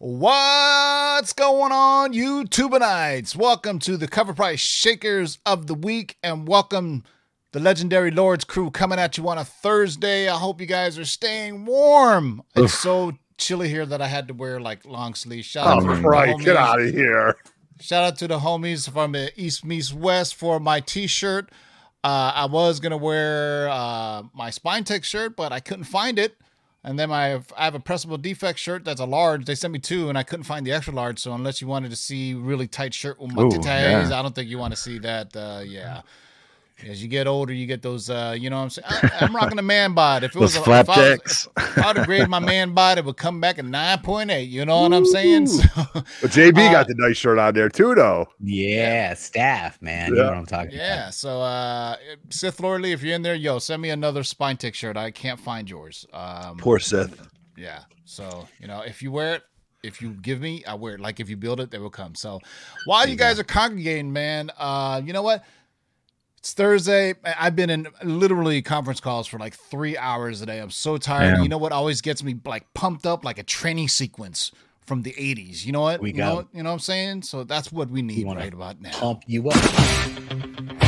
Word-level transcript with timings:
What's 0.00 1.32
going 1.32 1.72
on, 1.72 2.12
YouTubeites? 2.12 3.34
Welcome 3.34 3.80
to 3.80 3.96
the 3.96 4.06
Cover 4.06 4.32
Price 4.32 4.60
Shakers 4.60 5.40
of 5.44 5.66
the 5.66 5.74
Week, 5.74 6.16
and 6.22 6.46
welcome 6.46 7.02
the 7.50 7.58
legendary 7.58 8.12
Lords 8.12 8.44
crew 8.44 8.70
coming 8.70 9.00
at 9.00 9.18
you 9.18 9.28
on 9.28 9.38
a 9.38 9.44
Thursday. 9.44 10.28
I 10.28 10.36
hope 10.38 10.60
you 10.60 10.68
guys 10.68 11.00
are 11.00 11.04
staying 11.04 11.64
warm. 11.64 12.42
It's 12.54 12.74
so 12.78 13.14
chilly 13.38 13.68
here 13.68 13.84
that 13.86 14.00
I 14.00 14.06
had 14.06 14.28
to 14.28 14.34
wear 14.34 14.60
like 14.60 14.84
long 14.86 15.14
sleeves. 15.16 15.48
Shout 15.48 15.66
out 15.66 15.82
Oh, 15.82 15.88
to 15.92 16.00
the 16.00 16.08
right. 16.08 16.28
homies. 16.36 16.44
Get 16.44 16.56
out 16.56 16.80
of 16.80 16.94
here. 16.94 17.34
Shout 17.80 18.04
out 18.04 18.16
to 18.18 18.28
the 18.28 18.38
homies 18.38 18.88
from 18.88 19.10
the 19.12 19.32
East 19.34 19.64
Meets 19.64 19.92
West 19.92 20.36
for 20.36 20.60
my 20.60 20.78
T-shirt. 20.78 21.50
Uh, 22.04 22.30
I 22.36 22.46
was 22.46 22.78
gonna 22.78 22.96
wear 22.96 23.68
uh, 23.68 24.22
my 24.32 24.50
Spine 24.50 24.84
Tech 24.84 25.02
shirt, 25.02 25.34
but 25.34 25.50
I 25.52 25.58
couldn't 25.58 25.86
find 25.86 26.20
it. 26.20 26.36
And 26.84 26.98
then 26.98 27.08
my 27.08 27.40
I 27.56 27.64
have 27.64 27.74
a 27.74 27.80
pressable 27.80 28.20
defect 28.20 28.58
shirt 28.58 28.84
that's 28.84 29.00
a 29.00 29.04
large. 29.04 29.44
They 29.46 29.54
sent 29.54 29.72
me 29.72 29.78
two, 29.78 30.08
and 30.08 30.16
I 30.16 30.22
couldn't 30.22 30.44
find 30.44 30.66
the 30.66 30.72
extra 30.72 30.94
large. 30.94 31.18
So 31.18 31.32
unless 31.32 31.60
you 31.60 31.66
wanted 31.66 31.90
to 31.90 31.96
see 31.96 32.34
really 32.34 32.68
tight 32.68 32.94
shirt 32.94 33.20
with 33.20 33.32
titties, 33.32 33.64
yeah. 34.10 34.18
I 34.18 34.22
don't 34.22 34.34
think 34.34 34.48
you 34.48 34.58
want 34.58 34.74
to 34.74 34.80
see 34.80 34.98
that. 35.00 35.34
Uh, 35.34 35.62
yeah. 35.64 36.02
As 36.86 37.02
you 37.02 37.08
get 37.08 37.26
older, 37.26 37.52
you 37.52 37.66
get 37.66 37.82
those. 37.82 38.08
Uh, 38.08 38.36
you 38.38 38.50
know 38.50 38.56
what 38.56 38.62
I'm 38.62 38.70
saying? 38.70 38.86
I, 38.88 39.10
I'm 39.22 39.34
rocking 39.34 39.58
a 39.58 39.62
man 39.62 39.94
bod. 39.94 40.22
If 40.22 40.30
it 40.30 40.38
Those 40.38 40.56
was 40.56 40.56
a, 40.56 40.60
if 40.60 40.68
I 40.68 40.78
was- 40.78 40.86
flapjacks. 40.86 41.48
if 41.56 41.78
I 41.78 41.86
would 41.88 41.96
have 41.96 42.06
graded 42.06 42.28
my 42.28 42.38
man 42.38 42.72
bod, 42.72 42.98
it 42.98 43.04
would 43.04 43.16
come 43.16 43.40
back 43.40 43.58
at 43.58 43.64
9.8. 43.64 44.48
You 44.48 44.64
know 44.64 44.82
what 44.82 44.92
I'm 44.92 45.04
saying? 45.04 45.46
So, 45.58 45.64
But 45.94 46.30
JB 46.30 46.68
Uh, 46.68 46.72
got 46.72 46.86
the 46.86 46.94
nice 46.96 47.16
shirt 47.16 47.38
on 47.38 47.52
there 47.54 47.68
too, 47.68 47.94
though. 47.96 48.26
Yeah, 48.40 49.14
staff, 49.14 49.80
man. 49.82 50.10
You 50.10 50.16
Yeah. 50.18 50.22
know 50.22 50.28
what 50.28 50.38
I'm 50.38 50.46
talking 50.46 50.72
Yeah. 50.72 51.10
So, 51.10 51.40
uh, 51.42 51.96
Sith 52.30 52.60
Lordly, 52.60 52.92
if 52.92 53.02
you're 53.02 53.14
in 53.16 53.22
there, 53.22 53.34
yo, 53.34 53.58
send 53.58 53.82
me 53.82 53.90
another 53.90 54.22
spine 54.22 54.56
tick 54.56 54.74
shirt. 54.76 54.96
I 54.96 55.10
can't 55.10 55.40
find 55.40 55.68
yours. 55.68 56.06
Um, 56.12 56.58
Poor 56.58 56.78
Sith. 56.78 57.20
yeah. 57.56 57.80
So, 58.04 58.46
you 58.60 58.68
know, 58.68 58.82
if 58.82 59.02
you 59.02 59.10
wear 59.10 59.34
it, 59.34 59.42
if 59.82 60.00
you 60.02 60.10
give 60.10 60.40
me, 60.40 60.64
I 60.64 60.74
wear 60.74 60.94
it. 60.94 61.00
Like 61.00 61.20
if 61.20 61.28
you 61.28 61.36
build 61.36 61.60
it, 61.60 61.70
they 61.70 61.78
will 61.78 61.90
come. 61.90 62.14
So, 62.14 62.40
while 62.84 63.04
you, 63.06 63.12
you 63.12 63.16
guys 63.18 63.38
are 63.38 63.44
congregating, 63.44 64.12
man, 64.12 64.50
uh, 64.58 65.00
you 65.04 65.12
know 65.12 65.22
what? 65.22 65.44
It's 66.38 66.52
Thursday. 66.52 67.14
I've 67.24 67.56
been 67.56 67.68
in 67.68 67.88
literally 68.02 68.62
conference 68.62 69.00
calls 69.00 69.26
for 69.26 69.38
like 69.38 69.54
three 69.54 69.96
hours 69.96 70.40
a 70.40 70.46
day. 70.46 70.60
I'm 70.60 70.70
so 70.70 70.96
tired. 70.96 71.34
Damn. 71.34 71.42
You 71.42 71.48
know 71.48 71.58
what 71.58 71.72
always 71.72 72.00
gets 72.00 72.22
me 72.22 72.36
like 72.44 72.72
pumped 72.74 73.06
up 73.06 73.24
like 73.24 73.38
a 73.38 73.42
training 73.42 73.88
sequence 73.88 74.52
from 74.86 75.02
the 75.02 75.12
80s. 75.12 75.66
You 75.66 75.72
know 75.72 75.80
what? 75.80 76.00
We 76.00 76.12
you 76.12 76.18
know 76.18 76.28
go. 76.28 76.34
what, 76.36 76.48
you 76.52 76.62
know 76.62 76.70
what 76.70 76.74
I'm 76.74 76.80
saying? 76.80 77.22
So 77.22 77.42
that's 77.42 77.72
what 77.72 77.90
we 77.90 78.02
need 78.02 78.24
right 78.24 78.54
about 78.54 78.80
now. 78.80 78.92
Pump 78.92 79.24
you 79.26 79.50
up. 79.50 80.87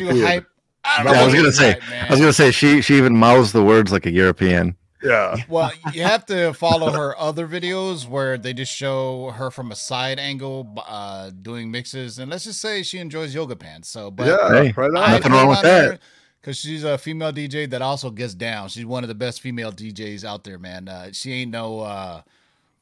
European. 0.00 0.26
hype? 0.26 0.46
I, 0.84 1.02
don't 1.02 1.12
Yeah, 1.12 1.12
know 1.12 1.22
I 1.22 1.24
was 1.26 1.34
gonna 1.34 1.52
say. 1.52 1.68
like, 1.74 1.90
man. 1.90 2.06
I 2.06 2.10
was 2.10 2.20
gonna 2.20 2.32
say 2.32 2.50
she 2.52 2.80
she 2.82 2.96
even 2.96 3.16
mouths 3.16 3.52
the 3.52 3.62
words 3.62 3.90
like 3.92 4.06
a 4.06 4.10
European. 4.10 4.76
yeah. 5.02 5.36
Well, 5.48 5.72
you 5.92 6.02
have 6.02 6.24
to 6.26 6.52
follow 6.52 6.90
her 6.92 7.16
other 7.18 7.46
videos 7.48 8.08
where 8.08 8.38
they 8.38 8.52
just 8.52 8.72
show 8.72 9.30
her 9.30 9.50
from 9.50 9.70
a 9.72 9.76
side 9.76 10.18
angle 10.18 10.74
uh, 10.86 11.30
doing 11.42 11.70
mixes, 11.70 12.18
and 12.18 12.30
let's 12.30 12.44
just 12.44 12.60
say 12.60 12.82
she 12.82 12.98
enjoys 12.98 13.34
yoga 13.34 13.56
pants. 13.56 13.88
So, 13.88 14.10
but 14.10 14.26
yeah. 14.28 14.62
Hey, 14.62 14.72
right 14.76 14.86
on. 14.86 14.92
Nothing 15.10 15.32
wrong 15.32 15.48
with 15.48 15.62
that. 15.62 16.00
Because 16.40 16.58
she's 16.58 16.84
a 16.84 16.96
female 16.96 17.32
DJ 17.32 17.68
that 17.70 17.82
also 17.82 18.08
gets 18.10 18.32
down. 18.32 18.68
She's 18.68 18.86
one 18.86 19.02
of 19.02 19.08
the 19.08 19.16
best 19.16 19.40
female 19.40 19.72
DJs 19.72 20.22
out 20.24 20.44
there, 20.44 20.60
man. 20.60 20.88
Uh, 20.88 21.08
she 21.10 21.32
ain't 21.32 21.50
no 21.50 21.80
uh, 21.80 22.22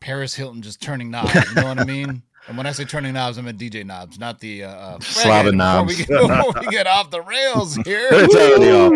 Paris 0.00 0.34
Hilton 0.34 0.60
just 0.60 0.82
turning 0.82 1.10
knobs. 1.10 1.34
You 1.34 1.54
know 1.54 1.68
what 1.68 1.78
I 1.78 1.84
mean? 1.84 2.22
And 2.46 2.58
when 2.58 2.66
I 2.66 2.72
say 2.72 2.84
turning 2.84 3.14
knobs, 3.14 3.38
I 3.38 3.42
mean 3.42 3.56
DJ 3.56 3.86
knobs, 3.86 4.18
not 4.18 4.38
the 4.40 4.64
uh, 4.64 4.68
uh, 4.68 4.98
Slobbing 5.00 5.44
before 5.44 5.50
we, 5.52 5.56
knobs. 5.56 5.96
get, 5.96 6.08
before 6.08 6.52
we 6.60 6.66
get 6.66 6.86
off 6.86 7.10
the 7.10 7.22
rails 7.22 7.74
here. 7.86 8.08
It's 8.12 8.34
already 8.34 8.70
off. 8.70 8.92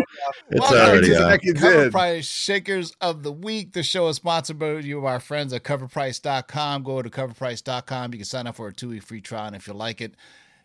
It's 0.50 0.60
Welcome 0.60 0.78
already 0.78 1.06
to 1.09 1.14
the 1.14 1.25
off. 1.25 1.31
Heck, 1.31 1.56
Cover 1.56 1.84
did. 1.84 1.92
Price 1.92 2.26
Shakers 2.28 2.92
of 3.00 3.22
the 3.22 3.32
Week. 3.32 3.72
The 3.72 3.82
show 3.82 4.08
is 4.08 4.16
sponsored 4.16 4.58
by 4.58 4.72
you, 4.81 5.06
our 5.06 5.19
friends 5.19 5.53
at 5.54 5.62
coverprice.com. 5.62 6.82
Go 6.82 7.00
to 7.00 7.08
coverprice.com. 7.08 8.12
You 8.12 8.19
can 8.19 8.25
sign 8.26 8.47
up 8.47 8.56
for 8.56 8.69
a 8.69 8.72
two 8.72 8.91
week 8.91 9.03
free 9.03 9.20
trial. 9.22 9.47
And 9.47 9.56
if 9.56 9.66
you 9.66 9.72
like 9.72 10.03
it, 10.03 10.14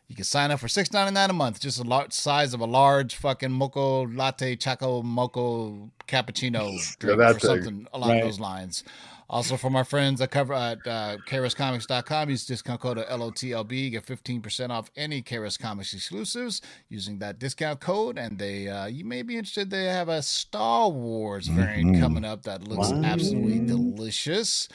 you 0.09 0.15
can 0.15 0.25
sign 0.25 0.51
up 0.51 0.59
for 0.59 0.67
six 0.67 0.91
ninety 0.91 1.13
nine 1.13 1.29
a 1.29 1.33
month, 1.33 1.61
just 1.61 1.79
a 1.79 1.83
large 1.83 2.11
size 2.11 2.53
of 2.53 2.59
a 2.59 2.65
large 2.65 3.15
fucking 3.15 3.51
mocha 3.51 3.79
latte, 3.79 4.57
choco 4.57 5.01
mocha 5.01 5.39
cappuccino 6.07 6.77
drink 6.99 7.17
that 7.19 7.37
or 7.37 7.39
something 7.39 7.87
along 7.93 8.09
Right. 8.09 8.23
those 8.23 8.39
lines. 8.41 8.83
Also, 9.29 9.57
from 9.57 9.75
our 9.75 9.83
friends 9.85 10.21
at 10.21 10.31
cover 10.31 10.53
at 10.53 10.85
uh, 10.85 11.17
KRSComics.com, 11.27 12.29
use 12.29 12.45
discount 12.45 12.81
code 12.81 12.97
LOTLB, 12.97 13.91
get 13.91 14.05
15% 14.05 14.69
off 14.69 14.91
any 14.95 15.21
KRS 15.21 15.57
Comics 15.59 15.93
exclusives 15.93 16.61
using 16.89 17.19
that 17.19 17.39
discount 17.39 17.79
code. 17.79 18.17
And 18.17 18.37
they, 18.37 18.67
uh, 18.67 18.85
you 18.85 19.05
may 19.05 19.21
be 19.23 19.37
interested, 19.37 19.69
they 19.69 19.85
have 19.85 20.09
a 20.09 20.21
Star 20.21 20.89
Wars 20.89 21.47
variant 21.47 21.95
Mhm. 21.95 21.99
coming 21.99 22.25
up 22.25 22.43
that 22.43 22.67
looks 22.67 22.91
Wow. 22.91 23.01
absolutely 23.03 23.65
delicious. 23.65 24.67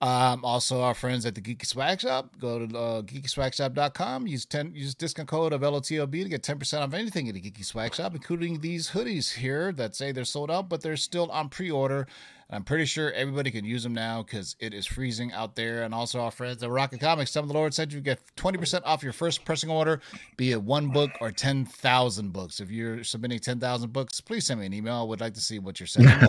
Um, 0.00 0.44
also, 0.44 0.80
our 0.80 0.94
friends 0.94 1.26
at 1.26 1.34
the 1.34 1.40
Geeky 1.40 1.66
Swag 1.66 2.00
Shop, 2.00 2.30
go 2.38 2.64
to 2.64 2.78
uh, 2.78 3.02
geekyswagshop.com. 3.02 4.28
Use 4.28 4.44
ten 4.44 4.72
use 4.72 4.94
discount 4.94 5.28
code 5.28 5.52
of 5.52 5.62
LOTLB 5.62 6.22
to 6.22 6.28
get 6.28 6.44
ten 6.44 6.56
percent 6.56 6.84
off 6.84 6.94
anything 6.94 7.28
at 7.28 7.34
the 7.34 7.40
Geeky 7.40 7.64
Swag 7.64 7.92
Shop, 7.92 8.14
including 8.14 8.60
these 8.60 8.90
hoodies 8.90 9.34
here 9.34 9.72
that 9.72 9.96
say 9.96 10.12
they're 10.12 10.24
sold 10.24 10.52
out, 10.52 10.68
but 10.68 10.82
they're 10.82 10.96
still 10.96 11.28
on 11.32 11.48
pre-order. 11.48 12.06
And 12.48 12.56
I'm 12.56 12.62
pretty 12.62 12.84
sure 12.84 13.10
everybody 13.12 13.50
can 13.50 13.64
use 13.64 13.82
them 13.82 13.92
now 13.92 14.22
because 14.22 14.54
it 14.60 14.72
is 14.72 14.86
freezing 14.86 15.32
out 15.32 15.56
there. 15.56 15.82
And 15.82 15.92
also, 15.92 16.20
our 16.20 16.30
friends 16.30 16.62
at 16.62 16.70
Rocket 16.70 17.00
Comics, 17.00 17.32
some 17.32 17.42
of 17.42 17.48
the 17.48 17.54
Lord 17.54 17.74
said 17.74 17.92
you 17.92 18.00
get 18.00 18.20
twenty 18.36 18.56
percent 18.56 18.84
off 18.86 19.02
your 19.02 19.12
first 19.12 19.44
pressing 19.44 19.68
order, 19.68 20.00
be 20.36 20.52
it 20.52 20.62
one 20.62 20.90
book 20.90 21.10
or 21.20 21.32
ten 21.32 21.64
thousand 21.64 22.32
books. 22.32 22.60
If 22.60 22.70
you're 22.70 23.02
submitting 23.02 23.40
ten 23.40 23.58
thousand 23.58 23.92
books, 23.92 24.20
please 24.20 24.46
send 24.46 24.60
me 24.60 24.66
an 24.66 24.74
email. 24.74 24.94
I 24.94 25.02
would 25.02 25.20
like 25.20 25.34
to 25.34 25.40
see 25.40 25.58
what 25.58 25.80
you're 25.80 25.88
sending. 25.88 26.28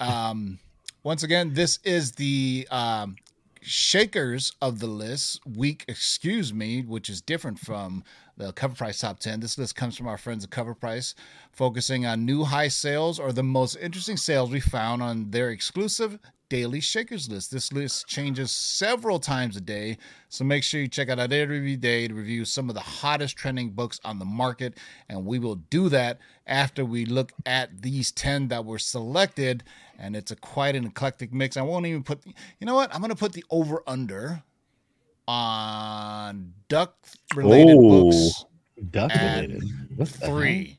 um, 0.00 0.58
once 1.04 1.22
again, 1.22 1.52
this 1.52 1.78
is 1.84 2.12
the 2.12 2.66
um, 2.70 3.16
shakers 3.60 4.52
of 4.62 4.78
the 4.78 4.86
list 4.86 5.38
week, 5.46 5.84
excuse 5.86 6.52
me, 6.52 6.80
which 6.80 7.10
is 7.10 7.20
different 7.20 7.58
from 7.58 8.02
the 8.38 8.52
cover 8.54 8.74
price 8.74 8.98
top 8.98 9.18
10. 9.18 9.40
This 9.40 9.58
list 9.58 9.76
comes 9.76 9.98
from 9.98 10.08
our 10.08 10.16
friends 10.16 10.44
at 10.44 10.50
Cover 10.50 10.74
Price, 10.74 11.14
focusing 11.52 12.06
on 12.06 12.24
new 12.24 12.44
high 12.44 12.68
sales 12.68 13.20
or 13.20 13.32
the 13.32 13.42
most 13.42 13.76
interesting 13.76 14.16
sales 14.16 14.50
we 14.50 14.60
found 14.60 15.02
on 15.02 15.30
their 15.30 15.50
exclusive 15.50 16.18
daily 16.48 16.80
shakers 16.80 17.28
list. 17.28 17.50
This 17.50 17.72
list 17.72 18.06
changes 18.06 18.50
several 18.50 19.18
times 19.18 19.56
a 19.56 19.60
day, 19.60 19.98
so 20.28 20.44
make 20.44 20.62
sure 20.62 20.80
you 20.80 20.88
check 20.88 21.08
out 21.08 21.18
our 21.18 21.26
review 21.26 21.76
day 21.76 22.08
to 22.08 22.14
review 22.14 22.44
some 22.44 22.68
of 22.68 22.74
the 22.74 22.80
hottest 22.80 23.36
trending 23.36 23.70
books 23.70 24.00
on 24.04 24.18
the 24.18 24.24
market. 24.24 24.78
And 25.08 25.24
we 25.24 25.38
will 25.38 25.56
do 25.56 25.88
that 25.88 26.18
after 26.46 26.84
we 26.84 27.06
look 27.06 27.32
at 27.46 27.82
these 27.82 28.12
10 28.12 28.48
that 28.48 28.64
were 28.64 28.78
selected. 28.78 29.64
And 29.98 30.14
it's 30.16 30.30
a 30.30 30.36
quite 30.36 30.76
an 30.76 30.86
eclectic 30.86 31.32
mix. 31.32 31.56
I 31.56 31.62
won't 31.62 31.86
even 31.86 32.02
put, 32.02 32.24
you 32.26 32.66
know 32.66 32.74
what? 32.74 32.92
I'm 32.94 33.00
going 33.00 33.10
to 33.10 33.16
put 33.16 33.32
the 33.32 33.44
over 33.50 33.82
under 33.86 34.42
on 35.26 36.52
duck 36.68 36.96
related 37.34 37.76
Oh. 37.78 38.10
books 38.10 38.44
Duck 38.90 39.12
related. 39.14 39.62
Three. 40.06 40.78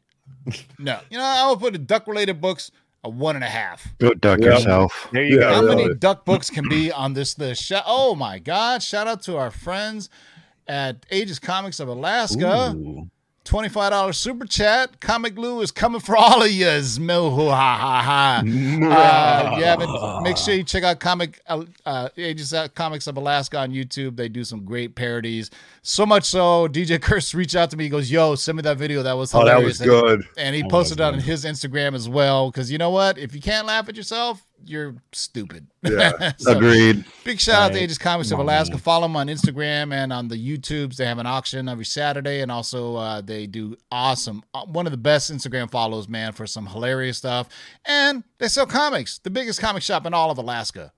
no, 0.77 0.99
you 1.09 1.17
know, 1.17 1.23
I 1.23 1.47
will 1.47 1.57
put 1.57 1.73
the 1.73 1.79
duck 1.79 2.07
related 2.07 2.39
books 2.39 2.69
a 3.05 3.09
one 3.09 3.35
and 3.35 3.43
a 3.45 3.49
half. 3.49 3.87
Go 3.99 4.13
duck 4.13 4.39
Yep. 4.39 4.47
yourself. 4.47 5.07
There 5.13 5.23
you 5.23 5.39
Yeah, 5.39 5.53
How 5.53 5.61
go. 5.61 5.67
many 5.67 5.83
really. 5.83 5.95
duck 5.95 6.25
books 6.25 6.49
can 6.49 6.67
be 6.67 6.91
on 6.91 7.13
this 7.13 7.37
list? 7.37 7.71
Oh 7.85 8.15
my 8.15 8.39
God! 8.39 8.81
Shout 8.83 9.07
out 9.07 9.21
to 9.23 9.37
our 9.37 9.51
friends 9.51 10.09
at 10.67 11.05
Ages 11.11 11.39
Comics 11.39 11.79
of 11.79 11.87
Alaska. 11.87 12.73
Ooh. 12.75 13.07
Twenty-five 13.45 13.91
dollars 13.91 14.17
super 14.17 14.45
chat. 14.47 14.99
Comic 14.99 15.37
Lou 15.37 15.61
is 15.61 15.69
coming 15.71 16.01
for 16.01 16.17
all 16.17 16.41
of 16.41 16.49
you. 16.49 16.65
Mo 16.99 17.29
ha 17.51 17.77
ha 17.77 18.01
ha. 18.01 18.41
Uh, 18.43 19.57
you 19.59 19.63
haven't, 19.63 20.23
make 20.23 20.35
sure 20.35 20.55
you 20.55 20.63
check 20.63 20.83
out 20.83 20.99
Comic 20.99 21.39
uh, 21.47 21.63
uh, 21.85 22.09
Ages 22.17 22.55
Comics 22.73 23.05
of 23.05 23.17
Alaska 23.17 23.59
on 23.59 23.69
YouTube. 23.71 24.15
They 24.15 24.29
do 24.29 24.43
some 24.43 24.65
great 24.65 24.95
parodies. 24.95 25.51
So 25.83 26.07
much 26.07 26.23
so, 26.23 26.67
DJ 26.67 26.99
Curse 26.99 27.35
reached 27.35 27.55
out 27.55 27.69
to 27.69 27.77
me. 27.77 27.83
He 27.83 27.89
goes, 27.91 28.09
"Yo, 28.11 28.33
send 28.33 28.55
me 28.55 28.63
that 28.63 28.77
video. 28.77 29.03
That 29.03 29.13
was 29.13 29.33
Oh, 29.35 29.45
that 29.45 29.51
hilarious." 29.57 29.79
was 29.79 29.87
good. 29.87 30.23
And 30.37 30.55
he 30.55 30.63
That 30.63 30.71
posted 30.71 30.97
was 30.99 31.07
it 31.09 31.13
on 31.13 31.19
his 31.19 31.45
Instagram 31.45 31.93
as 31.93 32.09
well. 32.09 32.49
Because 32.49 32.71
you 32.71 32.79
know 32.79 32.89
what? 32.89 33.19
If 33.19 33.35
you 33.35 33.41
can't 33.41 33.67
laugh 33.67 33.87
at 33.87 33.95
yourself, 33.95 34.43
you're 34.65 34.95
stupid. 35.13 35.67
Yeah. 35.83 36.33
So, 36.37 36.51
Agreed. 36.57 37.05
Big 37.23 37.39
shout 37.39 37.55
out 37.61 37.67
to 37.69 37.73
Right. 37.75 37.83
Ages 37.83 37.97
Comics 37.97 38.31
of 38.31 38.39
Alaska. 38.39 38.77
Follow 38.77 39.07
them 39.07 39.15
on 39.15 39.27
Instagram 39.27 39.93
and 39.93 40.11
on 40.11 40.27
the 40.27 40.35
YouTubes. 40.35 40.95
They 40.97 41.05
have 41.05 41.17
an 41.19 41.25
auction 41.25 41.69
every 41.69 41.85
Saturday, 41.85 42.41
and 42.41 42.51
also 42.51 42.95
uh, 42.95 43.21
they 43.21 43.47
do 43.47 43.75
awesome. 43.91 44.43
uh, 44.53 44.65
One 44.65 44.85
of 44.85 44.91
the 44.91 44.97
best 44.97 45.31
Instagram 45.31 45.69
follows, 45.71 46.07
man, 46.09 46.33
for 46.33 46.45
some 46.47 46.65
hilarious 46.67 47.17
stuff. 47.17 47.47
And 47.85 48.23
they 48.39 48.47
sell 48.47 48.65
comics. 48.65 49.19
The 49.19 49.29
biggest 49.29 49.59
comic 49.61 49.83
shop 49.83 50.05
in 50.05 50.13
all 50.13 50.31
of 50.31 50.37
Alaska, 50.37 50.91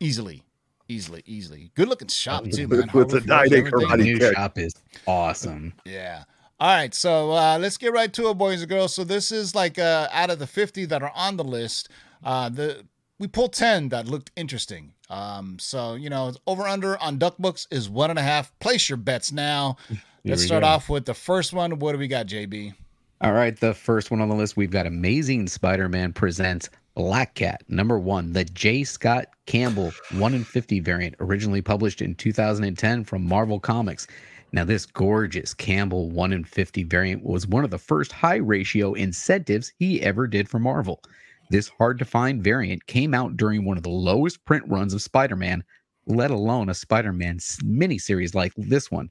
easily, 0.00 0.42
easily, 0.88 1.22
easily. 1.26 1.70
Good 1.74 1.88
looking 1.88 2.08
shop 2.08 2.44
too, 2.44 2.68
man. 2.68 2.68
With 2.68 2.86
the 2.86 2.86
Hardwood 2.92 3.10
floors, 3.10 3.26
nine-acre 3.26 3.66
everything. 3.68 3.80
The 3.80 3.86
Karate 3.86 4.18
new 4.20 4.32
shop 4.34 4.58
is 4.58 4.74
awesome. 5.06 5.72
Yeah. 5.84 6.24
All 6.58 6.68
right, 6.68 6.92
so 6.94 7.30
uh, 7.30 7.56
let's 7.58 7.78
get 7.78 7.90
right 7.94 8.12
to 8.12 8.28
it, 8.28 8.34
boys 8.34 8.60
and 8.60 8.68
girls. 8.68 8.94
So 8.94 9.02
this 9.02 9.32
is 9.32 9.54
like 9.54 9.78
uh, 9.78 10.08
out 10.12 10.28
of 10.28 10.38
the 10.38 10.46
fifty 10.46 10.84
that 10.84 11.02
are 11.02 11.12
on 11.14 11.38
the 11.38 11.44
list, 11.44 11.88
uh, 12.24 12.48
the 12.48 12.84
we 13.18 13.26
pulled 13.28 13.52
ten 13.52 13.88
that 13.90 14.06
looked 14.06 14.30
interesting. 14.36 14.92
Um, 15.08 15.58
so 15.58 15.94
you 15.94 16.10
know, 16.10 16.32
over 16.46 16.62
under 16.62 16.96
on 16.98 17.18
duck 17.18 17.36
books 17.38 17.66
is 17.70 17.88
one 17.88 18.10
and 18.10 18.18
a 18.18 18.22
half. 18.22 18.56
Place 18.58 18.88
your 18.88 18.96
bets 18.96 19.32
now. 19.32 19.76
Let's 20.24 20.44
start 20.44 20.62
go. 20.62 20.68
off 20.68 20.88
with 20.88 21.06
the 21.06 21.14
first 21.14 21.52
one. 21.52 21.78
What 21.78 21.92
do 21.92 21.98
we 21.98 22.08
got, 22.08 22.26
JB? 22.26 22.74
All 23.22 23.32
right, 23.32 23.58
the 23.58 23.74
first 23.74 24.10
one 24.10 24.22
on 24.22 24.30
the 24.30 24.34
list, 24.34 24.56
we've 24.56 24.70
got 24.70 24.86
Amazing 24.86 25.48
Spider-Man 25.48 26.14
presents 26.14 26.70
Black 26.94 27.34
Cat, 27.34 27.62
number 27.68 27.98
one, 27.98 28.32
the 28.32 28.44
J. 28.44 28.82
Scott 28.82 29.26
Campbell 29.46 29.92
1 30.12 30.34
in 30.34 30.42
50 30.42 30.80
variant, 30.80 31.14
originally 31.20 31.62
published 31.62 32.02
in 32.02 32.14
2010 32.14 33.04
from 33.04 33.26
Marvel 33.26 33.60
Comics. 33.60 34.06
Now, 34.52 34.64
this 34.64 34.86
gorgeous 34.86 35.54
Campbell 35.54 36.10
1 36.10 36.32
in 36.32 36.44
50 36.44 36.82
variant 36.84 37.22
was 37.22 37.46
one 37.46 37.62
of 37.62 37.70
the 37.70 37.78
first 37.78 38.10
high 38.10 38.36
ratio 38.36 38.94
incentives 38.94 39.72
he 39.78 40.02
ever 40.02 40.26
did 40.26 40.48
for 40.48 40.58
Marvel. 40.58 41.02
This 41.50 41.68
hard 41.68 41.98
to 41.98 42.04
find 42.04 42.42
variant 42.42 42.86
came 42.86 43.12
out 43.12 43.36
during 43.36 43.64
one 43.64 43.76
of 43.76 43.82
the 43.82 43.90
lowest 43.90 44.44
print 44.44 44.64
runs 44.68 44.94
of 44.94 45.02
Spider 45.02 45.36
Man, 45.36 45.64
let 46.06 46.30
alone 46.30 46.68
a 46.68 46.74
Spider 46.74 47.12
Man 47.12 47.38
miniseries 47.38 48.34
like 48.34 48.52
this 48.56 48.90
one. 48.90 49.10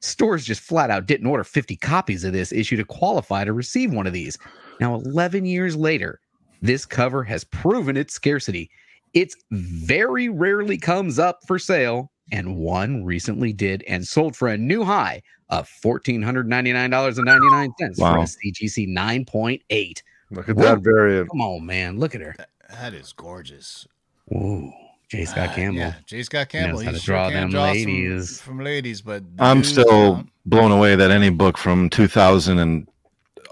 Stores 0.00 0.44
just 0.44 0.60
flat 0.60 0.90
out 0.90 1.06
didn't 1.06 1.26
order 1.26 1.44
50 1.44 1.76
copies 1.76 2.24
of 2.24 2.32
this 2.32 2.52
issue 2.52 2.76
to 2.76 2.84
qualify 2.84 3.44
to 3.44 3.52
receive 3.52 3.92
one 3.92 4.06
of 4.06 4.12
these. 4.12 4.36
Now, 4.80 4.94
11 4.96 5.46
years 5.46 5.76
later, 5.76 6.20
this 6.60 6.84
cover 6.84 7.22
has 7.24 7.44
proven 7.44 7.96
its 7.96 8.12
scarcity. 8.14 8.70
It's 9.14 9.36
very 9.52 10.28
rarely 10.28 10.76
comes 10.76 11.18
up 11.18 11.40
for 11.46 11.58
sale, 11.58 12.10
and 12.32 12.56
one 12.56 13.04
recently 13.04 13.52
did 13.52 13.84
and 13.88 14.06
sold 14.06 14.36
for 14.36 14.48
a 14.48 14.58
new 14.58 14.84
high 14.84 15.22
of 15.48 15.68
$1,499.99 15.82 17.96
for 17.96 18.02
Wow. 18.02 18.22
a 18.22 18.26
CGC 18.26 18.86
9.8. 18.88 20.02
Look 20.30 20.48
at 20.48 20.56
Whoa. 20.56 20.62
that 20.64 20.78
variant. 20.80 21.30
Come 21.30 21.40
on, 21.40 21.64
man. 21.66 21.98
Look 21.98 22.14
at 22.14 22.20
her. 22.20 22.34
That 22.70 22.94
is 22.94 23.12
gorgeous. 23.12 23.86
Ooh, 24.34 24.72
J. 25.08 25.24
Scott 25.24 25.50
Uh, 25.50 25.54
Campbell. 25.54 25.78
Yeah, 25.78 25.94
J. 26.04 26.22
Scott 26.24 26.48
Campbell. 26.48 26.78
knows 26.78 26.84
how 26.84 26.90
He 26.90 26.96
to 26.96 27.02
sure 27.02 27.14
draw 27.14 27.30
them 27.30 27.50
draw 27.50 27.62
ladies. 27.70 28.40
from 28.40 28.58
ladies, 28.62 29.00
but 29.02 29.22
I'm 29.38 29.62
still 29.62 29.84
don't. 30.16 30.30
blown 30.46 30.72
away 30.72 30.96
that 30.96 31.10
any 31.12 31.30
book 31.30 31.56
from 31.56 31.88
2000 31.90 32.58
and 32.58 32.88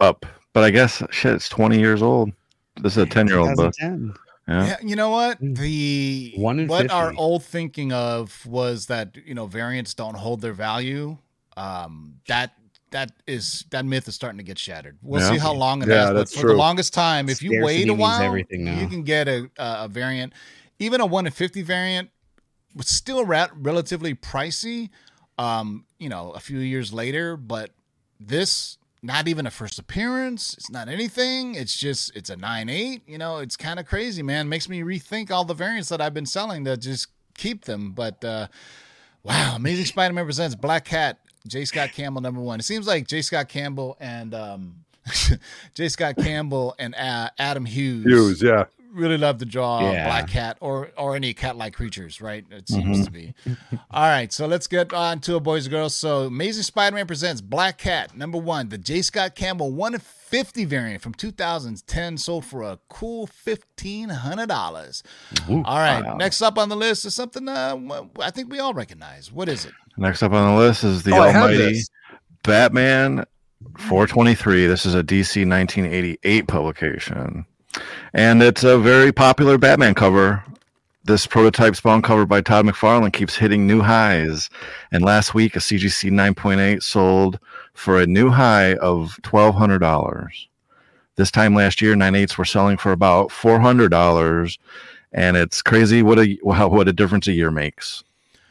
up, 0.01 0.27
but 0.53 0.65
I 0.65 0.71
guess 0.71 1.01
shit, 1.11 1.35
it's 1.35 1.49
20 1.49 1.79
years 1.79 2.03
old. 2.03 2.33
This 2.83 2.97
is 2.97 3.05
a 3.05 3.07
10 3.07 3.29
year 3.29 3.39
old 3.39 3.55
book. 3.55 3.73
Yeah. 3.81 3.97
Yeah, 4.49 4.77
you 4.83 4.95
know 4.97 5.09
what? 5.11 5.41
Mm. 5.41 5.57
The 5.57 6.33
One 6.37 6.59
in 6.59 6.67
what 6.69 6.91
our 6.91 7.15
old 7.17 7.45
thinking 7.45 7.93
of 7.93 8.45
was 8.45 8.87
that 8.87 9.17
you 9.25 9.35
know 9.35 9.47
variants 9.47 9.95
don't 9.95 10.17
hold 10.17 10.43
their 10.43 10.53
value. 10.53 11.17
Um, 11.57 12.17
that 12.27 12.51
that 12.95 13.11
is 13.27 13.65
that 13.71 13.85
myth 13.85 14.07
is 14.07 14.15
starting 14.15 14.39
to 14.39 14.45
get 14.45 14.57
shattered. 14.57 14.97
We'll 15.03 15.21
Yeah. 15.21 15.33
see 15.33 15.39
how 15.39 15.53
long 15.53 15.83
it 15.83 15.89
Yeah, 15.89 16.13
but 16.13 16.29
for 16.29 16.47
the 16.47 16.55
longest 16.55 16.95
time, 16.95 17.29
if 17.29 17.43
you 17.43 17.51
Scarcity 17.51 17.65
wait 17.65 17.89
a 17.89 17.95
while, 17.95 18.37
you 18.39 18.87
can 18.89 19.03
get 19.03 19.27
a 19.27 19.51
a 19.59 19.89
variant, 19.89 20.33
even 20.79 21.01
a 21.01 21.07
one 21.07 21.27
in 21.27 21.33
fifty 21.33 21.63
variant, 21.63 22.11
was 22.75 22.89
still 22.89 23.25
ra- 23.25 23.49
relatively 23.57 24.15
pricey. 24.15 24.91
Um, 25.39 25.87
you 25.99 26.09
know, 26.09 26.31
a 26.31 26.39
few 26.39 26.61
years 26.61 26.93
later, 26.93 27.37
but 27.37 27.71
this 28.21 28.79
not 29.03 29.27
even 29.27 29.45
a 29.45 29.51
first 29.51 29.81
appearance. 29.81 30.55
It's 30.55 30.71
not 30.71 30.89
anything. 30.89 31.57
It's 31.57 31.77
just 31.77 32.15
it's 32.15 32.31
a 32.31 32.37
nine 32.37 32.69
eight. 32.69 33.03
You 33.09 33.19
know, 33.19 33.39
it's 33.39 33.57
kind 33.57 33.81
of 33.81 33.87
crazy, 33.87 34.23
man. 34.23 34.49
Makes 34.49 34.69
me 34.69 34.83
rethink 34.83 35.33
all 35.33 35.45
the 35.45 35.53
variants 35.55 35.89
that 35.89 36.01
I've 36.01 36.15
been 36.15 36.27
selling 36.27 36.65
to 36.67 36.77
just 36.77 37.09
keep 37.37 37.65
them. 37.65 37.91
But 37.91 38.25
uh 38.25 38.47
wow, 39.25 39.55
Amazing 39.57 39.87
Spider-Man 39.87 40.25
presents 40.25 40.55
Black 40.55 40.85
Cat. 40.85 41.19
J. 41.47 41.65
Scott 41.65 41.93
Campbell 41.93 42.23
number 42.23 42.41
one. 42.41 42.59
It 42.59 42.65
seems 42.65 42.87
like 42.87 43.07
J. 43.07 43.23
Scott 43.23 43.49
Campbell 43.49 43.97
and 44.01 44.35
um 44.35 44.85
J. 45.75 45.89
Scott 45.89 46.17
Campbell 46.17 46.75
and 46.79 46.95
uh, 46.95 47.31
Adam 47.39 47.65
Hughes, 47.67 48.05
Hughes, 48.05 48.43
yeah. 48.43 48.65
Really 48.95 49.19
love 49.19 49.39
to 49.39 49.45
draw 49.45 49.81
Yeah. 49.93 50.07
black 50.07 50.29
cat 50.29 50.57
or 50.61 50.91
or 50.97 51.17
any 51.17 51.35
cat-like 51.35 51.75
creatures, 51.75 52.21
right? 52.21 52.45
It 52.51 52.69
seems 52.69 53.05
to 53.05 53.11
be. 53.11 53.35
All 53.91 54.03
right, 54.09 54.33
so 54.33 54.47
let's 54.47 54.67
get 54.67 54.93
on 54.93 55.21
to 55.21 55.37
it, 55.37 55.41
boys 55.43 55.67
and 55.67 55.73
girls. 55.73 55.95
So, 55.97 56.23
Amazing 56.27 56.63
Spider-Man 56.63 57.07
presents 57.07 57.41
Black 57.41 57.79
Cat 57.79 58.17
number 58.17 58.39
one, 58.39 58.69
the 58.69 58.79
J. 58.79 59.03
Scott 59.03 59.35
Campbell 59.35 59.73
150 59.73 60.65
variant 60.65 61.03
from 61.03 61.15
2010, 61.15 62.17
sold 62.19 62.45
for 62.45 62.63
a 62.63 62.79
cool 62.89 63.27
fifteen 63.27 64.09
hundred 64.09 64.49
dollars. 64.49 65.03
All 65.49 65.63
right, 65.65 66.03
Wow. 66.05 66.17
next 66.17 66.41
up 66.43 66.57
on 66.59 66.69
the 66.69 66.77
list 66.77 67.05
is 67.05 67.15
something 67.15 67.49
uh, 67.49 67.77
I 68.21 68.31
think 68.31 68.51
we 68.51 68.59
all 68.61 68.75
recognize. 68.75 69.31
What 69.33 69.49
is 69.49 69.65
it? 69.65 69.73
Next 69.97 70.23
up 70.23 70.33
on 70.33 70.55
the 70.55 70.61
list 70.61 70.85
is 70.85 71.03
the 71.03 71.13
Oh, 71.13 71.21
I 71.23 71.35
Almighty. 71.35 71.81
Batman 72.43 73.25
423. 73.79 74.67
This 74.67 74.85
is 74.85 74.95
a 74.95 75.03
DC 75.03 75.47
1988 75.49 76.47
publication. 76.49 77.47
And 78.13 78.43
it's 78.43 78.65
a 78.65 78.79
very 78.79 79.13
popular 79.13 79.59
Batman 79.59 79.95
cover. 79.95 80.45
This 81.05 81.27
prototype 81.27 81.77
spawn 81.77 82.01
cover 82.01 82.25
by 82.25 82.41
Todd 82.41 82.65
McFarlane 82.65 83.13
keeps 83.13 83.37
hitting 83.37 83.67
new 83.67 83.83
highs. 83.83 84.49
And 84.91 85.05
last 85.05 85.35
week, 85.35 85.55
a 85.57 85.59
CGC 85.59 86.11
9.8 86.11 86.83
sold 86.83 87.39
for 87.75 88.01
a 88.01 88.07
new 88.07 88.31
high 88.31 88.75
of 88.77 89.19
$1,200. 89.23 90.47
This 91.17 91.31
time 91.31 91.55
last 91.55 91.83
year, 91.83 91.95
9.8s 91.95 92.39
were 92.39 92.45
selling 92.45 92.77
for 92.77 92.93
about 92.93 93.29
$400. 93.29 94.59
And 95.13 95.37
it's 95.37 95.63
crazy 95.63 96.03
what 96.03 96.19
a 96.19 96.39
what 96.43 96.89
a 96.89 96.93
difference 96.93 97.29
a 97.29 97.33
year 97.33 97.51
makes. 97.51 98.03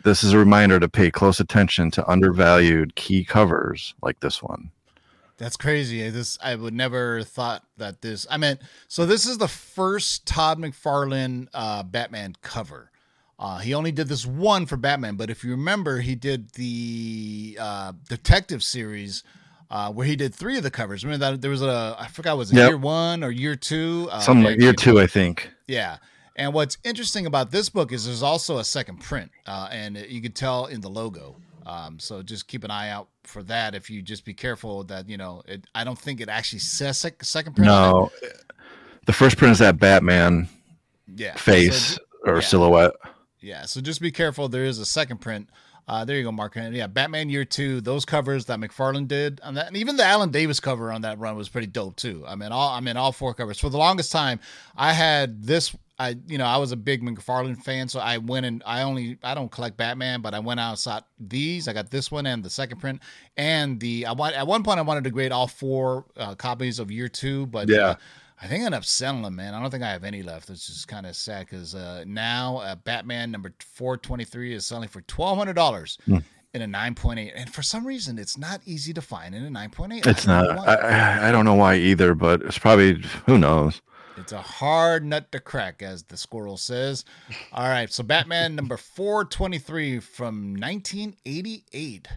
This 0.03 0.23
is 0.23 0.33
a 0.33 0.37
reminder 0.37 0.79
to 0.79 0.89
pay 0.89 1.09
close 1.11 1.39
attention 1.39 1.91
to 1.91 2.09
undervalued 2.09 2.95
key 2.95 3.23
covers 3.23 3.95
like 4.01 4.19
this 4.19 4.43
one. 4.43 4.69
That's 5.37 5.57
crazy. 5.57 6.09
This 6.09 6.37
I 6.41 6.55
would 6.55 6.73
never 6.73 7.23
thought 7.23 7.63
that 7.77 8.01
this. 8.01 8.25
I 8.29 8.37
mean, 8.37 8.59
so 8.87 9.05
this 9.05 9.25
is 9.25 9.37
the 9.39 9.47
first 9.47 10.25
Todd 10.27 10.59
McFarlane 10.59 11.47
uh, 11.53 11.83
Batman 11.83 12.35
cover. 12.41 12.91
Uh, 13.39 13.57
he 13.57 13.73
only 13.73 13.91
did 13.91 14.07
this 14.07 14.25
one 14.25 14.65
for 14.65 14.77
Batman, 14.77 15.15
but 15.15 15.29
if 15.29 15.43
you 15.43 15.51
remember, 15.51 15.99
he 15.99 16.15
did 16.15 16.51
the 16.51 17.57
uh, 17.59 17.91
Detective 18.07 18.63
series 18.63 19.23
uh, 19.71 19.91
where 19.91 20.05
he 20.05 20.15
did 20.15 20.33
three 20.35 20.55
of 20.55 20.63
the 20.63 20.69
covers. 20.71 21.03
Remember 21.03 21.31
that 21.31 21.41
there 21.41 21.49
was 21.51 21.63
a 21.63 21.95
I 21.99 22.07
forgot 22.07 22.37
was 22.37 22.51
it 22.51 22.57
Yep. 22.57 22.67
year 22.69 22.77
one 22.77 23.23
or 23.23 23.31
year 23.31 23.55
two? 23.55 24.07
Uh, 24.11 24.19
Something 24.19 24.45
like 24.45 24.61
year 24.61 24.71
two, 24.73 24.99
I 24.99 25.07
think. 25.07 25.49
yeah. 25.67 25.97
And 26.35 26.51
what's 26.53 26.77
interesting 26.83 27.27
about 27.27 27.51
this 27.51 27.69
book 27.69 27.91
is 27.91 28.05
there's 28.05 28.23
also 28.23 28.57
a 28.57 28.63
second 28.63 29.01
print, 29.01 29.29
uh, 29.45 29.67
and 29.71 29.95
you 30.09 30.19
can 30.19 30.31
tell 30.31 30.65
in 30.65 30.81
the 30.81 30.89
logo. 30.89 31.35
Um, 31.65 31.99
so 31.99 32.21
just 32.21 32.47
keep 32.47 32.63
an 32.63 32.71
eye 32.71 32.89
out 32.89 33.07
for 33.23 33.43
that. 33.43 33.75
If 33.75 33.89
you 33.89 34.01
just 34.01 34.25
be 34.25 34.33
careful 34.33 34.83
that 34.85 35.09
you 35.09 35.17
know, 35.17 35.41
it, 35.47 35.65
I 35.73 35.83
don't 35.83 35.97
think 35.97 36.21
it 36.21 36.29
actually 36.29 36.59
says 36.59 36.97
sec- 36.97 37.23
second 37.23 37.55
print. 37.55 37.67
No, 37.67 38.11
the 39.05 39.13
first 39.13 39.37
print 39.37 39.51
is 39.53 39.59
that 39.59 39.79
Batman 39.79 40.47
yeah, 41.15 41.35
face 41.35 41.93
So, 41.93 41.97
or 42.25 42.35
yeah. 42.35 42.41
silhouette. 42.41 42.93
Yeah, 43.39 43.65
so 43.65 43.81
just 43.81 44.01
be 44.01 44.11
careful. 44.11 44.47
There 44.49 44.65
is 44.65 44.79
a 44.79 44.85
second 44.85 45.19
print. 45.19 45.49
Uh, 45.85 46.05
there 46.05 46.15
you 46.15 46.23
go, 46.23 46.31
Mark. 46.31 46.55
And 46.55 46.73
Yeah, 46.73 46.87
Batman 46.87 47.29
Year 47.29 47.43
Two. 47.43 47.81
Those 47.81 48.05
covers 48.05 48.45
that 48.45 48.59
McFarlane 48.59 49.07
did 49.07 49.41
on 49.43 49.55
that, 49.55 49.67
and 49.67 49.75
even 49.75 49.97
the 49.97 50.05
Alan 50.05 50.31
Davis 50.31 50.59
cover 50.61 50.91
on 50.91 51.01
that 51.01 51.19
run 51.19 51.35
was 51.35 51.49
pretty 51.49 51.67
dope 51.67 51.97
too. 51.97 52.23
I 52.25 52.35
mean, 52.35 52.51
all 52.53 52.69
I 52.69 52.79
mean, 52.79 52.95
all 52.95 53.11
four 53.11 53.33
covers. 53.33 53.59
For 53.59 53.69
the 53.69 53.77
longest 53.77 54.11
time, 54.11 54.39
I 54.77 54.93
had 54.93 55.43
this. 55.43 55.75
I 55.99 56.15
you 56.27 56.37
know 56.37 56.45
I 56.45 56.57
was 56.57 56.71
a 56.71 56.75
big 56.75 57.01
McFarlane 57.03 57.61
fan, 57.63 57.87
so 57.87 57.99
I 57.99 58.17
went 58.17 58.45
and 58.45 58.63
I 58.65 58.81
only 58.81 59.17
I 59.23 59.33
don't 59.35 59.51
collect 59.51 59.77
Batman, 59.77 60.21
but 60.21 60.33
I 60.33 60.39
went 60.39 60.59
out 60.59 60.69
and 60.71 60.79
sought 60.79 61.07
these. 61.19 61.67
I 61.67 61.73
got 61.73 61.91
this 61.91 62.09
one 62.11 62.25
and 62.25 62.43
the 62.43 62.49
second 62.49 62.79
print, 62.79 63.01
and 63.37 63.79
the 63.79 64.05
I 64.07 64.11
want 64.13 64.35
at 64.35 64.47
one 64.47 64.63
point 64.63 64.79
I 64.79 64.83
wanted 64.83 65.03
to 65.03 65.11
grade 65.11 65.31
all 65.31 65.47
four 65.47 66.05
uh, 66.17 66.35
copies 66.35 66.79
of 66.79 66.89
Year 66.91 67.07
Two, 67.07 67.45
but 67.47 67.69
Yeah. 67.69 67.77
uh, 67.89 67.95
I 68.41 68.47
think 68.47 68.63
I 68.63 68.65
ended 68.65 68.79
up 68.79 68.85
selling 68.85 69.21
them, 69.21 69.35
man. 69.35 69.53
I 69.53 69.61
don't 69.61 69.69
think 69.69 69.83
I 69.83 69.91
have 69.91 70.03
any 70.03 70.21
left. 70.23 70.49
It's 70.49 70.65
just 70.67 70.87
kind 70.87 71.05
of 71.05 71.15
sad 71.15 71.45
because 71.45 71.75
uh, 71.75 72.03
now 72.07 72.57
uh, 72.57 72.75
Batman 72.75 73.31
number 73.31 73.53
423 73.59 74.53
is 74.55 74.65
selling 74.65 74.89
for 74.89 75.01
$1,200 75.03 75.97
Hmm. 76.05 76.17
in 76.53 76.61
a 76.61 76.67
9.8. 76.67 77.31
And 77.35 77.53
for 77.53 77.61
some 77.61 77.85
reason, 77.87 78.19
it's 78.19 78.37
not 78.37 78.59
easy 78.65 78.93
to 78.93 79.01
find 79.01 79.33
in 79.33 79.45
a 79.45 79.49
9.8. 79.49 80.05
It's 80.05 80.27
I 80.27 80.41
don't 80.41 80.47
know 80.49 80.55
not. 80.55 80.67
I, 80.67 80.73
I- 80.75 81.29
I 81.29 81.31
don't 81.31 81.45
know 81.45 81.53
why 81.53 81.75
either, 81.75 82.15
but 82.15 82.41
it's 82.41 82.57
probably 82.57 83.01
who 83.27 83.37
knows. 83.37 83.81
It's 84.17 84.31
a 84.31 84.41
hard 84.41 85.03
nut 85.03 85.31
to 85.31 85.39
crack, 85.39 85.81
as 85.81 86.03
the 86.03 86.17
squirrel 86.17 86.57
says. 86.57 87.05
All 87.51 87.67
right. 87.67 87.91
So 87.91 88.03
Batman 88.03 88.55
number 88.57 88.77
423 88.77 89.99
from 89.99 90.53
1988. 90.53 92.07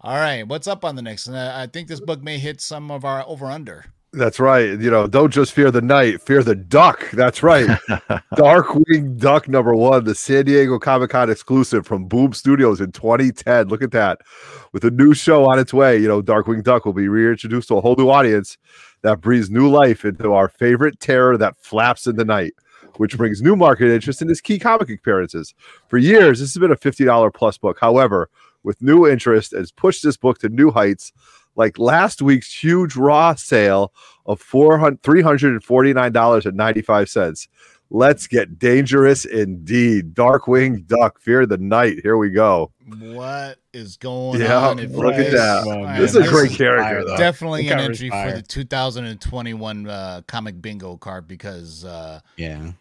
All 0.00 0.16
right. 0.16 0.46
What's 0.46 0.66
up 0.66 0.84
on 0.84 0.96
the 0.96 1.02
next? 1.02 1.26
one? 1.28 1.36
Uh, 1.36 1.52
I 1.56 1.66
think 1.66 1.88
this 1.88 2.00
book 2.00 2.22
may 2.22 2.38
hit 2.38 2.60
some 2.60 2.90
of 2.90 3.04
our 3.04 3.24
over 3.26 3.46
under. 3.46 3.86
That's 4.12 4.40
right. 4.40 4.80
You 4.80 4.90
know, 4.90 5.06
don't 5.06 5.30
just 5.30 5.52
fear 5.52 5.70
the 5.70 5.82
night, 5.82 6.22
fear 6.22 6.42
the 6.42 6.54
duck. 6.54 7.10
That's 7.10 7.42
right. 7.42 7.66
Darkwing 8.34 9.18
Duck 9.18 9.46
number 9.46 9.74
one, 9.74 10.04
the 10.04 10.14
San 10.14 10.46
Diego 10.46 10.78
Comic 10.78 11.10
Con 11.10 11.28
exclusive 11.28 11.86
from 11.86 12.06
Boom 12.06 12.32
Studios 12.32 12.80
in 12.80 12.92
2010. 12.92 13.68
Look 13.68 13.82
at 13.82 13.90
that. 13.90 14.20
With 14.72 14.84
a 14.84 14.90
new 14.90 15.12
show 15.12 15.44
on 15.50 15.58
its 15.58 15.74
way, 15.74 15.98
you 15.98 16.08
know, 16.08 16.22
Darkwing 16.22 16.62
Duck 16.62 16.86
will 16.86 16.94
be 16.94 17.08
reintroduced 17.08 17.68
to 17.68 17.76
a 17.76 17.80
whole 17.82 17.96
new 17.96 18.08
audience 18.08 18.56
that 19.06 19.20
breathes 19.20 19.50
new 19.50 19.68
life 19.68 20.04
into 20.04 20.32
our 20.32 20.48
favorite 20.48 20.98
terror 20.98 21.38
that 21.38 21.56
flaps 21.58 22.08
in 22.08 22.16
the 22.16 22.24
night, 22.24 22.54
which 22.96 23.16
brings 23.16 23.40
new 23.40 23.54
market 23.54 23.94
interest 23.94 24.20
in 24.20 24.28
his 24.28 24.40
key 24.40 24.58
comic 24.58 24.90
appearances. 24.90 25.54
For 25.86 25.96
years, 25.96 26.40
this 26.40 26.52
has 26.52 26.60
been 26.60 26.72
a 26.72 26.76
$50 26.76 27.32
plus 27.32 27.56
book. 27.56 27.78
However, 27.80 28.28
with 28.64 28.82
new 28.82 29.06
interest, 29.06 29.52
has 29.52 29.70
pushed 29.70 30.02
this 30.02 30.16
book 30.16 30.40
to 30.40 30.48
new 30.48 30.72
heights 30.72 31.12
like 31.54 31.78
last 31.78 32.20
week's 32.20 32.52
huge 32.52 32.96
raw 32.96 33.36
sale 33.36 33.92
of 34.26 34.42
$400 34.42 35.00
$349.95. 35.02 37.48
Let's 37.90 38.26
get 38.26 38.58
dangerous 38.58 39.24
indeed. 39.24 40.14
Darkwing 40.14 40.86
Duck, 40.86 41.20
Fear 41.20 41.46
the 41.46 41.58
Night. 41.58 41.98
Here 42.02 42.16
we 42.16 42.30
go. 42.30 42.72
What 42.98 43.58
is 43.72 43.96
going 43.96 44.40
Yeah, 44.40 44.58
on? 44.58 44.78
If 44.80 44.92
look 44.92 45.14
at 45.14 45.30
that. 45.32 45.64
Well, 45.66 45.80
man, 45.80 46.00
This 46.00 46.10
is 46.10 46.16
a 46.16 46.20
this 46.20 46.30
great 46.30 46.50
is 46.50 46.56
character, 46.56 47.04
though. 47.04 47.16
Definitely 47.16 47.68
an 47.68 47.78
cover's 47.78 48.02
entry 48.02 48.10
for 48.10 48.32
the 48.32 48.42
2021 48.42 49.88
uh, 49.88 50.22
comic 50.26 50.60
bingo 50.60 50.96
card 50.96 51.28
because, 51.28 51.84
uh, 51.84 52.20
Yeah. 52.36 52.72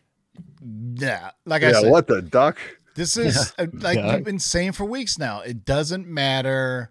yeah, 0.95 1.31
like 1.45 1.63
I 1.63 1.67
Yeah, 1.69 1.81
said, 1.81 1.91
what 1.91 2.07
the 2.07 2.21
duck? 2.23 2.57
This 2.95 3.17
is 3.17 3.53
uh, 3.59 3.67
like 3.73 3.97
Yeah. 3.97 4.15
we've 4.15 4.23
been 4.23 4.39
saying 4.39 4.71
for 4.71 4.85
weeks 4.85 5.19
now. 5.19 5.41
It 5.41 5.65
doesn't 5.65 6.07
matter 6.07 6.89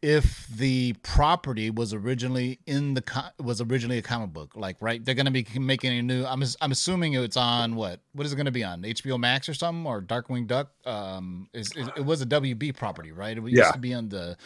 if 0.00 0.46
the 0.48 0.92
property 1.02 1.70
was 1.70 1.92
originally 1.92 2.60
in 2.66 2.94
the 2.94 3.02
co- 3.02 3.30
was 3.42 3.60
originally 3.60 3.98
a 3.98 4.02
comic 4.02 4.32
book. 4.32 4.52
Like, 4.54 4.76
right? 4.80 5.04
They're 5.04 5.14
gonna 5.14 5.30
be 5.30 5.46
making 5.58 5.98
a 5.98 6.02
new. 6.02 6.24
I'm 6.24 6.42
I'm 6.60 6.70
assuming 6.72 7.14
it's 7.14 7.36
on 7.36 7.74
what? 7.74 8.00
What 8.12 8.26
is 8.26 8.32
it 8.32 8.36
gonna 8.36 8.50
be 8.50 8.64
on? 8.64 8.82
HBO 8.82 9.18
Max 9.18 9.48
or 9.48 9.54
something 9.54 9.86
or 9.86 10.00
Darkwing 10.00 10.46
Duck? 10.46 10.70
Um, 10.86 11.48
is 11.52 11.72
it, 11.76 11.88
it 11.96 12.04
was 12.04 12.22
a 12.22 12.26
WB 12.26 12.76
property, 12.76 13.12
right? 13.12 13.36
It 13.36 13.42
used 13.42 13.56
Yeah. 13.56 13.72
to 13.72 13.78
be 13.78 13.92
on 13.94 14.08
the. 14.08 14.36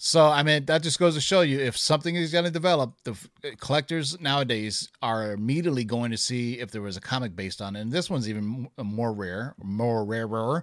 So 0.00 0.26
I 0.26 0.44
mean 0.44 0.64
that 0.66 0.82
just 0.84 0.98
goes 1.00 1.14
to 1.16 1.20
show 1.20 1.40
you 1.40 1.58
if 1.58 1.76
something 1.76 2.14
is 2.14 2.30
going 2.30 2.44
to 2.44 2.52
develop, 2.52 2.94
the 3.02 3.10
f- 3.12 3.28
collectors 3.58 4.20
nowadays 4.20 4.88
are 5.02 5.32
immediately 5.32 5.82
going 5.84 6.12
to 6.12 6.16
see 6.16 6.60
if 6.60 6.70
there 6.70 6.82
was 6.82 6.96
a 6.96 7.00
comic 7.00 7.34
based 7.34 7.60
on 7.60 7.74
it. 7.74 7.80
And 7.80 7.90
this 7.90 8.08
one's 8.08 8.28
even 8.28 8.68
more 8.80 9.12
rare, 9.12 9.56
more 9.60 10.04
rarer, 10.04 10.62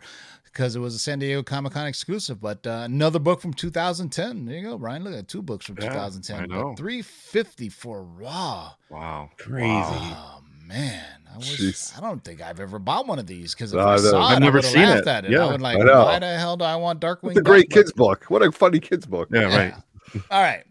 because 0.55 0.75
it 0.75 0.79
was 0.79 0.95
a 0.95 0.99
San 0.99 1.19
Diego 1.19 1.43
Comic 1.43 1.73
Con 1.73 1.85
exclusive. 1.85 2.39
But 2.39 2.65
uh, 2.65 2.83
another 2.85 3.19
book 3.19 3.41
from 3.41 3.53
2010. 3.53 4.45
There 4.45 4.55
you 4.55 4.63
go, 4.63 4.77
Brian. 4.77 5.03
Look 5.03 5.13
at 5.13 5.27
two 5.27 5.41
books 5.41 5.65
from 5.65 5.75
Yeah, 5.81 5.89
2010. 5.89 6.39
I 6.41 6.45
know. 6.45 6.73
350 6.77 7.67
for 7.69 8.03
raw. 8.03 8.71
Wow. 8.89 9.29
Crazy. 9.37 9.67
Oh 9.67 10.41
man, 10.65 11.03
I 11.31 11.37
wish 11.37 11.91
I 11.95 11.99
don't 11.99 12.23
think 12.23 12.41
I've 12.41 12.59
ever 12.61 12.79
bought 12.79 13.05
one 13.05 13.19
of 13.19 13.27
these 13.27 13.53
because 13.53 13.73
if 13.73 13.77
No, 13.77 13.85
I 13.85 13.93
I 13.93 13.95
know. 13.97 14.01
saw 14.01 14.17
it, 14.17 14.23
I've 14.31 14.35
I 14.37 14.39
never 14.39 14.57
would've 14.59 14.71
seen 14.71 14.81
laughed 14.83 15.01
it. 15.01 15.07
at 15.07 15.25
it. 15.25 15.31
Yeah, 15.31 15.45
I 15.45 15.51
would 15.51 15.61
like, 15.61 15.77
I 15.77 16.03
why 16.03 16.19
the 16.19 16.37
hell 16.39 16.55
do 16.57 16.63
I 16.63 16.75
want 16.77 17.01
Darkwing? 17.01 17.31
It's 17.31 17.39
a 17.39 17.41
Duck? 17.41 17.43
great 17.43 17.69
But- 17.69 17.75
kids 17.75 17.91
book. 17.91 18.25
What 18.29 18.41
a 18.41 18.51
funny 18.51 18.79
kids 18.79 19.05
book. 19.05 19.27
Yeah, 19.31 19.43
right. 19.55 19.73
All 20.31 20.41
right. 20.41 20.63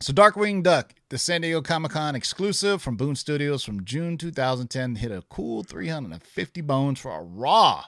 So 0.00 0.14
Darkwing 0.14 0.62
Duck, 0.62 0.94
the 1.10 1.18
San 1.18 1.42
Diego 1.42 1.60
Comic 1.60 1.90
Con 1.92 2.14
exclusive 2.16 2.80
from 2.80 2.96
Boom 2.96 3.14
Studios 3.14 3.62
from 3.62 3.84
June 3.84 4.16
2010, 4.16 4.94
hit 4.96 5.12
a 5.12 5.22
cool 5.28 5.62
350 5.62 6.62
bones 6.62 6.98
for 6.98 7.12
a 7.12 7.22
raw 7.22 7.84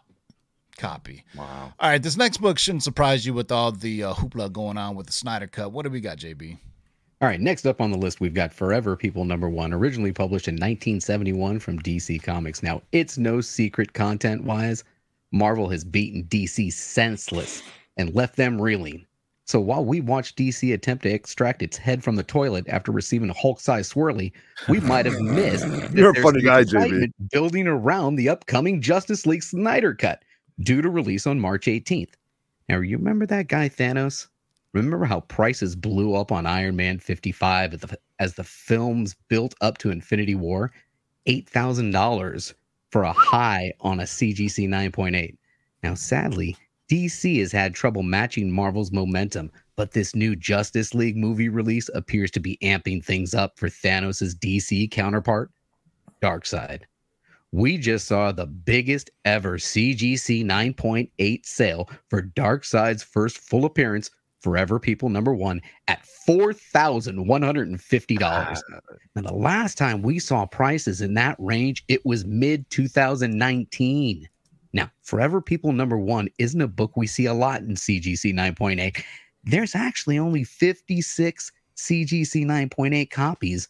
copy. 0.77 1.25
Wow. 1.37 1.73
All 1.79 1.91
right, 1.91 2.03
this 2.03 2.17
next 2.17 2.39
book 2.39 2.59
shouldn't 2.59 2.83
surprise 2.83 3.25
you 3.27 3.35
with 3.35 3.53
all 3.53 3.73
the 3.73 4.05
uh, 4.05 4.15
hoopla 4.15 4.53
going 4.53 4.79
on 4.79 4.95
with 4.95 5.07
the 5.07 5.13
Snyder 5.13 5.47
Cut. 5.47 5.73
What 5.73 5.85
do 5.85 5.91
we 5.91 6.01
got, 6.01 6.19
JB? 6.19 6.59
All 7.21 7.29
right, 7.29 7.41
next 7.41 7.67
up 7.67 7.81
on 7.81 7.93
the 7.93 7.99
list, 7.99 8.21
we've 8.21 8.35
got 8.35 8.53
Forever 8.53 8.97
People 8.97 9.25
number 9.25 9.49
one, 9.49 9.73
originally 9.73 10.13
published 10.13 10.49
in 10.49 10.55
1971 10.55 11.61
from 11.61 11.79
DC 11.79 12.21
Comics. 12.23 12.63
Now, 12.63 12.83
it's 12.91 13.17
no 13.17 13.41
secret 13.41 13.93
content 13.93 14.43
wise, 14.43 14.83
Marvel 15.33 15.69
has 15.69 15.83
beaten 15.83 16.25
DC 16.25 16.73
senseless 16.73 17.63
and 17.97 18.15
left 18.15 18.37
them 18.37 18.61
reeling. 18.61 19.07
So 19.45 19.61
while 19.61 19.85
we 19.85 20.01
watch 20.01 20.37
DC 20.37 20.73
attempt 20.73 21.03
to 21.03 21.11
extract 21.11 21.63
its 21.63 21.77
head 21.77 22.05
from 22.05 22.17
the 22.17 22.23
toilet 22.23 22.69
after 22.69 22.93
receiving 22.93 23.29
a 23.29 23.35
Hulk 23.35 23.61
sized 23.61 23.93
swirly, 23.93 24.33
we 24.69 24.79
might 24.81 25.05
have 25.05 25.21
missed. 25.21 25.67
You're 25.93 26.11
a 26.11 26.23
funny 26.23 26.43
guy, 26.43 26.63
JB. 26.65 27.11
Building 27.33 27.67
around 27.67 28.17
the 28.17 28.29
upcoming 28.29 28.81
Justice 28.81 29.27
League 29.27 29.43
Snyder 29.43 29.95
Cut, 29.95 30.23
due 30.61 30.83
to 30.83 30.91
release 30.91 31.27
on 31.27 31.41
March 31.41 31.67
18th. 31.67 32.15
Now, 32.69 32.79
you 32.79 32.97
remember 32.97 33.27
that 33.27 33.49
guy, 33.49 33.69
Thanos? 33.69 34.29
Remember 34.73 35.05
how 35.05 35.21
prices 35.21 35.77
blew 35.77 36.15
up 36.15 36.33
on 36.33 36.47
Iron 36.47 36.77
Man 36.77 36.99
55 36.99 37.75
as 38.19 38.35
the, 38.35 38.45
films 38.45 39.15
built 39.29 39.55
up 39.61 39.79
to 39.79 39.91
Infinity 39.91 40.35
War? 40.35 40.73
$8,000 41.29 42.55
for 42.91 43.03
a 43.03 43.13
high 43.13 43.73
on 43.81 44.01
a 44.01 44.05
CGC 44.05 44.69
9.8. 44.69 45.37
Now, 45.83 45.95
sadly, 45.95 46.57
DC 46.91 47.39
has 47.41 47.53
had 47.53 47.75
trouble 47.75 48.03
matching 48.03 48.51
Marvel's 48.51 48.93
momentum, 48.93 49.51
but 49.77 49.93
this 49.93 50.15
new 50.15 50.37
Justice 50.37 50.95
League 50.95 51.17
movie 51.17 51.49
release 51.49 51.89
appears 51.95 52.31
to 52.33 52.41
be 52.41 52.59
amping 52.63 53.05
things 53.05 53.35
up 53.35 53.59
for 53.59 53.69
Thanos' 53.69 54.35
DC 54.35 54.91
counterpart, 54.91 55.51
Darkseid. 56.23 56.83
We 57.53 57.77
just 57.77 58.07
saw 58.09 58.33
the 58.33 58.47
biggest 58.47 59.11
ever 59.27 59.59
CGC 59.59 60.43
9.8 60.43 61.47
sale 61.47 61.91
for 62.09 62.23
Darkseid's 62.23 63.03
first 63.03 63.37
full 63.39 63.67
appearance, 63.67 64.11
Forever 64.41 64.81
People 64.81 65.11
number 65.11 65.35
one, 65.35 65.61
at 65.87 66.03
$4,150. 66.27 68.19
Ah. 68.23 68.55
Now, 69.15 69.23
the 69.23 69.35
last 69.35 69.77
time 69.77 70.01
we 70.01 70.19
saw 70.19 70.47
prices 70.47 71.03
in 71.03 71.13
that 71.15 71.37
range, 71.39 71.85
it 71.89 72.05
was 72.07 72.25
mid 72.25 72.69
2019. 72.71 74.27
Now, 74.73 74.91
Forever 75.03 75.43
People 75.43 75.73
number 75.73 75.99
one 75.99 76.31
isn't 76.39 76.61
a 76.61 76.67
book 76.67 76.97
we 76.97 77.07
see 77.07 77.27
a 77.27 77.35
lot 77.35 77.61
in 77.61 77.75
CGC 77.75 78.33
9.8. 78.33 79.05
There's 79.45 79.75
actually 79.75 80.19
only 80.19 80.45
56 80.45 81.53
CGC 81.77 82.47
9.8 82.47 83.11
copies 83.11 83.69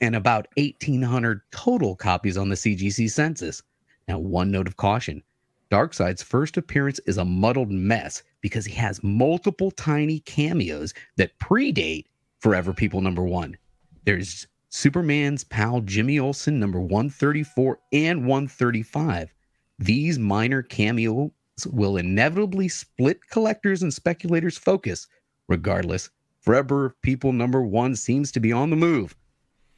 and 0.00 0.16
about 0.16 0.48
1,800 0.56 1.40
total 1.50 1.96
copies 1.96 2.36
on 2.36 2.48
the 2.48 2.54
CGC 2.54 3.10
census. 3.10 3.62
Now, 4.08 4.18
one 4.18 4.50
note 4.50 4.66
of 4.66 4.76
caution 4.76 5.22
Darkseid's 5.70 6.22
first 6.22 6.56
appearance 6.56 7.00
is 7.06 7.18
a 7.18 7.24
muddled 7.24 7.70
mess 7.70 8.22
because 8.40 8.66
he 8.66 8.74
has 8.74 9.02
multiple 9.02 9.70
tiny 9.70 10.20
cameos 10.20 10.94
that 11.16 11.38
predate 11.38 12.04
Forever 12.38 12.72
People 12.72 13.00
number 13.00 13.24
one. 13.24 13.56
There's 14.04 14.46
Superman's 14.68 15.44
pal 15.44 15.80
Jimmy 15.80 16.18
Olsen, 16.18 16.60
number 16.60 16.80
134 16.80 17.78
and 17.92 18.26
135. 18.26 19.32
These 19.78 20.18
minor 20.18 20.62
cameos 20.62 21.30
will 21.66 21.96
inevitably 21.96 22.68
split 22.68 23.18
collectors 23.30 23.82
and 23.82 23.94
speculators' 23.94 24.58
focus. 24.58 25.08
Regardless, 25.48 26.10
Forever 26.40 26.94
People 27.02 27.32
number 27.32 27.62
one 27.62 27.96
seems 27.96 28.30
to 28.32 28.40
be 28.40 28.52
on 28.52 28.70
the 28.70 28.76
move. 28.76 29.16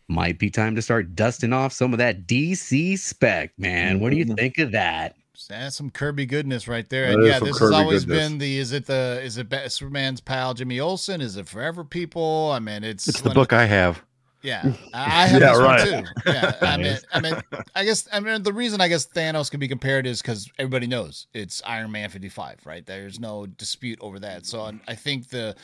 Might 0.09 0.39
be 0.39 0.51
time 0.51 0.75
to 0.77 0.83
start 0.83 1.15
dusting 1.15 1.53
off 1.53 1.73
some 1.73 1.93
of 1.93 1.99
that 1.99 2.27
DC 2.27 2.99
spec, 2.99 3.53
man. 3.59 4.01
What 4.01 4.11
do 4.11 4.17
you 4.17 4.25
mm-hmm. 4.25 4.35
think 4.35 4.59
of 4.59 4.73
that? 4.73 5.17
That's 5.49 5.77
some 5.77 5.91
Kirby 5.91 6.27
goodness 6.27 6.67
right 6.67 6.89
there. 6.89 7.11
And 7.11 7.25
yeah, 7.25 7.39
some 7.39 7.49
this 7.49 7.59
has 7.59 7.71
always 7.71 8.05
goodness. 8.05 8.29
been 8.29 8.39
the 8.39 8.59
is 8.59 8.73
it 8.73 8.87
the 8.87 9.21
is 9.23 9.37
it 9.37 9.49
Ba- 9.49 9.69
Superman's 9.69 10.21
pal 10.21 10.55
Jimmy 10.55 10.81
Olsen? 10.81 11.21
Is 11.21 11.37
it 11.37 11.47
Forever 11.47 11.85
People? 11.85 12.51
I 12.53 12.59
mean, 12.59 12.85
it's 12.85 13.07
It's 13.07 13.21
the 13.21 13.29
one 13.29 13.37
of 13.37 13.43
book 13.43 13.53
I 13.53 13.67
have. 13.67 14.03
Yeah, 14.43 14.63
I 14.95 15.25
I 15.25 15.27
have 15.27 15.41
Yeah, 15.41 15.53
this 15.53 15.59
right. 15.61 15.93
one 15.93 16.05
too. 16.05 16.11
Yeah, 16.27 16.57
I 16.63 16.77
mean, 16.77 16.97
I 17.13 17.21
mean, 17.21 17.35
I 17.75 17.85
guess, 17.85 18.09
I 18.13 18.21
mean, 18.21 18.43
the 18.45 18.53
reason 18.53 18.81
I 18.81 18.89
guess 18.89 19.07
Thanos 19.07 19.51
can 19.51 19.61
be 19.61 19.69
compared 19.69 20.07
is 20.07 20.23
because 20.23 20.49
everybody 20.59 20.87
knows 20.87 21.27
it's 21.35 21.61
Iron 21.67 21.91
Man 21.91 22.09
fifty 22.09 22.29
five, 22.29 22.61
right? 22.65 22.85
There's 22.87 23.21
no 23.21 23.47
dispute 23.47 23.99
over 24.01 24.19
that. 24.21 24.47
So 24.47 24.73
I 24.89 24.95
think 24.95 25.29
the 25.29 25.55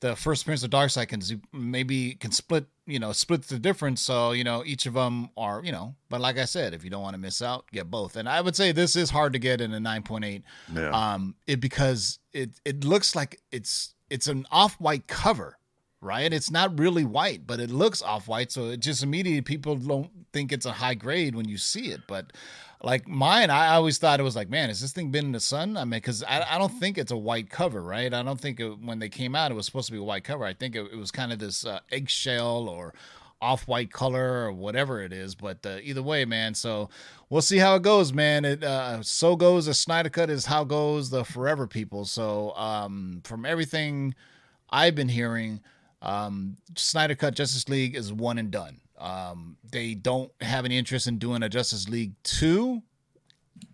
the 0.00 0.16
first 0.16 0.42
appearance 0.42 0.62
of 0.62 0.70
Darkseid 0.70 1.08
can 1.08 1.20
maybe 1.52 2.14
can 2.14 2.32
split, 2.32 2.66
you 2.86 2.98
know, 2.98 3.12
split 3.12 3.42
the 3.44 3.58
difference. 3.58 4.00
So 4.00 4.32
you 4.32 4.44
know, 4.44 4.62
each 4.64 4.86
of 4.86 4.94
them 4.94 5.30
are, 5.36 5.62
you 5.64 5.72
know, 5.72 5.94
but 6.08 6.20
like 6.20 6.38
I 6.38 6.44
said, 6.46 6.74
if 6.74 6.82
you 6.84 6.90
don't 6.90 7.02
want 7.02 7.14
to 7.14 7.20
miss 7.20 7.42
out, 7.42 7.66
get 7.70 7.90
both. 7.90 8.16
And 8.16 8.28
I 8.28 8.40
would 8.40 8.56
say 8.56 8.72
this 8.72 8.96
is 8.96 9.10
hard 9.10 9.32
to 9.34 9.38
get 9.38 9.60
in 9.60 9.72
a 9.72 9.80
nine 9.80 10.02
point 10.02 10.24
eight 10.24 10.42
Yeah. 10.74 10.90
um 10.90 11.34
it 11.46 11.60
because 11.60 12.18
it 12.32 12.50
it 12.64 12.84
looks 12.84 13.14
like 13.14 13.40
it's 13.52 13.94
it's 14.08 14.26
an 14.26 14.44
off-white 14.50 15.06
cover 15.06 15.56
right? 16.00 16.32
It's 16.32 16.50
not 16.50 16.78
really 16.78 17.04
white 17.04 17.46
but 17.46 17.60
it 17.60 17.70
looks 17.70 18.02
off-white 18.02 18.52
so 18.52 18.66
it 18.66 18.80
just 18.80 19.02
immediately 19.02 19.42
people 19.42 19.76
don't 19.76 20.10
think 20.32 20.52
it's 20.52 20.66
a 20.66 20.72
high 20.72 20.94
grade 20.94 21.34
when 21.34 21.48
you 21.48 21.58
see 21.58 21.90
it 21.90 22.00
but 22.06 22.32
like 22.82 23.06
mine 23.06 23.50
i 23.50 23.74
always 23.74 23.98
thought 23.98 24.20
it 24.20 24.22
was 24.22 24.36
like 24.36 24.48
man 24.48 24.68
has 24.68 24.80
this 24.80 24.92
thing 24.92 25.10
been 25.10 25.26
in 25.26 25.32
the 25.32 25.40
sun? 25.40 25.76
I 25.76 25.84
mean 25.84 25.98
because 25.98 26.22
I, 26.22 26.54
I 26.54 26.58
don't 26.58 26.72
think 26.72 26.96
it's 26.96 27.12
a 27.12 27.16
white 27.16 27.50
cover 27.50 27.82
right? 27.82 28.12
I 28.12 28.22
don't 28.22 28.40
think 28.40 28.60
it, 28.60 28.80
when 28.82 28.98
they 28.98 29.08
came 29.08 29.34
out 29.34 29.50
it 29.50 29.54
was 29.54 29.66
supposed 29.66 29.86
to 29.86 29.92
be 29.92 29.98
a 29.98 30.02
white 30.02 30.24
cover. 30.24 30.44
I 30.44 30.54
think 30.54 30.74
it, 30.76 30.88
it 30.92 30.96
was 30.96 31.10
kind 31.10 31.32
of 31.32 31.38
this 31.38 31.66
uh, 31.66 31.80
eggshell 31.92 32.68
or 32.68 32.94
off-white 33.42 33.90
color 33.92 34.44
or 34.44 34.52
whatever 34.52 35.02
it 35.02 35.12
is 35.12 35.34
but 35.34 35.64
uh, 35.64 35.78
either 35.82 36.02
way 36.02 36.24
man 36.24 36.54
so 36.54 36.88
we'll 37.30 37.42
see 37.42 37.58
how 37.58 37.74
it 37.74 37.82
goes 37.82 38.12
man. 38.12 38.44
It 38.44 38.62
uh 38.64 39.02
so 39.02 39.36
goes 39.36 39.66
the 39.66 39.74
snyder 39.74 40.10
cut 40.10 40.30
is 40.30 40.46
how 40.46 40.64
goes 40.64 41.10
the 41.10 41.24
forever 41.24 41.66
people. 41.66 42.04
So 42.04 42.54
um 42.56 43.20
from 43.24 43.44
everything 43.44 44.14
i've 44.70 44.94
been 44.94 45.08
hearing 45.08 45.60
um 46.02 46.56
snyder 46.76 47.14
cut 47.14 47.34
justice 47.34 47.68
league 47.68 47.94
is 47.94 48.12
one 48.12 48.38
and 48.38 48.50
done. 48.50 48.80
Um 48.98 49.56
they 49.70 49.94
don't 49.94 50.30
have 50.40 50.64
any 50.64 50.78
interest 50.78 51.06
in 51.06 51.18
doing 51.18 51.42
a 51.42 51.48
justice 51.48 51.88
league 51.88 52.12
2 52.24 52.82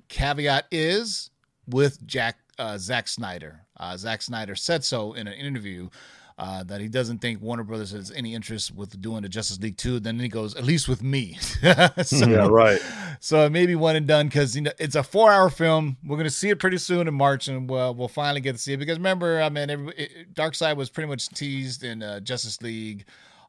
caveat 0.09 0.67
is 0.71 1.31
with 1.69 2.05
jack 2.07 2.39
uh 2.59 2.79
Zack 2.79 3.09
snyder. 3.09 3.61
Uh 3.77 3.97
Zack 3.97 4.23
snyder 4.23 4.55
said 4.55 4.85
so 4.85 5.13
in 5.15 5.27
an 5.27 5.35
interview 5.35 5.89
uh, 6.39 6.63
that 6.65 6.81
he 6.83 6.89
doesn't 6.89 7.19
think 7.19 7.41
Warner 7.41 7.63
Brothers 7.63 7.93
has 7.93 8.11
any 8.11 8.35
interest 8.35 8.75
with 8.75 9.01
doing 9.01 9.23
the 9.23 9.29
Justice 9.29 9.59
League 9.61 9.79
2. 9.79 10.01
Then 10.01 10.19
he 10.19 10.29
goes, 10.29 10.55
at 10.55 10.65
least 10.65 10.87
with 10.87 11.03
me. 11.03 11.35
so, 12.03 12.27
yeah, 12.27 12.47
right. 12.51 12.81
so 13.21 13.47
it 13.47 13.53
may 13.53 13.65
be 13.65 13.75
one 13.75 13.97
and 13.97 14.07
done 14.07 14.27
because 14.27 14.55
you 14.55 14.63
know 14.63 14.73
it's 14.79 14.95
a 14.95 15.03
four 15.03 15.33
hour 15.33 15.49
film. 15.49 15.97
We're 16.05 16.19
gonna 16.19 16.29
see 16.29 16.51
it 16.51 16.59
pretty 16.59 16.79
soon 16.79 17.09
in 17.09 17.15
March, 17.15 17.49
and 17.49 17.71
we'll, 17.71 17.95
we'll 17.95 18.09
finally 18.09 18.43
get 18.43 18.53
to 18.53 18.59
see 18.59 18.75
it. 18.75 18.77
Because 18.77 18.99
remember, 18.99 19.41
I 19.41 19.49
mean, 19.49 19.71
every, 19.71 19.95
it, 19.95 20.35
Darkseid 20.35 20.77
was 20.77 20.91
pretty 20.91 21.09
much 21.09 21.29
teased 21.31 21.83
in 21.85 22.03
uh, 22.03 22.21
Justice 22.21 22.61
League, 22.61 23.07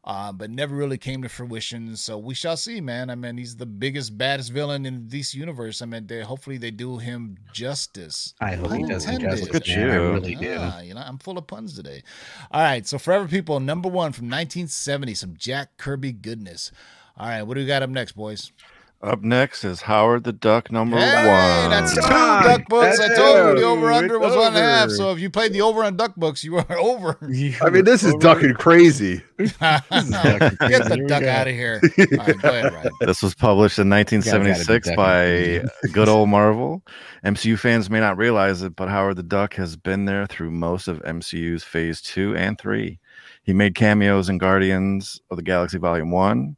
uh, 0.08 0.32
but 0.32 0.50
never 0.50 0.74
really 0.74 0.98
came 0.98 1.22
to 1.22 1.28
fruition. 1.28 1.94
So 1.98 2.18
we 2.18 2.34
shall 2.34 2.56
see, 2.56 2.80
man. 2.80 3.10
I 3.10 3.16
mean, 3.16 3.38
he's 3.38 3.58
the 3.58 3.66
biggest, 3.66 4.18
baddest 4.18 4.54
villain 4.54 4.86
in 4.86 5.06
the 5.10 5.20
DC 5.20 5.34
universe. 5.36 5.82
I 5.82 5.86
mean, 5.86 6.08
they, 6.08 6.22
hopefully 6.22 6.58
they 6.58 6.72
do 6.72 6.98
him 6.98 7.38
justice. 7.52 8.34
I 8.40 8.56
hope 8.56 8.72
he 8.72 8.84
does 8.84 9.04
Intended. 9.04 9.32
justice, 9.32 9.48
Look 9.54 9.56
at 9.56 9.68
man. 9.68 9.90
I 9.90 9.94
you. 9.94 10.14
really 10.14 10.36
do. 10.36 10.56
Ah, 10.58 10.80
you 10.80 10.94
know, 10.94 11.02
I'm 11.06 11.18
full 11.18 11.38
of 11.38 11.46
puns 11.46 11.76
today. 11.76 12.04
All 12.52 12.62
right, 12.62 12.88
so 12.88 12.98
Forever 12.98 13.28
People, 13.28 13.60
number 13.60 13.90
one 13.90 14.14
from 14.14 14.28
1970, 14.28 15.14
some 15.14 15.36
Jack 15.38 15.76
Kirby 15.76 16.14
goodness. 16.14 16.72
All 17.18 17.28
right, 17.28 17.44
what 17.44 17.56
do 17.56 17.60
we 17.60 17.68
got 17.68 17.84
up 17.84 17.90
next, 17.90 18.14
boys? 18.14 18.54
Up 19.00 19.22
next 19.22 19.64
is 19.64 19.82
Howard 19.84 20.24
the 20.24 20.34
Duck 20.34 20.72
number 20.72 20.98
Hey, 20.98 21.16
one. 21.18 21.70
that's 21.70 21.94
two 21.94 22.02
Come 22.02 22.14
on, 22.14 22.44
duck 22.44 22.68
books. 22.68 23.00
I 23.00 23.14
told 23.16 23.38
you 23.56 23.62
the 23.62 23.68
over 23.68 23.92
under 23.92 24.18
was 24.18 24.36
one 24.36 24.48
and 24.48 24.58
a 24.58 24.60
half. 24.60 24.86
over. 24.86 24.96
So 24.96 25.12
if 25.12 25.20
you 25.20 25.30
played 25.30 25.54
the 25.54 25.62
over 25.62 25.84
on 25.84 25.96
duck 25.98 26.16
books, 26.16 26.44
you 26.44 26.58
are 26.58 26.66
over. 26.80 27.16
I 27.62 27.70
mean, 27.70 27.86
this 27.86 28.02
is 28.04 28.16
ducking 28.16 28.56
crazy. 28.56 29.22
Get 29.38 29.60
the 29.90 31.06
duck 31.08 31.22
go. 31.22 31.30
out 31.30 31.48
of 31.48 31.54
here. 31.54 31.80
All 31.84 32.18
right, 32.18 32.42
go 32.42 32.50
ahead, 32.50 32.74
Ryan. 32.74 32.90
This 33.02 33.22
was 33.22 33.36
published 33.36 33.78
in 33.78 33.88
1976 33.88 34.96
by 34.96 35.64
good 35.94 36.10
old 36.10 36.30
Marvel. 36.30 36.82
MCU 37.24 37.58
fans 37.60 37.92
may 37.92 38.00
not 38.00 38.18
realize 38.18 38.64
it, 38.64 38.76
but 38.76 38.90
Howard 38.90 39.18
the 39.18 39.24
Duck 39.24 39.54
has 39.56 39.76
been 39.76 40.06
there 40.06 40.26
through 40.26 40.50
most 40.52 40.88
of 40.88 41.04
MCU's 41.04 41.64
Phase 41.64 42.02
2 42.02 42.36
and 42.36 42.58
3. 42.58 42.98
He 43.44 43.54
made 43.54 43.76
cameos 43.76 44.28
in 44.28 44.40
Guardians 44.40 45.22
of 45.30 45.38
the 45.38 45.44
Galaxy 45.44 45.78
Volume 45.78 46.10
1, 46.12 46.56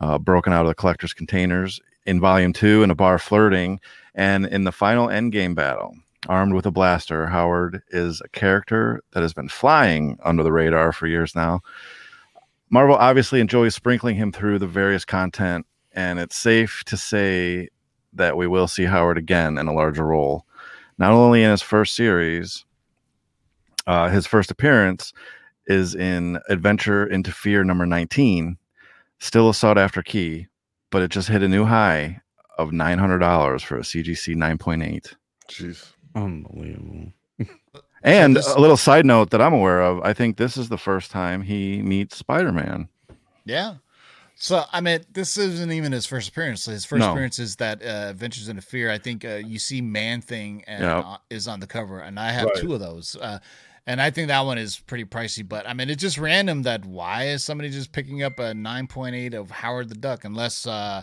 uh, 0.00 0.18
broken 0.18 0.52
out 0.52 0.62
of 0.62 0.68
the 0.68 0.74
collector's 0.74 1.14
containers 1.14 1.80
in 2.06 2.20
Volume 2.20 2.52
2 2.52 2.82
in 2.82 2.90
a 2.90 2.94
bar 2.94 3.18
flirting, 3.18 3.80
and 4.14 4.46
in 4.46 4.64
the 4.64 4.72
final 4.72 5.08
Endgame 5.08 5.54
battle. 5.54 5.94
Armed 6.28 6.54
with 6.54 6.66
a 6.66 6.70
blaster, 6.70 7.26
Howard 7.26 7.82
is 7.90 8.20
a 8.20 8.28
character 8.28 9.02
that 9.12 9.22
has 9.22 9.32
been 9.32 9.48
flying 9.48 10.18
under 10.24 10.42
the 10.42 10.52
radar 10.52 10.92
for 10.92 11.06
years 11.06 11.34
now. 11.34 11.60
Marvel 12.70 12.96
obviously 12.96 13.40
enjoys 13.40 13.74
sprinkling 13.74 14.16
him 14.16 14.32
through 14.32 14.58
the 14.58 14.66
various 14.66 15.04
content, 15.04 15.66
and 15.92 16.18
it's 16.18 16.36
safe 16.36 16.82
to 16.84 16.96
say 16.96 17.68
that 18.12 18.36
we 18.36 18.46
will 18.46 18.68
see 18.68 18.84
Howard 18.84 19.16
again 19.16 19.58
in 19.58 19.68
a 19.68 19.72
larger 19.72 20.04
role. 20.04 20.44
Not 20.98 21.12
only 21.12 21.42
in 21.42 21.50
his 21.50 21.62
first 21.62 21.94
series, 21.94 22.64
uh, 23.86 24.10
his 24.10 24.26
first 24.26 24.50
appearance 24.50 25.12
is 25.66 25.94
in 25.94 26.38
Adventure 26.48 27.06
into 27.06 27.30
Fear 27.30 27.64
number 27.64 27.86
19, 27.86 28.58
still 29.18 29.48
a 29.48 29.54
sought 29.54 29.78
after 29.78 30.02
key, 30.02 30.46
but 30.90 31.02
it 31.02 31.10
just 31.10 31.28
hit 31.28 31.42
a 31.42 31.48
new 31.48 31.64
high 31.64 32.20
of 32.58 32.70
$900 32.70 33.62
for 33.62 33.76
a 33.78 33.82
CGC 33.82 34.34
9.8. 34.36 35.14
Jeez. 35.48 35.92
Unbelievable. 36.14 37.12
And 38.04 38.36
this- 38.36 38.46
a 38.54 38.60
little 38.60 38.76
side 38.76 39.04
note 39.04 39.30
that 39.30 39.42
I'm 39.42 39.52
aware 39.52 39.82
of, 39.82 40.00
I 40.02 40.12
think 40.12 40.36
this 40.36 40.56
is 40.56 40.68
the 40.68 40.78
first 40.78 41.10
time 41.10 41.42
he 41.42 41.82
meets 41.82 42.16
Spider 42.16 42.52
Man. 42.52 42.88
Yeah. 43.44 43.74
So 44.36 44.62
I 44.72 44.80
mean, 44.80 45.00
this 45.12 45.36
isn't 45.36 45.72
even 45.72 45.90
his 45.90 46.06
first 46.06 46.28
appearance. 46.28 46.64
His 46.66 46.84
first 46.84 47.00
No. 47.00 47.10
appearance 47.10 47.40
is 47.40 47.56
that 47.56 47.82
uh, 47.82 48.06
Adventures 48.10 48.48
into 48.48 48.62
Fear. 48.62 48.92
I 48.92 48.98
think 48.98 49.24
uh, 49.24 49.34
you 49.44 49.58
see 49.58 49.80
Man 49.80 50.20
Thing 50.20 50.62
and 50.68 50.84
Yeah. 50.84 50.98
uh, 51.00 51.16
is 51.28 51.48
on 51.48 51.58
the 51.58 51.66
cover, 51.66 51.98
and 51.98 52.20
I 52.20 52.30
have 52.30 52.44
Right. 52.44 52.56
two 52.62 52.72
of 52.72 52.78
those. 52.78 53.16
Uh, 53.20 53.40
and 53.88 54.02
I 54.02 54.10
think 54.10 54.28
that 54.28 54.44
one 54.44 54.58
is 54.58 54.78
pretty 54.78 55.06
pricey. 55.06 55.48
But 55.48 55.66
I 55.66 55.72
mean, 55.72 55.88
it's 55.88 56.02
just 56.02 56.18
random 56.18 56.62
that 56.64 56.84
why 56.84 57.28
is 57.28 57.42
somebody 57.42 57.70
just 57.70 57.90
picking 57.90 58.22
up 58.22 58.38
a 58.38 58.52
nine 58.52 58.86
point 58.86 59.16
eight 59.16 59.32
of 59.32 59.50
Howard 59.50 59.88
the 59.88 59.94
Duck? 59.94 60.24
Unless 60.24 60.66
uh, 60.66 61.02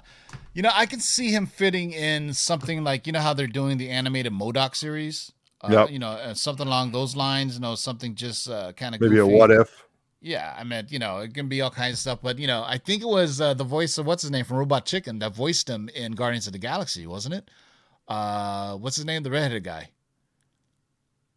you 0.53 0.61
know, 0.61 0.69
I 0.71 0.85
can 0.85 0.99
see 0.99 1.31
him 1.31 1.47
fitting 1.47 1.91
in 1.91 2.33
something 2.35 2.83
like 2.83 3.07
you 3.07 3.13
know 3.13 3.21
how 3.21 3.33
they're 3.33 3.47
doing 3.47 3.79
the 3.79 3.89
animated 3.89 4.31
MODOK 4.31 4.75
series. 4.75 5.31
Uh, 5.61 5.69
Yep. 5.71 5.89
You 5.91 5.99
know, 5.99 6.09
uh, 6.09 6.33
something 6.35 6.67
along 6.67 6.91
those 6.91 7.15
lines. 7.15 7.55
You 7.55 7.61
know, 7.61 7.73
something 7.73 8.13
just 8.13 8.47
uh, 8.49 8.71
kind 8.73 8.93
of 8.93 9.01
Maybe 9.01 9.17
a 9.17 9.25
what 9.25 9.49
if? 9.49 9.83
yeah, 10.21 10.55
I 10.55 10.63
mean, 10.63 10.85
you 10.89 10.99
know, 10.99 11.19
it 11.19 11.33
can 11.33 11.49
be 11.49 11.61
all 11.61 11.71
kinds 11.71 11.93
of 11.93 11.99
stuff, 11.99 12.19
but 12.21 12.37
you 12.37 12.45
know, 12.45 12.63
I 12.67 12.77
think 12.77 13.01
it 13.01 13.07
was 13.07 13.41
uh, 13.41 13.55
the 13.55 13.63
voice 13.63 13.97
of 13.97 14.05
what's 14.05 14.21
his 14.21 14.29
name 14.31 14.45
from 14.45 14.57
Robot 14.57 14.85
Chicken 14.85 15.17
that 15.19 15.35
voiced 15.35 15.67
him 15.67 15.89
in 15.89 16.11
Guardians 16.11 16.45
of 16.45 16.53
the 16.53 16.59
Galaxy, 16.59 17.07
wasn't 17.07 17.33
it? 17.33 17.49
Uh, 18.07 18.75
what's 18.77 18.95
his 18.95 19.05
name? 19.05 19.23
The 19.23 19.31
redheaded 19.31 19.63
guy, 19.63 19.89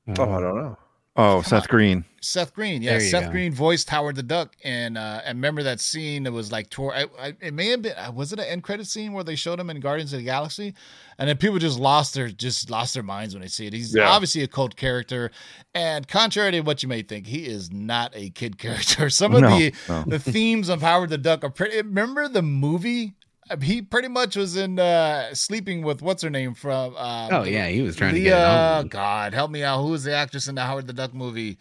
Oh, 0.08 0.30
I 0.30 0.40
don't 0.40 0.56
know. 0.56 0.76
Oh, 1.20 1.42
Come 1.42 1.44
Seth 1.44 1.62
on. 1.64 1.68
Green. 1.68 2.04
Seth 2.20 2.54
Green. 2.54 2.81
Yeah, 2.81 2.98
Seth 3.00 3.26
go. 3.26 3.31
Green 3.33 3.52
voiced 3.52 3.90
Howard 3.90 4.14
the 4.16 4.22
Duck, 4.22 4.54
and 4.64 4.96
uh, 4.96 5.20
and 5.24 5.38
remember 5.38 5.62
that 5.64 5.81
scene 5.81 6.26
It 6.26 6.33
was 6.33 6.50
like 6.52 6.70
tour. 6.70 6.92
I, 6.94 7.07
I, 7.20 7.35
it 7.40 7.52
may 7.54 7.68
have 7.68 7.83
been 7.83 7.92
uh, 7.96 8.11
was 8.12 8.33
it 8.33 8.38
an 8.38 8.44
end 8.46 8.62
credit 8.62 8.87
scene 8.87 9.12
where 9.12 9.24
they 9.24 9.35
showed 9.35 9.59
him 9.61 9.68
in 9.68 9.81
Guardians 9.81 10.12
of 10.12 10.20
the 10.20 10.24
Galaxy, 10.24 10.74
and 11.18 11.28
then 11.28 11.37
people 11.37 11.59
just 11.59 11.78
lost 11.78 12.14
their 12.14 12.28
just 12.28 12.70
lost 12.70 12.94
their 12.94 13.02
minds 13.02 13.35
when 13.35 13.42
they 13.42 13.48
see 13.48 13.66
it. 13.66 13.72
He's 13.72 13.94
Yeah. 13.94 14.09
obviously 14.09 14.42
a 14.42 14.48
cult 14.48 14.76
character, 14.76 15.31
and 15.74 16.07
contrary 16.07 16.52
to 16.52 16.61
what 16.61 16.83
you 16.85 16.88
may 16.88 17.02
think, 17.02 17.26
he 17.26 17.46
is 17.46 17.70
not 17.72 18.12
a 18.14 18.31
kid 18.31 18.57
character. 18.59 19.11
Some 19.11 19.35
of 19.35 19.40
No, 19.42 19.59
the 19.59 19.74
no. 19.88 20.04
the 20.07 20.18
themes 20.20 20.68
of 20.68 20.83
Howard 20.83 21.11
the 21.11 21.18
Duck 21.18 21.42
are 21.44 21.50
pretty. 21.50 21.76
Remember 21.78 22.28
the 22.28 22.42
movie? 22.42 23.14
Uh, 23.50 23.56
He 23.61 23.82
pretty 23.82 24.08
much 24.08 24.37
was 24.37 24.56
in 24.56 24.78
uh 24.78 25.34
sleeping 25.34 25.82
with 25.82 26.02
what's 26.02 26.22
her 26.22 26.30
name 26.30 26.54
from. 26.54 26.96
Um, 26.96 27.28
Oh 27.32 27.42
yeah, 27.44 27.68
he 27.68 27.82
was 27.82 27.96
trying 27.96 28.14
to 28.14 28.18
Lea, 28.20 28.24
get 28.24 28.44
on. 28.44 28.88
God, 28.88 29.34
help 29.34 29.50
me 29.50 29.62
out. 29.62 29.82
Who 29.82 29.88
was 29.90 30.04
the 30.04 30.14
actress 30.14 30.48
in 30.48 30.54
the 30.54 30.62
Howard 30.62 30.87
the 30.87 30.92
Duck 30.92 31.14
movie? 31.14 31.58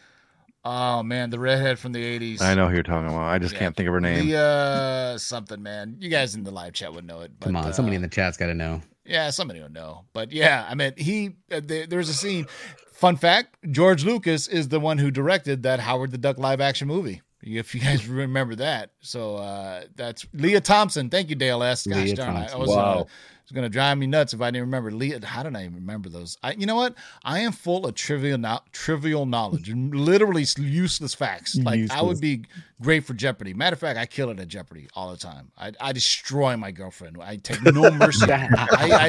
Oh 0.65 1.01
man, 1.03 1.29
the 1.29 1.39
redhead 1.39 1.79
from 1.79 1.93
the 1.93 2.03
eighties. 2.03 2.41
I 2.41 2.53
know 2.55 2.67
who 2.67 2.73
you're 2.73 2.83
talking 2.83 3.07
about. 3.07 3.27
I 3.27 3.39
just 3.39 3.53
Yeah. 3.53 3.59
can't 3.59 3.75
think 3.75 3.87
of 3.87 3.93
her 3.93 4.01
name. 4.01 4.27
Lea 4.27 5.17
something, 5.17 5.61
man. 5.63 5.95
You 5.99 6.09
guys 6.09 6.35
in 6.35 6.43
the 6.43 6.51
live 6.51 6.73
chat 6.73 6.93
would 6.93 7.05
know 7.05 7.21
it. 7.21 7.31
But, 7.39 7.47
Come 7.47 7.55
on, 7.55 7.65
uh, 7.65 7.71
somebody 7.71 7.95
in 7.95 8.01
the 8.01 8.09
chat's 8.09 8.35
got 8.37 8.47
to 8.47 8.53
know. 8.53 8.81
yeah, 9.05 9.29
somebody 9.29 9.61
will 9.61 9.69
know. 9.71 10.03
But 10.13 10.31
yeah, 10.33 10.65
I 10.69 10.75
mean, 10.75 10.93
he 10.97 11.35
uh, 11.51 11.61
there, 11.63 11.87
there's 11.87 12.09
a 12.09 12.13
scene. 12.13 12.47
Fun 12.91 13.15
fact: 13.15 13.55
George 13.71 14.03
Lucas 14.03 14.47
is 14.47 14.67
the 14.69 14.79
one 14.79 14.97
who 14.97 15.11
directed 15.11 15.63
that 15.63 15.79
Howard 15.79 16.11
the 16.11 16.17
Duck 16.17 16.37
live 16.37 16.59
action 16.59 16.87
movie. 16.87 17.21
If 17.41 17.75
you 17.75 17.81
guys 17.81 18.07
remember 18.07 18.55
that, 18.55 18.91
so 18.99 19.35
uh, 19.37 19.83
that's 19.95 20.25
Lea 20.33 20.59
Thompson. 20.59 21.09
Thank 21.09 21.29
you, 21.29 21.35
Dale 21.35 21.63
S. 21.63 21.85
Gosh 21.85 21.95
Lea 22.05 22.13
darn, 22.13 22.35
I- 22.35 22.51
I 22.51 22.55
was 22.57 22.69
Wow. 22.69 23.07
Uh, 23.47 23.49
It's 23.49 23.51
gonna 23.53 23.69
drive 23.69 23.97
me 23.97 24.07
nuts 24.07 24.33
if 24.33 24.41
I 24.41 24.51
didn't 24.51 24.69
remember. 24.71 24.89
How 25.25 25.43
did 25.43 25.55
I 25.55 25.61
even 25.63 25.75
remember 25.75 26.09
those? 26.09 26.37
I, 26.43 26.51
you 26.53 26.65
know 26.65 26.75
what? 26.75 26.95
I 27.23 27.39
am 27.39 27.51
full 27.53 27.85
of 27.85 27.95
trivial, 27.95 28.37
no- 28.37 28.59
trivial 28.73 29.25
knowledge, 29.25 29.71
literally 29.73 30.45
useless 30.57 31.13
facts. 31.13 31.55
Like 31.55 31.89
I 31.91 32.01
would 32.01 32.19
be 32.19 32.43
great 32.81 33.05
for 33.05 33.13
Jeopardy. 33.13 33.53
Matter 33.53 33.73
of 33.73 33.79
fact, 33.79 33.97
I 33.97 34.05
kill 34.05 34.29
it 34.29 34.39
at 34.39 34.47
Jeopardy 34.47 34.87
all 34.95 35.11
the 35.11 35.17
time. 35.17 35.51
I, 35.57 35.71
I 35.79 35.93
destroy 35.93 36.57
my 36.57 36.71
girlfriend. 36.71 37.17
I 37.21 37.37
take 37.37 37.63
no 37.63 37.89
mercy. 37.91 38.29
I, 38.31 38.47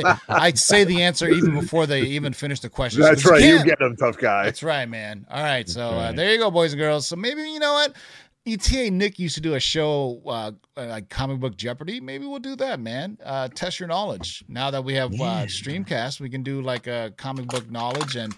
I, 0.05 0.19
I 0.29 0.53
say 0.53 0.85
the 0.85 1.03
answer 1.03 1.29
even 1.29 1.55
before 1.59 1.87
they 1.87 2.03
even 2.03 2.33
finish 2.33 2.61
the 2.61 2.71
question. 2.71 3.03
That's 3.03 3.27
right. 3.27 3.43
You 3.43 3.65
get 3.65 3.79
them, 3.81 3.97
tough 3.97 4.19
guy. 4.19 4.45
That's 4.45 4.63
right, 4.63 4.89
man. 4.89 5.27
All 5.31 5.43
right, 5.43 5.69
so 5.69 5.89
Uh, 5.91 6.13
there 6.13 6.33
you 6.33 6.39
go, 6.39 6.51
boys 6.51 6.73
and 6.73 6.81
girls. 6.81 7.07
So 7.09 7.17
maybe 7.17 7.43
you 7.43 7.59
know 7.59 7.73
what. 7.73 7.95
ETA 8.53 8.91
Nick 8.91 9.19
used 9.19 9.35
to 9.35 9.41
do 9.41 9.55
a 9.55 9.61
show 9.61 10.21
uh, 10.27 10.53
like 10.77 11.09
comic 11.09 11.41
book 11.41 11.57
Jeopardy. 11.57 12.01
Maybe 12.01 12.27
we'll 12.27 12.39
do 12.39 12.57
that, 12.57 12.81
man. 12.81 13.19
Uh, 13.25 13.49
test 13.49 13.79
your 13.81 13.89
knowledge. 13.89 14.45
Now 14.49 14.71
that 14.71 14.85
we 14.85 14.95
have 14.95 15.13
uh, 15.15 15.47
Streamcast, 15.47 16.21
we 16.21 16.31
can 16.31 16.43
do 16.43 16.63
like 16.63 16.87
a 16.87 17.13
comic 17.17 17.47
book 17.47 17.71
knowledge 17.71 18.17
and 18.17 18.35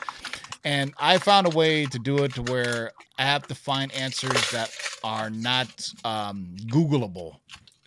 and 0.65 0.93
I 0.99 1.17
found 1.19 1.47
a 1.47 1.51
way 1.51 1.87
to 1.87 1.99
do 1.99 2.23
it 2.25 2.35
to 2.35 2.43
where 2.43 2.93
I 3.19 3.23
have 3.23 3.47
to 3.49 3.55
find 3.55 3.91
answers 3.93 4.51
that 4.51 4.71
are 5.03 5.31
not 5.31 5.89
um, 6.05 6.55
Googleable. 6.67 7.37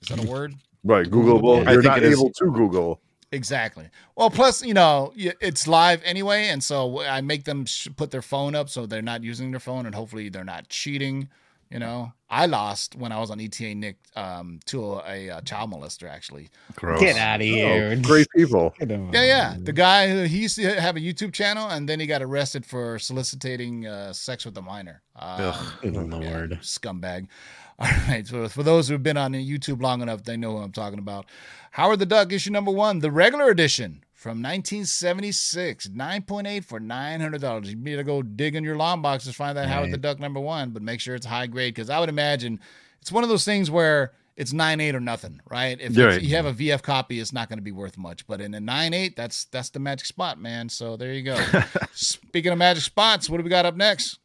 Is 0.01 0.07
that 0.09 0.23
a 0.23 0.27
word? 0.27 0.55
Right. 0.83 1.05
Googleable. 1.05 1.67
I 1.67 1.73
You're 1.73 1.81
think 1.83 1.91
not 1.93 1.97
it 1.99 2.03
is- 2.05 2.19
able 2.19 2.31
to 2.31 2.51
Google. 2.51 2.99
Exactly. 3.31 3.89
Well, 4.15 4.29
plus, 4.29 4.63
you 4.63 4.75
know, 4.75 5.11
it's 5.15 5.67
live 5.67 6.03
anyway, 6.05 6.49
and 6.49 6.63
so 6.63 7.01
I 7.01 7.21
make 7.21 7.45
them 7.45 7.65
put 7.95 8.11
their 8.11 8.21
phone 8.21 8.53
up 8.53 8.69
so 8.69 8.85
they're 8.85 9.01
not 9.01 9.23
using 9.23 9.49
their 9.49 9.59
phone, 9.59 9.87
and 9.87 9.95
hopefully 9.95 10.29
they're 10.29 10.43
not 10.43 10.69
cheating. 10.69 11.29
You 11.73 11.79
know, 11.79 12.13
I 12.29 12.45
lost 12.45 12.95
when 12.95 13.11
I 13.11 13.19
was 13.19 13.31
on 13.31 13.39
ETA 13.41 13.73
Nick 13.73 13.97
um, 14.15 14.59
to 14.65 14.99
a, 14.99 15.29
a 15.29 15.41
child 15.41 15.71
molester. 15.71 16.07
Actually, 16.07 16.49
Gross. 16.75 16.99
Get 16.99 17.17
out 17.17 17.41
of 17.41 17.47
here. 17.47 17.95
Oh, 17.97 18.01
great 18.01 18.27
people. 18.35 18.75
yeah, 18.79 19.07
yeah. 19.11 19.55
The 19.59 19.73
guy 19.73 20.07
who 20.07 20.23
he 20.23 20.43
used 20.43 20.55
to 20.57 20.79
have 20.79 20.97
a 20.97 20.99
YouTube 20.99 21.33
channel, 21.33 21.67
and 21.67 21.89
then 21.89 21.99
he 21.99 22.05
got 22.05 22.21
arrested 22.21 22.63
for 22.63 22.99
soliciting 22.99 23.87
uh, 23.87 24.13
sex 24.13 24.45
with 24.45 24.55
a 24.55 24.61
minor. 24.61 25.01
Um, 25.15 25.55
Good 25.81 25.95
yeah, 25.95 26.01
lord. 26.01 26.59
scumbag. 26.61 27.27
All 27.79 27.87
right. 28.07 28.25
So 28.27 28.47
for 28.49 28.61
those 28.61 28.87
who've 28.87 29.01
been 29.01 29.17
on 29.17 29.33
YouTube 29.33 29.81
long 29.81 30.03
enough, 30.03 30.23
they 30.23 30.37
know 30.37 30.51
who 30.51 30.63
I'm 30.63 30.71
talking 30.71 30.99
about. 30.99 31.25
Howard 31.71 31.97
the 31.97 32.05
Duck, 32.05 32.31
issue 32.31 32.51
number 32.51 32.69
one, 32.69 32.99
the 32.99 33.09
regular 33.09 33.49
edition 33.49 34.03
from 34.23 34.41
1976, 34.41 35.89
9.8 35.89 36.63
for 36.63 36.79
$900. 36.79 37.65
You 37.65 37.75
need 37.75 37.97
to 37.97 38.05
go 38.05 38.21
dig 38.21 38.55
in 38.55 38.63
your 38.63 38.77
long 38.77 39.01
box 39.01 39.25
to 39.25 39.33
find 39.33 39.57
that 39.57 39.67
Howard 39.67 39.91
the 39.91 39.97
Duck 39.97 40.17
number 40.17 40.39
one, 40.39 40.69
but 40.69 40.81
make 40.81 41.01
sure 41.01 41.13
it's 41.13 41.25
high 41.25 41.45
grade 41.45 41.75
because 41.75 41.89
I 41.89 41.99
would 41.99 42.07
imagine 42.07 42.61
it's 43.01 43.11
one 43.11 43.23
of 43.23 43.29
those 43.29 43.43
things 43.43 43.69
where 43.69 44.13
it's 44.37 44.53
9.8 44.53 44.93
or 44.93 45.01
nothing, 45.01 45.41
right? 45.51 45.77
If 45.77 45.97
right. 45.97 46.21
you 46.21 46.37
have 46.37 46.45
a 46.45 46.53
VF 46.53 46.81
copy, 46.81 47.19
it's 47.19 47.33
not 47.33 47.49
going 47.49 47.57
to 47.57 47.63
be 47.63 47.73
worth 47.73 47.97
much. 47.97 48.25
But 48.25 48.39
in 48.39 48.53
a 48.53 48.59
9.8, 48.59 49.17
that's 49.17 49.43
that's 49.45 49.71
the 49.71 49.79
magic 49.79 50.05
spot, 50.05 50.39
man. 50.39 50.69
So 50.69 50.95
there 50.95 51.11
you 51.11 51.23
go. 51.23 51.37
Speaking 51.93 52.53
of 52.53 52.57
magic 52.57 52.83
spots, 52.83 53.29
what 53.29 53.39
do 53.39 53.43
we 53.43 53.49
got 53.49 53.65
up 53.65 53.75
next? 53.75 54.19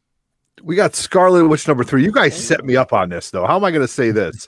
We 0.63 0.77
got 0.77 0.95
Scarlet 0.95 1.45
Witch 1.45 1.67
number 1.67 1.83
three. 1.83 2.05
You 2.05 2.13
guys 2.13 2.41
set 2.41 2.63
me 2.63 2.77
up 2.77 2.93
on 2.93 3.09
this, 3.09 3.31
though. 3.31 3.45
How 3.45 3.57
am 3.57 3.65
I 3.65 3.71
going 3.71 3.81
to 3.81 3.87
say 3.87 4.11
this? 4.11 4.45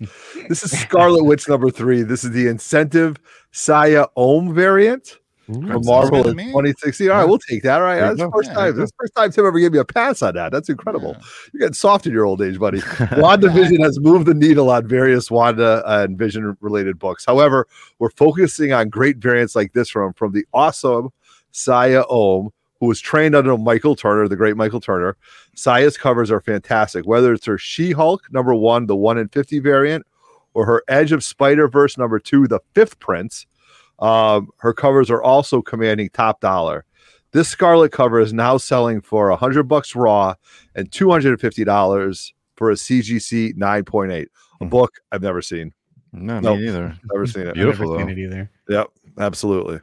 this 0.47 0.63
is 0.63 0.79
Scarlet 0.79 1.25
Witch 1.25 1.49
number 1.49 1.69
three. 1.69 2.03
This 2.03 2.23
is 2.23 2.31
the 2.31 2.47
incentive 2.47 3.17
Siya 3.53 4.07
Oum 4.17 4.53
variant 4.53 5.17
from 5.45 5.81
Marvel 5.85 6.23
good 6.23 6.31
in 6.31 6.35
me. 6.37 6.45
2016. 6.45 7.09
All 7.09 7.17
right, 7.17 7.25
we'll 7.25 7.39
take 7.39 7.63
that. 7.63 7.75
All 7.75 7.81
right, 7.81 7.95
There 7.95 8.09
you 8.11 8.15
that's 8.15 8.21
the 8.21 8.31
first 8.31 8.49
Yeah, 8.49 8.53
time. 8.55 8.63
there 8.63 8.73
That's 8.73 8.91
first 8.99 9.15
time 9.15 9.31
Tim 9.31 9.45
ever 9.45 9.59
gave 9.59 9.71
me 9.71 9.79
a 9.79 9.85
pass 9.85 10.21
on 10.21 10.33
that. 10.35 10.51
That's 10.51 10.69
incredible. 10.69 11.15
You're 11.51 11.59
getting 11.59 11.73
soft 11.73 12.05
in 12.07 12.13
your 12.13 12.25
old 12.25 12.41
age, 12.41 12.59
buddy. 12.59 12.79
WandaVision 12.81 13.83
has 13.83 13.99
moved 13.99 14.27
the 14.27 14.33
needle 14.33 14.69
on 14.69 14.87
various 14.87 15.29
Wanda 15.31 15.83
and 15.85 16.17
Vision 16.17 16.55
related 16.61 16.99
books. 16.99 17.25
However, 17.25 17.67
we're 17.99 18.11
focusing 18.11 18.71
on 18.73 18.89
great 18.89 19.17
variants 19.17 19.55
like 19.55 19.73
this 19.73 19.89
from 19.89 20.13
from 20.13 20.31
the 20.31 20.45
awesome 20.53 21.09
Siya 21.53 22.05
Oum, 22.11 22.51
who 22.79 22.85
was 22.87 22.99
trained 23.01 23.35
under 23.35 23.57
Michael 23.57 23.95
Turner, 23.95 24.27
the 24.27 24.35
great 24.37 24.55
Michael 24.55 24.79
Turner. 24.79 25.17
Siya's 25.55 25.97
covers 25.97 26.31
are 26.31 26.39
fantastic, 26.41 27.05
whether 27.05 27.33
it's 27.33 27.45
her 27.45 27.57
She 27.57 27.91
Hulk 27.91 28.21
number 28.31 28.55
one, 28.55 28.85
the 28.85 28.95
one 28.95 29.17
in 29.17 29.27
50 29.27 29.59
variant, 29.59 30.05
or 30.53 30.65
her 30.65 30.83
Edge 30.87 31.11
of 31.11 31.23
Spider 31.23 31.67
Verse 31.67 31.97
number 31.97 32.19
two, 32.19 32.47
the 32.47 32.59
fifth 32.73 32.99
Prince. 32.99 33.47
Um, 34.01 34.49
her 34.57 34.73
covers 34.73 35.09
are 35.11 35.21
also 35.21 35.61
commanding 35.61 36.09
top 36.09 36.41
dollar. 36.41 36.85
This 37.33 37.47
Scarlet 37.47 37.91
cover 37.91 38.19
is 38.19 38.33
now 38.33 38.57
selling 38.57 38.99
for 38.99 39.29
100 39.29 39.63
bucks 39.63 39.95
raw 39.95 40.33
and 40.75 40.89
$250 40.91 42.31
for 42.55 42.71
a 42.71 42.75
CGC 42.75 43.53
9.8, 43.55 44.25
a 44.59 44.63
Hmm. 44.63 44.69
book 44.69 44.95
I've 45.11 45.21
never 45.21 45.41
seen. 45.41 45.73
No, 46.13 46.39
Nope. 46.39 46.59
me 46.59 46.65
neither. 46.65 46.97
Never 47.13 47.25
seen 47.25 47.47
it. 47.47 47.53
Beautiful, 47.55 47.85
Never 47.97 47.99
though. 48.03 48.07
seen 48.13 48.17
it 48.17 48.21
either. 48.21 48.51
Yep, 48.69 48.87
absolutely. 49.19 49.79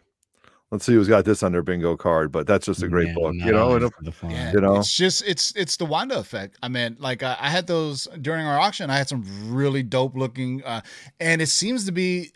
Let's 0.70 0.84
see 0.84 0.92
who's 0.92 1.08
got 1.08 1.24
this 1.24 1.42
on 1.42 1.52
their 1.52 1.62
bingo 1.62 1.96
card, 1.96 2.30
but 2.30 2.46
that's 2.46 2.66
just 2.66 2.82
a 2.82 2.88
great 2.88 3.08
Yeah, 3.08 3.14
book, 3.14 3.34
not 3.36 3.46
you 3.46 3.52
know. 3.52 3.74
And 3.76 4.14
for. 4.14 4.30
Yeah, 4.30 4.52
You 4.52 4.60
know? 4.60 4.76
it's 4.76 4.94
just 4.94 5.26
it's 5.26 5.50
it's 5.56 5.78
the 5.78 5.86
Wanda 5.86 6.18
effect. 6.18 6.58
I 6.62 6.68
mean, 6.68 6.96
like 6.98 7.22
uh, 7.22 7.36
I 7.40 7.48
had 7.48 7.66
those 7.66 8.06
during 8.20 8.44
our 8.44 8.58
auction. 8.58 8.90
I 8.90 8.98
had 8.98 9.08
some 9.08 9.24
really 9.50 9.82
dope 9.82 10.14
looking, 10.14 10.62
uh, 10.64 10.82
and 11.20 11.40
it 11.40 11.46
seems 11.48 11.86
to 11.86 11.92
be, 11.92 12.32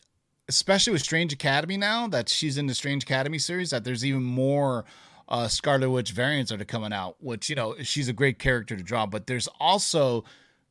especially 0.55 0.93
with 0.93 1.03
Strange 1.03 1.33
Academy 1.33 1.77
now 1.77 2.07
that 2.09 2.29
she's 2.29 2.59
in 2.59 2.67
the 2.67 2.75
Strange 2.75 3.05
Academy 3.05 3.39
series, 3.39 3.71
that 3.71 3.85
there's 3.85 4.05
even 4.05 4.23
more 4.23 4.85
uh, 5.29 5.49
Scarlet 5.49 5.91
Witch 5.91 6.13
variants 6.13 6.51
that 6.51 6.61
are 6.61 6.67
coming 6.67 6.93
out. 6.93 7.17
Which 7.21 7.49
you 7.49 7.57
know 7.57 7.75
she's 7.83 8.09
a 8.09 8.13
great 8.13 8.39
character 8.39 8.77
to 8.77 8.83
draw, 8.83 9.07
but 9.07 9.27
there's 9.27 9.49
also 9.59 10.25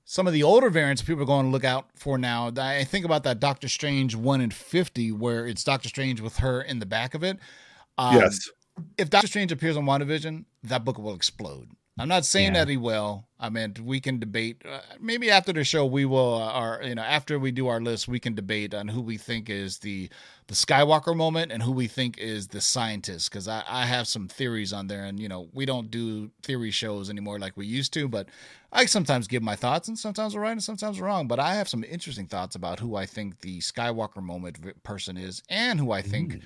some 0.05 0.27
of 0.27 0.33
the 0.33 0.43
older 0.43 0.69
variants 0.69 1.01
people 1.01 1.23
are 1.23 1.25
going 1.25 1.47
to 1.47 1.51
look 1.51 1.63
out 1.63 1.87
for 1.95 2.17
now. 2.17 2.51
I 2.57 2.83
think 2.83 3.05
about 3.05 3.23
that 3.23 3.39
Doctor 3.39 3.67
Strange 3.67 4.15
one 4.15 4.41
in 4.41 4.51
fifty, 4.51 5.11
where 5.11 5.47
it's 5.47 5.63
Doctor 5.63 5.89
Strange 5.89 6.21
with 6.21 6.37
her 6.37 6.61
in 6.61 6.79
the 6.79 6.85
back 6.85 7.13
of 7.15 7.23
it. 7.23 7.37
Um, 7.97 8.15
yes, 8.15 8.49
if 8.97 9.09
Doctor 9.09 9.27
Strange 9.27 9.51
appears 9.51 9.77
on 9.77 9.85
WandaVision, 9.85 10.45
that 10.63 10.85
book 10.85 10.97
will 10.97 11.15
explode. 11.15 11.69
I'm 11.99 12.07
not 12.07 12.25
saying 12.25 12.53
Yeah. 12.55 12.61
that 12.65 12.69
he 12.69 12.77
will. 12.77 13.25
I 13.39 13.49
mean, 13.49 13.75
we 13.83 13.99
can 13.99 14.17
debate. 14.17 14.61
Uh, 14.65 14.79
maybe 14.99 15.29
after 15.29 15.51
the 15.51 15.63
show, 15.63 15.85
we 15.85 16.05
will, 16.05 16.35
uh, 16.35 16.59
or 16.59 16.83
you 16.83 16.95
know, 16.95 17.01
after 17.01 17.37
we 17.37 17.51
do 17.51 17.67
our 17.67 17.81
list, 17.81 18.07
we 18.07 18.19
can 18.19 18.33
debate 18.33 18.73
on 18.73 18.87
who 18.87 19.01
we 19.01 19.17
think 19.17 19.49
is 19.49 19.79
the 19.79 20.09
the 20.47 20.53
Skywalker 20.53 21.15
moment 21.15 21.51
and 21.51 21.61
who 21.63 21.71
we 21.71 21.87
think 21.87 22.17
is 22.17 22.47
the 22.47 22.61
scientist. 22.61 23.29
Because 23.29 23.47
I, 23.47 23.63
I 23.67 23.85
have 23.85 24.07
some 24.07 24.27
theories 24.27 24.71
on 24.73 24.87
there, 24.87 25.03
and 25.03 25.19
you 25.19 25.27
know, 25.27 25.49
we 25.53 25.65
don't 25.65 25.91
do 25.91 26.31
theory 26.43 26.71
shows 26.71 27.09
anymore 27.09 27.39
like 27.39 27.57
we 27.57 27.65
used 27.65 27.93
to. 27.93 28.07
But 28.07 28.29
I 28.71 28.85
sometimes 28.85 29.27
give 29.27 29.43
my 29.43 29.55
thoughts, 29.57 29.87
and 29.89 29.99
sometimes 29.99 30.33
we're 30.33 30.41
right, 30.41 30.51
and 30.51 30.63
sometimes 30.63 30.99
we're 30.99 31.07
wrong. 31.07 31.27
But 31.27 31.39
I 31.39 31.55
have 31.55 31.67
some 31.67 31.83
interesting 31.83 32.27
thoughts 32.27 32.55
about 32.55 32.79
who 32.79 32.95
I 32.95 33.05
think 33.05 33.41
the 33.41 33.59
Skywalker 33.59 34.23
moment 34.23 34.57
v- 34.57 34.71
person 34.83 35.17
is, 35.17 35.43
and 35.49 35.79
who 35.79 35.91
I 35.91 36.01
think 36.01 36.41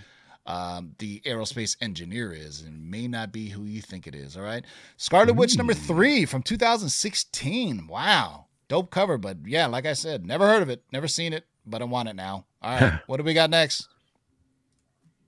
um, 0.46 0.94
the 1.00 1.22
aerospace 1.22 1.76
engineer 1.82 2.32
is, 2.32 2.62
and 2.62 2.90
may 2.90 3.08
not 3.08 3.32
be 3.32 3.50
who 3.50 3.64
you 3.64 3.82
think 3.82 4.08
it 4.08 4.16
is. 4.16 4.38
All 4.38 4.44
right, 4.44 4.64
Scarlet 4.98 5.36
Witch 5.36 5.58
number 5.58 5.74
three 5.74 6.26
from 6.26 6.44
2016. 6.44 7.88
Wow, 7.88 8.46
dope 8.68 8.92
cover, 8.92 9.18
but 9.18 9.38
yeah, 9.46 9.68
like 9.68 9.86
I 9.86 9.94
said, 9.94 10.26
never 10.26 10.48
heard 10.48 10.62
of 10.62 10.70
it, 10.70 10.84
never 10.92 11.08
seen 11.08 11.34
it, 11.34 11.46
but 11.66 11.82
I 11.82 11.86
want 11.86 12.10
it 12.10 12.16
now. 12.16 12.46
All 12.62 12.80
right, 12.80 13.00
what 13.08 13.18
do 13.18 13.24
we 13.24 13.34
got 13.34 13.50
next? 13.50 13.88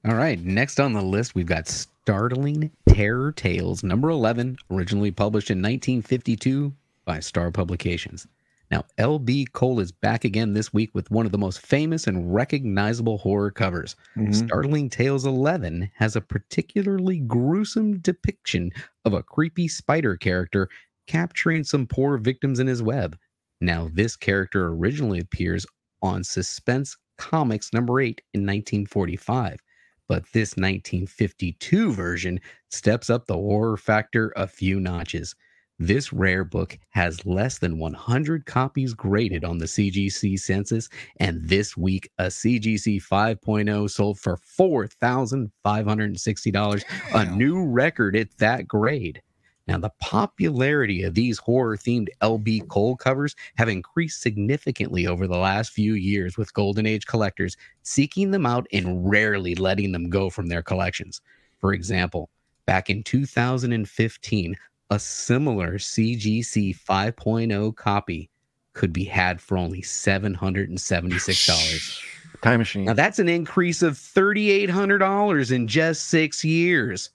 All 0.08 0.16
right. 0.16 0.40
Next 0.40 0.80
on 0.80 0.94
the 0.94 1.02
list, 1.02 1.36
we've 1.36 1.46
got 1.46 1.68
Startling 1.68 2.72
Terror 2.88 3.34
Tales, 3.34 3.84
number 3.84 4.10
11, 4.10 4.58
originally 4.72 5.12
published 5.12 5.52
in 5.52 5.58
1952 5.58 6.72
by 7.04 7.20
Star 7.20 7.52
Publications. 7.52 8.26
Now, 8.70 8.84
L.B. 8.98 9.48
Cole 9.54 9.80
is 9.80 9.94
back 9.94 10.26
again 10.26 10.54
this 10.54 10.74
week 10.74 10.94
with 10.94 11.10
one 11.10 11.26
of 11.26 11.32
the 11.32 11.38
most 11.38 11.62
famous 11.62 12.06
and 12.06 12.34
recognizable 12.34 13.18
horror 13.18 13.50
covers. 13.50 13.96
Mm-hmm. 14.18 14.34
Startling 14.34 14.90
Tales 14.90 15.26
11 15.26 15.90
has 15.96 16.16
a 16.16 16.22
particularly 16.22 17.20
gruesome 17.20 18.00
depiction 18.00 18.72
of 19.06 19.14
a 19.14 19.24
creepy 19.24 19.70
spider 19.70 20.18
character 20.18 20.68
capturing 21.08 21.64
some 21.64 21.88
poor 21.88 22.18
victims 22.18 22.60
in 22.60 22.68
his 22.68 22.84
web. 22.84 23.18
Now, 23.62 23.90
this 23.94 24.18
character 24.18 24.68
originally 24.68 25.20
appears 25.20 25.66
on 26.02 26.24
Suspense 26.24 26.98
Comics 27.18 27.74
number 27.74 28.00
8 28.02 28.22
in 28.34 28.42
1945, 28.42 29.60
but 30.08 30.24
this 30.34 30.58
1952 30.58 31.94
version 31.94 32.40
steps 32.70 33.10
up 33.10 33.26
the 33.26 33.34
horror 33.34 33.78
factor 33.78 34.34
a 34.36 34.46
few 34.46 34.80
notches. 34.80 35.34
This 35.80 36.12
rare 36.12 36.44
book 36.44 36.80
has 36.90 37.24
less 37.24 37.60
than 37.60 37.78
100 37.78 38.48
copies 38.48 38.96
graded 38.96 39.46
on 39.46 39.60
the 39.60 39.68
CGC 39.68 40.40
census, 40.40 40.90
and 41.20 41.48
this 41.48 41.78
week 41.78 42.10
a 42.18 42.26
CGC 42.26 43.00
5.0 43.00 43.88
sold 43.88 44.20
for 44.20 44.38
$4,560, 44.38 46.84
a 47.14 47.26
new 47.36 47.64
record 47.64 48.16
at 48.16 48.36
that 48.40 48.68
grade. 48.68 49.22
Now, 49.68 49.78
the 49.78 49.94
popularity 50.00 51.04
of 51.04 51.14
these 51.14 51.38
horror 51.38 51.78
themed 51.78 52.08
LB 52.22 52.68
Cole 52.70 52.96
covers 52.96 53.36
have 53.58 53.70
increased 53.70 54.22
significantly 54.22 55.06
over 55.06 55.28
the 55.28 55.38
last 55.38 55.74
few 55.74 55.94
years 55.94 56.38
with 56.38 56.56
Golden 56.56 56.88
Age 56.88 57.06
collectors 57.06 57.56
seeking 57.84 58.32
them 58.32 58.48
out 58.48 58.66
and 58.74 59.08
rarely 59.08 59.54
letting 59.54 59.92
them 59.92 60.10
go 60.10 60.32
from 60.32 60.48
their 60.48 60.64
collections. 60.64 61.22
For 61.60 61.74
example, 61.74 62.32
back 62.66 62.90
in 62.90 63.04
2015, 63.04 64.56
a 64.90 65.00
similar 65.00 65.78
CGC 65.78 66.78
5.0 66.78 67.76
copy 67.76 68.30
could 68.74 68.94
be 68.94 69.04
had 69.04 69.42
for 69.42 69.58
only 69.58 69.82
$776. 69.82 72.04
Time 72.42 72.60
machine. 72.60 72.86
Now 72.86 72.94
that's 72.94 73.20
an 73.20 73.28
increase 73.28 73.82
of 73.82 73.96
$3,800 73.96 75.52
in 75.52 75.68
just 75.68 76.06
six 76.06 76.46
years. 76.46 77.10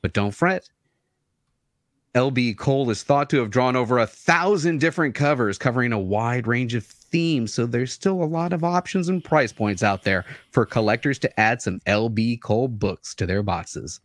But 0.00 0.12
don't 0.12 0.30
fret. 0.30 0.70
LB 2.14 2.56
Cole 2.56 2.88
is 2.90 3.02
thought 3.02 3.28
to 3.30 3.38
have 3.38 3.50
drawn 3.50 3.76
over 3.76 3.98
a 3.98 4.06
thousand 4.06 4.80
different 4.80 5.14
covers 5.14 5.58
covering 5.58 5.92
a 5.92 5.98
wide 5.98 6.46
range 6.46 6.74
of 6.74 6.84
themes. 6.84 7.52
So 7.52 7.66
there's 7.66 7.92
still 7.92 8.22
a 8.22 8.24
lot 8.24 8.52
of 8.52 8.64
options 8.64 9.08
and 9.08 9.22
price 9.22 9.52
points 9.52 9.82
out 9.82 10.04
there 10.04 10.24
for 10.50 10.64
collectors 10.64 11.18
to 11.20 11.40
add 11.40 11.60
some 11.60 11.80
LB 11.80 12.40
Cole 12.40 12.68
books 12.68 13.14
to 13.16 13.26
their 13.26 13.42
boxes. 13.42 14.00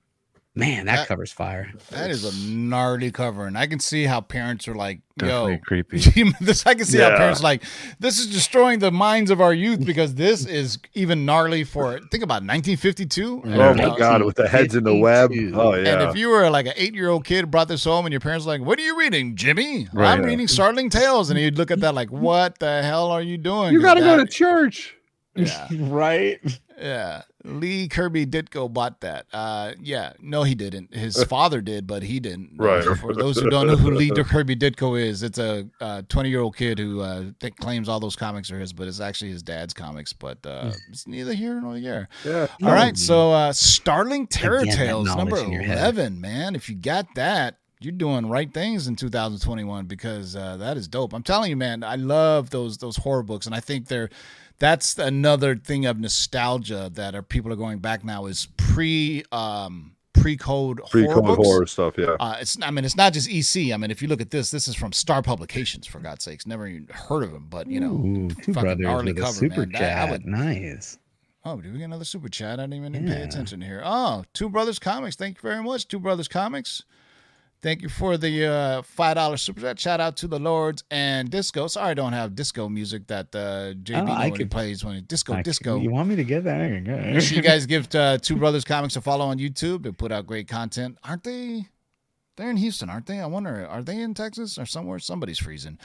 Man, 0.55 0.85
that, 0.85 0.97
That- 0.97 1.07
cover's 1.07 1.31
fire. 1.31 1.71
That 1.89 2.11
is 2.11 2.23
a 2.23 2.47
gnarly 2.47 3.09
cover, 3.09 3.47
and 3.47 3.57
I 3.57 3.65
can 3.65 3.79
see 3.79 4.03
how 4.03 4.21
parents 4.21 4.67
are 4.67 4.75
like, 4.75 4.99
Definitely 5.17 5.53
"Yo, 5.53 5.59
creepy. 5.59 5.97
this." 6.41 6.65
I 6.67 6.75
can 6.75 6.85
see 6.85 6.99
how 6.99 7.15
parents 7.17 7.39
are 7.39 7.43
like, 7.43 7.63
"This 7.99 8.19
is 8.19 8.27
destroying 8.27 8.77
the 8.77 8.91
minds 8.91 9.31
of 9.31 9.41
our 9.41 9.53
youth 9.53 9.83
because 9.83 10.13
this 10.13 10.45
is 10.45 10.77
even 10.93 11.25
gnarly 11.25 11.63
for." 11.63 11.99
Think 12.11 12.23
about 12.23 12.43
1952. 12.43 13.41
Oh 13.45 13.73
my 13.73 13.97
god, 13.97 14.23
with 14.23 14.35
the 14.35 14.47
heads 14.47 14.75
in 14.75 14.83
the 14.83 14.95
web. 14.95 15.31
Oh 15.55 15.73
yeah. 15.73 15.93
And 15.93 16.01
if 16.09 16.15
you 16.15 16.29
were 16.29 16.47
like 16.51 16.67
an 16.67 16.73
eight-year-old 16.75 17.25
kid, 17.25 17.49
brought 17.49 17.67
this 17.67 17.83
home, 17.83 18.05
and 18.05 18.13
your 18.13 18.19
parents 18.19 18.45
were 18.45 18.51
like, 18.51 18.61
"What 18.61 18.77
are 18.77 18.83
you 18.83 18.97
reading, 18.97 19.35
Jimmy?" 19.35 19.87
Right. 19.91 20.11
I'm 20.11 20.23
reading 20.23 20.47
Startling 20.47 20.91
Tales, 20.91 21.31
and 21.31 21.39
you'd 21.39 21.57
look 21.57 21.71
at 21.71 21.79
that 21.79 21.95
like, 21.95 22.11
"What 22.11 22.59
the 22.59 22.83
hell 22.83 23.09
are 23.11 23.23
you 23.23 23.37
doing?" 23.39 23.73
You 23.73 23.81
gotta 23.81 24.01
go 24.01 24.17
to 24.17 24.27
church. 24.27 24.95
yeah. 25.35 25.67
right? 25.79 26.39
Yeah, 26.77 27.21
Lee 27.45 27.87
Kirby 27.87 28.25
Ditko 28.25 28.71
bought 28.71 29.01
that. 29.01 29.25
Uh, 29.33 29.73
yeah, 29.81 30.13
no, 30.21 30.43
he 30.43 30.55
didn't. 30.55 30.93
His 30.93 31.21
father 31.29 31.61
did, 31.61 31.85
but 31.85 32.03
he 32.03 32.19
didn't. 32.19 32.51
Right. 32.55 32.83
For 32.97 33.13
those 33.13 33.37
who 33.37 33.49
don't 33.49 33.67
know 33.67 33.75
who 33.75 33.91
Lee 33.91 34.09
Kirby 34.11 34.55
Ditko 34.55 34.99
is, 35.01 35.23
it's 35.23 35.39
a 35.39 35.67
twenty-year-old 36.07 36.55
kid 36.55 36.79
who 36.79 37.01
uh, 37.01 37.25
think 37.39 37.57
claims 37.57 37.89
all 37.89 37.99
those 37.99 38.15
comics 38.15 38.51
are 38.51 38.59
his, 38.59 38.71
but 38.73 38.87
it's 38.87 38.99
actually 38.99 39.31
his 39.31 39.43
dad's 39.43 39.73
comics. 39.73 40.13
But 40.13 40.45
uh, 40.45 40.71
it's 40.89 41.07
neither 41.07 41.33
here 41.33 41.59
nor 41.59 41.79
there. 41.79 42.07
Yeah. 42.25 42.47
All 42.63 42.73
right, 42.73 42.97
so 42.97 43.31
uh, 43.31 43.51
Startling 43.53 44.27
Terror 44.27 44.59
Again, 44.59 44.77
Tales 44.77 45.15
number 45.15 45.37
in 45.37 45.51
your 45.51 45.63
head. 45.63 45.77
eleven, 45.79 46.21
man. 46.21 46.55
If 46.55 46.69
you 46.69 46.75
got 46.75 47.13
that, 47.15 47.57
you're 47.79 47.91
doing 47.91 48.29
right 48.29 48.51
things 48.53 48.87
in 48.87 48.95
2021 48.95 49.85
because 49.85 50.35
uh, 50.35 50.57
that 50.57 50.77
is 50.77 50.87
dope. 50.87 51.13
I'm 51.13 51.23
telling 51.23 51.49
you, 51.49 51.57
man. 51.57 51.83
I 51.83 51.95
love 51.95 52.49
those 52.49 52.77
those 52.77 52.95
horror 52.95 53.23
books, 53.23 53.45
and 53.45 53.53
I 53.53 53.59
think 53.59 53.87
they're 53.87 54.09
that's 54.59 54.97
another 54.97 55.55
thing 55.55 55.85
of 55.85 55.99
nostalgia 55.99 56.89
that 56.93 57.15
are 57.15 57.21
people 57.21 57.51
are 57.51 57.55
going 57.57 57.79
back 57.79 58.03
now 58.03 58.25
is 58.25 58.47
pre 58.57 59.23
um 59.31 59.91
pre-code 60.13 60.79
Pre 60.89 61.03
horror 61.03 61.15
code 61.15 61.25
books. 61.25 61.47
horror 61.47 61.65
stuff. 61.65 61.95
Yeah. 61.97 62.15
Uh, 62.19 62.37
it's 62.39 62.57
I 62.61 62.71
mean 62.71 62.85
it's 62.85 62.95
not 62.95 63.11
just 63.13 63.29
EC. 63.29 63.73
I 63.73 63.77
mean 63.77 63.91
if 63.91 64.01
you 64.01 64.07
look 64.07 64.21
at 64.21 64.31
this, 64.31 64.51
this 64.51 64.67
is 64.67 64.75
from 64.75 64.93
Star 64.93 65.21
Publications 65.21 65.85
for 65.87 65.99
God's 65.99 66.23
sakes. 66.23 66.47
Never 66.47 66.67
even 66.67 66.87
heard 66.93 67.23
of 67.23 67.31
them, 67.33 67.47
but 67.49 67.67
you 67.67 67.79
know. 67.79 67.93
Ooh, 67.93 68.29
fucking 68.29 68.53
brothers 68.53 68.77
gnarly 68.79 69.13
cover, 69.13 69.33
super 69.33 69.61
man. 69.61 69.71
That- 69.73 69.81
I 69.81 70.01
chat. 70.05 70.11
would- 70.11 70.25
nice. 70.25 70.97
Oh, 71.45 71.59
did 71.59 71.73
we 71.73 71.79
get 71.79 71.85
another 71.85 72.05
super 72.05 72.29
chat? 72.29 72.57
I 72.61 72.63
didn't 72.67 72.85
even 72.85 73.05
pay 73.05 73.21
attention 73.21 73.59
here. 73.59 73.81
Oh, 73.83 74.23
Two 74.33 74.47
Brothers 74.47 74.79
Comics. 74.79 75.17
Thank 75.17 75.35
you 75.37 75.41
very 75.41 75.61
much, 75.61 75.89
Two 75.89 75.99
Brothers 75.99 76.29
Comics. 76.29 76.83
Thank 77.63 77.81
you 77.81 77.87
for 77.89 78.17
the 78.17 78.45
uh, 78.45 78.81
five 78.81 79.15
dollar 79.15 79.37
super 79.37 79.61
chat. 79.61 79.79
Shout 79.79 80.01
out 80.01 80.17
to 80.17 80.27
the 80.27 80.37
Lords 80.37 80.83
and 80.91 81.29
Disco. 81.31 81.67
Sorry, 81.67 81.91
I 81.91 81.93
don't 81.93 82.11
have 82.11 82.35
disco 82.35 82.67
music 82.67 83.07
that 83.07 83.33
uh, 83.33 83.73
JB 83.81 84.31
Oh, 84.33 84.35
could- 84.35 84.51
plays 84.51 84.83
when 84.83 84.95
he 84.95 85.01
disco 85.01 85.33
I- 85.33 85.41
disco. 85.43 85.79
You 85.79 85.89
want 85.89 86.09
me 86.09 86.17
to 86.17 86.25
get 86.25 86.43
that? 86.43 86.61
I 86.61 86.67
can 86.67 86.83
Make 87.13 87.21
sure 87.21 87.37
you 87.37 87.41
guys 87.53 87.65
give 87.65 87.87
uh, 87.95 88.17
Two 88.17 88.35
Brothers 88.35 88.65
Comics 88.65 88.97
a 88.97 89.01
follow 89.01 89.25
on 89.25 89.39
YouTube. 89.39 89.83
They 89.83 89.91
put 89.91 90.11
out 90.11 90.27
great 90.27 90.47
content. 90.49 90.97
Aren't 91.05 91.23
they? 91.23 91.67
They're 92.35 92.49
in 92.49 92.57
Houston, 92.57 92.89
aren't 92.89 93.05
they? 93.05 93.19
I 93.21 93.27
wonder, 93.27 93.65
are 93.65 93.81
they 93.81 94.01
in 94.01 94.13
Texas 94.13 94.57
or 94.57 94.65
somewhere? 94.65 94.99
Somebody's 94.99 95.39
freezing. 95.39 95.77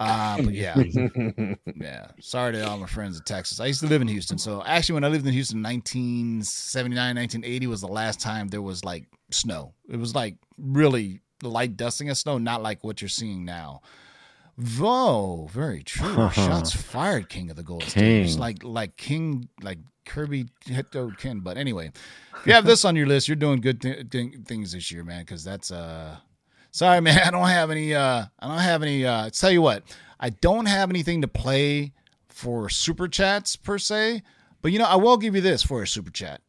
Uh, 0.00 0.42
but 0.42 0.54
yeah, 0.54 0.74
yeah. 1.76 2.06
Sorry 2.20 2.52
to 2.52 2.66
all 2.66 2.78
my 2.78 2.86
friends 2.86 3.18
in 3.18 3.24
Texas. 3.24 3.60
I 3.60 3.66
used 3.66 3.80
to 3.80 3.86
live 3.86 4.00
in 4.00 4.08
Houston. 4.08 4.38
So 4.38 4.62
actually, 4.64 4.94
when 4.94 5.04
I 5.04 5.08
lived 5.08 5.26
in 5.26 5.32
Houston, 5.34 5.62
1979, 5.62 7.16
1980 7.16 7.66
was 7.66 7.82
the 7.82 7.86
last 7.86 8.18
time 8.18 8.48
there 8.48 8.62
was 8.62 8.82
like 8.82 9.04
snow. 9.30 9.74
It 9.90 9.98
was 9.98 10.14
like 10.14 10.36
really 10.56 11.20
light 11.42 11.76
dusting 11.76 12.08
of 12.08 12.16
snow, 12.16 12.38
not 12.38 12.62
like 12.62 12.82
what 12.82 13.02
you're 13.02 13.10
seeing 13.10 13.44
now. 13.44 13.82
Whoa, 14.78 15.48
very 15.52 15.82
true. 15.82 16.30
Shots 16.32 16.72
fired, 16.72 17.28
King 17.28 17.50
of 17.50 17.56
the 17.56 17.62
Gold 17.62 17.84
State. 17.84 18.38
Like 18.38 18.64
like 18.64 18.96
King, 18.96 19.48
like 19.62 19.78
Kirby 20.06 20.46
Hito 20.64 21.10
Ken. 21.18 21.40
But 21.40 21.58
anyway, 21.58 21.92
if 22.38 22.46
you 22.46 22.52
have 22.54 22.64
this 22.64 22.84
on 22.86 22.96
your 22.96 23.06
list, 23.06 23.28
you're 23.28 23.36
doing 23.36 23.60
good 23.60 23.80
th- 23.82 24.08
th- 24.10 24.34
things 24.46 24.72
this 24.72 24.90
year, 24.90 25.04
man. 25.04 25.20
Because 25.20 25.44
that's 25.44 25.70
uh, 25.70 26.16
sorry, 26.70 27.00
man. 27.00 27.18
I 27.24 27.30
don't 27.30 27.48
have 27.48 27.70
any. 27.70 27.94
Uh, 27.94 28.24
I 28.38 28.48
don't 28.48 28.58
have 28.58 28.82
any. 28.82 29.04
Uh, 29.06 29.30
tell 29.30 29.50
you 29.50 29.62
what, 29.62 29.82
I 30.18 30.30
don't 30.30 30.66
have 30.66 30.90
anything 30.90 31.22
to 31.22 31.28
play 31.28 31.92
for 32.28 32.68
super 32.68 33.08
chats 33.08 33.56
per 33.56 33.78
se. 33.78 34.22
But 34.62 34.72
you 34.72 34.78
know, 34.78 34.86
I 34.86 34.96
will 34.96 35.16
give 35.16 35.34
you 35.34 35.40
this 35.40 35.62
for 35.62 35.82
a 35.82 35.86
super 35.86 36.10
chat. 36.10 36.40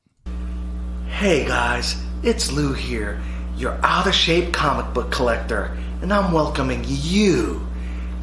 Hey 1.07 1.45
guys, 1.45 1.95
it's 2.23 2.51
Lou 2.51 2.73
here, 2.73 3.21
your 3.55 3.77
out 3.83 4.07
of 4.07 4.15
shape 4.15 4.53
comic 4.53 4.93
book 4.93 5.11
collector, 5.11 5.77
and 6.01 6.11
I'm 6.11 6.31
welcoming 6.31 6.83
you 6.85 7.65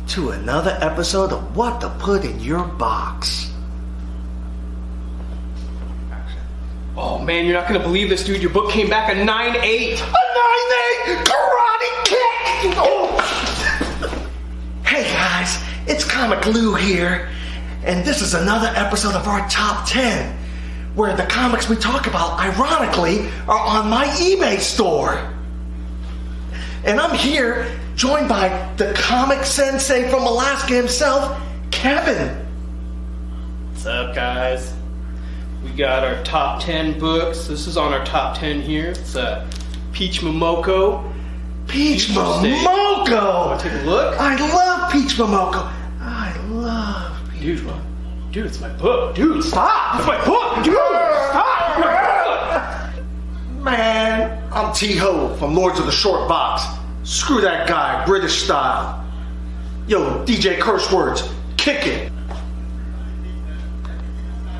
to 0.08 0.30
another 0.30 0.76
episode 0.80 1.32
of 1.32 1.54
What 1.56 1.80
to 1.82 1.90
Put 1.90 2.24
in 2.24 2.40
Your 2.40 2.64
Box. 2.64 3.50
Oh 7.00 7.16
man, 7.16 7.44
you're 7.46 7.54
not 7.54 7.68
gonna 7.68 7.78
believe 7.78 8.08
this, 8.08 8.24
dude. 8.24 8.42
Your 8.42 8.50
book 8.50 8.72
came 8.72 8.90
back 8.90 9.08
a 9.08 9.14
9-8. 9.14 9.22
A 9.22 9.24
9 9.24 9.36
8 9.94 10.02
karate 11.24 12.04
kick! 12.04 12.74
Oh. 12.76 13.16
hey 14.84 15.04
guys, 15.04 15.62
it's 15.86 16.04
Comic 16.04 16.44
Lou 16.46 16.74
here, 16.74 17.28
and 17.84 18.04
this 18.04 18.20
is 18.20 18.34
another 18.34 18.72
episode 18.74 19.14
of 19.14 19.28
our 19.28 19.48
Top 19.48 19.86
10, 19.86 20.36
where 20.96 21.14
the 21.14 21.22
comics 21.26 21.68
we 21.68 21.76
talk 21.76 22.08
about, 22.08 22.36
ironically, 22.40 23.28
are 23.46 23.60
on 23.60 23.88
my 23.88 24.06
eBay 24.06 24.58
store. 24.58 25.32
And 26.82 26.98
I'm 26.98 27.16
here 27.16 27.78
joined 27.94 28.28
by 28.28 28.48
the 28.76 28.92
comic 28.94 29.44
sensei 29.44 30.10
from 30.10 30.24
Alaska 30.24 30.74
himself, 30.74 31.40
Kevin. 31.70 32.44
What's 33.70 33.86
up, 33.86 34.16
guys? 34.16 34.77
We 35.62 35.70
got 35.70 36.04
our 36.04 36.22
top 36.22 36.62
10 36.62 36.98
books. 37.00 37.46
This 37.46 37.66
is 37.66 37.76
on 37.76 37.92
our 37.92 38.04
top 38.04 38.38
10 38.38 38.62
here. 38.62 38.90
It's 38.90 39.16
uh, 39.16 39.50
Peach 39.92 40.20
Momoko. 40.20 41.12
Peach 41.66 42.06
Peach 42.06 42.16
Momoko! 42.16 43.60
Take 43.60 43.72
a 43.72 43.84
look? 43.84 44.18
I 44.18 44.36
love 44.52 44.92
Peach 44.92 45.14
Momoko. 45.16 45.70
I 46.00 46.34
love 46.48 47.30
Peach 47.32 47.42
Dude, 47.42 47.72
dude, 48.30 48.46
it's 48.46 48.60
my 48.60 48.68
book. 48.70 49.14
Dude, 49.16 49.44
stop! 49.44 49.96
It's 49.98 50.06
my 50.06 50.24
book! 50.24 50.64
Dude, 50.64 50.74
stop! 50.74 52.94
Man, 53.62 54.42
I'm 54.52 54.72
T 54.72 54.96
Ho 54.96 55.34
from 55.36 55.54
Lords 55.54 55.78
of 55.78 55.84
the 55.86 55.92
Short 55.92 56.28
Box. 56.28 56.62
Screw 57.02 57.40
that 57.42 57.68
guy, 57.68 58.04
British 58.06 58.42
style. 58.44 59.04
Yo, 59.88 60.24
DJ 60.24 60.58
Curse 60.58 60.90
Words, 60.92 61.28
kick 61.56 61.86
it. 61.86 62.12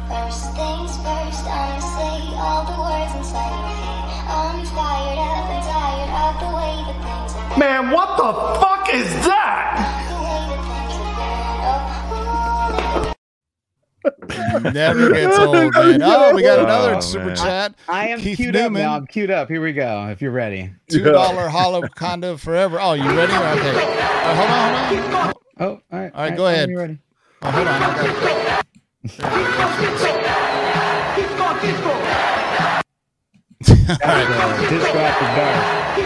First 0.09 0.57
things 0.57 0.97
first, 1.05 1.45
I'ma 1.45 1.81
say 1.81 2.35
all 2.37 2.65
the 2.65 2.81
words 2.81 3.15
inside 3.17 3.51
my 3.51 3.73
head. 3.77 4.05
I'm 4.31 4.65
fired 4.67 5.19
up 5.19 5.51
and 5.53 5.65
tired 5.69 6.11
of 6.25 6.35
the 6.41 6.51
way 6.57 6.77
that 6.87 6.99
things 7.05 7.33
have. 7.35 7.59
Man, 7.59 7.91
what 7.91 8.17
the 8.17 8.33
fuck 8.61 8.89
is 8.95 9.11
that? 9.27 9.77
The 10.09 10.17
way 10.25 10.41
that 10.49 10.63
things 10.71 10.95
have 14.57 14.63
been. 14.65 14.73
Never 14.73 15.13
gets 15.13 15.39
old, 15.39 15.75
man. 15.75 16.03
Oh, 16.05 16.35
we 16.35 16.43
got 16.43 16.59
another 16.61 16.95
Oh, 16.97 17.01
super 17.01 17.27
man. 17.27 17.37
chat. 17.37 17.75
I 17.89 18.09
am 18.09 18.21
Keith 18.21 18.37
queued 18.39 18.57
up 18.57 18.73
now. 18.73 18.97
I'm 18.97 19.07
queued 19.07 19.31
up. 19.31 19.49
Here 19.51 19.61
we 19.61 19.73
go. 19.75 20.09
If 20.09 20.23
you're 20.23 20.31
ready. 20.31 20.71
Two 20.91 21.03
dollar 21.05 21.49
hollow 21.49 21.83
Conda 21.83 22.39
forever. 22.39 22.79
Oh, 22.81 22.95
you 22.95 23.11
ready? 23.11 23.33
Okay. 23.33 23.77
Uh, 24.25 24.35
hold 24.35 24.51
on, 24.51 25.03
hold 25.03 25.15
on. 25.15 25.35
Oh, 25.61 25.67
all 25.93 25.99
right. 26.01 26.13
All 26.15 26.23
right, 26.23 26.37
go 26.37 26.47
ahead. 26.47 26.71
Ready? 26.75 26.99
Oh, 27.43 27.51
hold 27.51 27.69
on. 27.69 28.65
I 29.05 29.09
Uh, 33.61 34.71
Disco 34.71 34.99
After 34.99 35.25
Dark. 35.37 35.99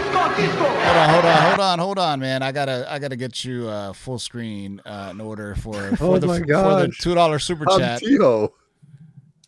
Hold 0.83 0.97
on, 0.97 1.09
hold 1.09 1.25
on, 1.25 1.41
hold 1.41 1.59
on, 1.59 1.79
hold 1.79 1.99
on, 1.99 2.19
man. 2.19 2.43
I 2.43 2.51
gotta, 2.51 2.85
I 2.91 2.99
gotta 2.99 3.15
get 3.15 3.43
you 3.45 3.67
uh, 3.67 3.93
full 3.93 4.19
screen 4.19 4.79
uh, 4.85 5.09
in 5.11 5.21
order 5.21 5.55
for 5.55 5.73
for 5.97 6.05
Oh 6.05 6.19
the 6.19 6.27
for 6.27 6.45
the 6.45 6.93
two 6.99 7.15
dollar 7.15 7.39
super 7.39 7.65
I'm 7.69 7.79
chat. 7.79 7.99
Tio. 7.99 8.53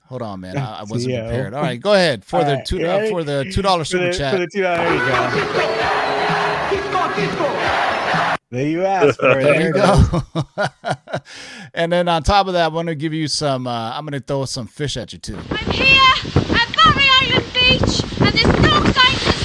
Hold 0.07 0.21
on, 0.21 0.39
man. 0.39 0.57
I, 0.57 0.79
I 0.79 0.83
wasn't 0.83 1.15
prepared. 1.15 1.53
All 1.53 1.61
right, 1.63 1.79
go 1.81 1.93
ahead 1.93 2.23
for 2.23 2.39
All 2.39 2.45
the 2.45 2.55
right, 2.55 2.65
two 2.65 2.85
uh, 2.85 3.09
for 3.09 3.23
the 3.23 3.49
two 3.51 3.61
dollar 3.61 3.83
super 3.85 4.07
the, 4.07 4.13
chat. 4.13 4.33
for 4.33 4.39
the 4.39 4.47
two 4.47 4.61
dollar. 4.61 4.77
There 4.77 4.93
you 4.93 4.99
go. 4.99 5.05
There 8.51 8.67
you 8.67 8.85
asked 8.85 9.19
for 9.19 9.39
it. 9.39 9.43
There 9.43 9.53
There 9.53 9.67
you 9.67 9.73
go. 9.73 10.21
and 11.73 11.91
then 11.91 12.07
on 12.07 12.23
top 12.23 12.47
of 12.47 12.53
that, 12.53 12.67
I'm 12.67 12.73
gonna 12.73 12.95
give 12.95 13.13
you 13.13 13.27
some. 13.27 13.65
Uh, 13.67 13.91
I'm 13.91 14.05
gonna 14.05 14.19
throw 14.19 14.45
some 14.45 14.67
fish 14.67 14.97
at 14.97 15.13
you 15.13 15.19
too. 15.19 15.37
I'm 15.49 15.71
here 15.71 16.01
at 16.35 16.75
Barry 16.75 17.07
Island 17.21 17.53
Beach, 17.53 18.03
and 18.21 18.35
there's 18.35 18.61
no 18.61 18.83
time 18.93 19.44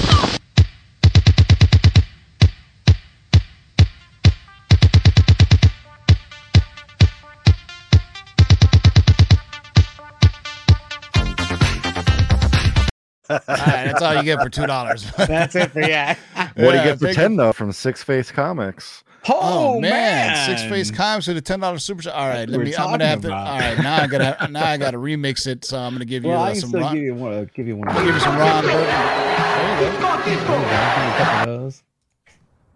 right, 13.31 13.85
that's 13.85 14.01
all 14.01 14.15
you 14.15 14.23
get 14.23 14.41
for 14.41 14.49
two 14.49 14.65
dollars. 14.65 15.09
That's 15.17 15.55
it 15.55 15.71
for 15.71 15.81
yeah. 15.81 16.15
What 16.35 16.53
do 16.55 16.63
you 16.63 16.73
Yeah, 16.73 16.83
get 16.85 16.99
for 16.99 17.05
thank 17.05 17.15
ten 17.17 17.35
though 17.35 17.53
from 17.53 17.71
Six 17.71 18.03
Face 18.03 18.31
Comics? 18.31 19.03
Oh, 19.29 19.79
man. 19.79 20.35
six 20.47 20.63
face 20.63 20.89
comics 20.89 21.27
with 21.27 21.37
a 21.37 21.41
ten 21.41 21.59
dollars 21.59 21.83
super 21.83 22.01
chat. 22.01 22.13
All 22.13 22.27
right, 22.27 22.49
let 22.49 22.59
me. 22.59 22.75
I'm 22.75 22.89
gonna 22.89 23.05
have 23.05 23.21
to. 23.21 23.27
talking 23.29 23.47
All 23.47 23.57
about. 23.57 23.75
right, 23.75 23.83
now 23.83 23.95
I 24.01 24.07
gotta. 24.07 24.47
Now 24.51 24.65
I 24.65 24.77
gotta 24.77 24.97
remix 24.97 25.45
it. 25.45 25.63
So 25.63 25.77
I'm 25.77 25.93
gonna 25.93 26.05
give 26.05 26.23
you 26.23 26.31
Well, 26.31 26.41
uh, 26.41 26.49
I 26.49 26.53
some. 26.53 26.69
still 26.69 26.81
Ron, 26.81 26.95
give 26.95 27.03
you 27.03 27.13
one. 27.15 27.49
Give 27.53 27.67
you 27.67 27.75
one. 27.75 27.89
I'll 27.89 28.03
give 28.03 28.13
you 28.15 28.19
some 28.19 28.37
Ron. 28.37 28.63
Burgundy. 28.63 28.85
There 28.85 30.33
you 30.33 30.47
go. 30.47 30.55
A 30.57 31.15
couple 31.17 31.53
of 31.53 31.59
those. 31.61 31.83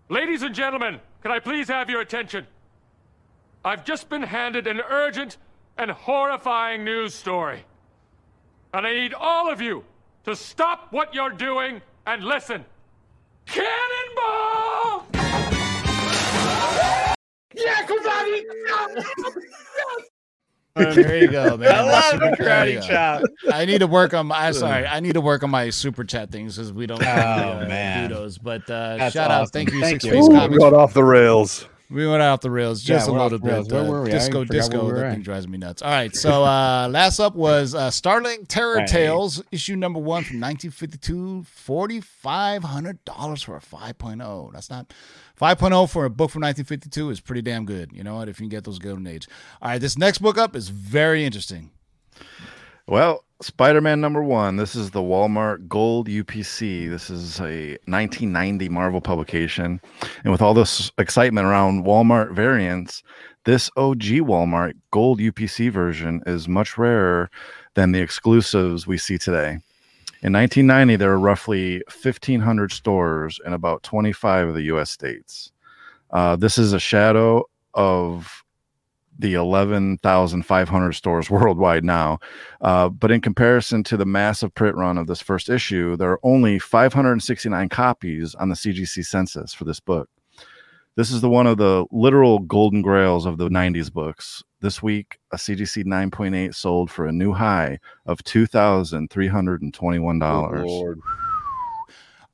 Ladies 0.09 0.43
and 0.43 0.53
gentlemen, 0.53 0.99
can 1.23 1.31
I 1.31 1.39
please 1.39 1.67
have 1.67 1.89
your 1.89 2.01
attention? 2.01 2.45
I've 3.63 3.83
just 3.83 4.09
been 4.09 4.21
handed 4.21 4.67
an 4.67 4.81
urgent 4.81 5.37
and 5.77 5.89
horrifying 5.89 6.83
news 6.85 7.15
story. 7.15 7.65
And 8.73 8.85
I 8.85 8.93
need 8.93 9.13
all 9.15 9.51
of 9.51 9.61
you 9.61 9.83
to 10.25 10.35
stop 10.35 10.87
what 10.91 11.13
you're 11.13 11.29
doing 11.31 11.81
and 12.05 12.23
listen. 12.23 12.65
Cannonball! 13.45 15.05
Uh, 20.77 20.93
there 20.93 21.17
you 21.19 21.27
go, 21.29 21.55
man. 21.55 21.73
I 21.73 21.81
love 21.89 22.03
super 22.11 22.29
the 22.31 22.35
chat, 22.35 22.67
karate 22.67 22.83
chop. 22.85 23.21
I 23.49 23.63
need 23.63 23.77
to 23.79 23.87
work 23.87 24.13
on 24.13 24.27
my. 24.27 24.51
Sorry, 24.51 24.85
I 24.85 24.99
need 24.99 25.13
to 25.13 25.21
work 25.21 25.41
on 25.41 25.49
my 25.49 25.69
super 25.69 26.03
chat 26.03 26.31
things 26.31 26.57
because 26.57 26.73
we 26.73 26.85
don't 26.85 27.01
Oh, 27.01 27.05
uh, 27.05 27.65
man. 27.65 28.09
do 28.09 28.15
those. 28.15 28.37
But 28.37 28.69
uh, 28.69 28.97
That's 28.97 29.13
shout 29.13 29.31
out, 29.31 29.51
thank 29.53 29.71
you, 29.71 29.79
Thank 29.79 30.01
Six 30.01 30.05
you. 30.05 30.11
Face 30.11 30.25
Ooh, 30.25 30.31
Comics. 30.31 30.57
got 30.57 30.73
off 30.73 30.93
the 30.93 31.03
rails. 31.03 31.65
We 31.89 32.07
went 32.07 32.21
off 32.23 32.41
the 32.41 32.49
rails 32.49 32.87
Yeah, 32.87 32.95
just 32.95 33.07
a 33.09 33.11
little 33.11 33.37
bit. 33.37 33.71
Uh? 33.71 34.03
Disco, 34.05 34.43
disco. 34.43 34.85
we 34.87 34.93
That 34.93 35.05
at. 35.05 35.11
thing 35.13 35.21
drives 35.21 35.47
me 35.47 35.57
nuts. 35.59 35.83
All 35.83 35.91
right, 35.91 36.15
so 36.15 36.43
uh, 36.43 36.87
last 36.91 37.19
up 37.19 37.35
was 37.35 37.75
uh, 37.75 37.91
Startling 37.91 38.47
Terror 38.47 38.77
Right. 38.77 38.87
Tales, 38.87 39.43
issue 39.51 39.75
number 39.75 39.99
one 39.99 40.23
from 40.23 40.39
1952. 40.41 41.43
Forty 41.43 42.01
five 42.01 42.63
hundred 42.63 43.03
dollars 43.05 43.43
for 43.43 43.55
a 43.55 43.59
5.0. 43.61 44.51
That's 44.53 44.69
not 44.71 44.93
5.0 45.39 45.89
for 45.89 46.05
a 46.05 46.09
book 46.09 46.31
from 46.31 46.41
1952 46.41 47.09
is 47.11 47.19
pretty 47.19 47.41
damn 47.41 47.65
good. 47.65 47.91
You 47.93 48.03
know 48.03 48.15
what? 48.15 48.29
If 48.29 48.39
you 48.39 48.45
can 48.45 48.49
get 48.49 48.63
those 48.63 48.79
golden 48.79 49.05
age. 49.05 49.27
All 49.61 49.69
right, 49.69 49.79
this 49.81 49.97
next 49.97 50.19
book 50.19 50.37
up 50.37 50.55
is 50.55 50.69
very 50.69 51.23
interesting. 51.25 51.71
Well, 52.87 53.23
Spider 53.41 53.81
Man 53.81 53.99
number 53.99 54.21
one. 54.21 54.57
This 54.57 54.75
is 54.75 54.91
the 54.91 55.01
Walmart 55.01 55.67
Gold 55.67 56.07
UPC. 56.07 56.87
This 56.87 57.09
is 57.09 57.39
a 57.39 57.79
1990 57.87 58.69
Marvel 58.69 59.01
publication. 59.01 59.81
And 60.23 60.31
with 60.31 60.39
all 60.39 60.53
this 60.53 60.91
excitement 60.99 61.47
around 61.47 61.83
Walmart 61.83 62.35
variants, 62.35 63.01
this 63.45 63.71
OG 63.75 64.03
Walmart 64.21 64.73
Gold 64.91 65.19
UPC 65.19 65.71
version 65.71 66.21
is 66.27 66.47
much 66.47 66.77
rarer 66.77 67.31
than 67.73 67.91
the 67.91 68.01
exclusives 68.01 68.85
we 68.85 68.99
see 68.99 69.17
today. 69.17 69.57
In 70.21 70.31
1990, 70.33 70.95
there 70.97 71.09
were 71.09 71.19
roughly 71.19 71.77
1,500 71.87 72.71
stores 72.71 73.39
in 73.47 73.53
about 73.53 73.81
25 73.81 74.49
of 74.49 74.53
the 74.53 74.63
US 74.75 74.91
states. 74.91 75.51
Uh, 76.11 76.35
this 76.35 76.59
is 76.59 76.71
a 76.71 76.79
shadow 76.79 77.45
of 77.73 78.44
the 79.17 79.33
11,500 79.33 80.93
stores 80.93 81.29
worldwide 81.29 81.83
now. 81.83 82.19
Uh, 82.61 82.89
but 82.89 83.11
in 83.11 83.21
comparison 83.21 83.83
to 83.83 83.97
the 83.97 84.05
massive 84.05 84.53
print 84.53 84.75
run 84.75 84.97
of 84.97 85.07
this 85.07 85.21
first 85.21 85.49
issue, 85.49 85.97
there 85.97 86.11
are 86.11 86.19
only 86.23 86.59
569 86.59 87.69
copies 87.69 88.35
on 88.35 88.49
the 88.49 88.55
CGC 88.55 89.05
census 89.05 89.53
for 89.53 89.65
this 89.65 89.79
book. 89.79 90.09
This 90.97 91.11
is 91.11 91.19
the 91.19 91.29
one 91.29 91.45
of 91.45 91.57
the 91.57 91.85
literal 91.91 92.39
golden 92.39 92.81
grails 92.81 93.25
of 93.25 93.37
the 93.37 93.49
90s 93.49 93.91
books. 93.91 94.41
This 94.61 94.81
week, 94.81 95.19
a 95.33 95.35
CGC 95.35 95.83
9.8 95.83 96.55
sold 96.55 96.89
for 96.89 97.05
a 97.05 97.11
new 97.11 97.33
high 97.33 97.79
of 98.05 98.23
$2,321. 98.23 100.95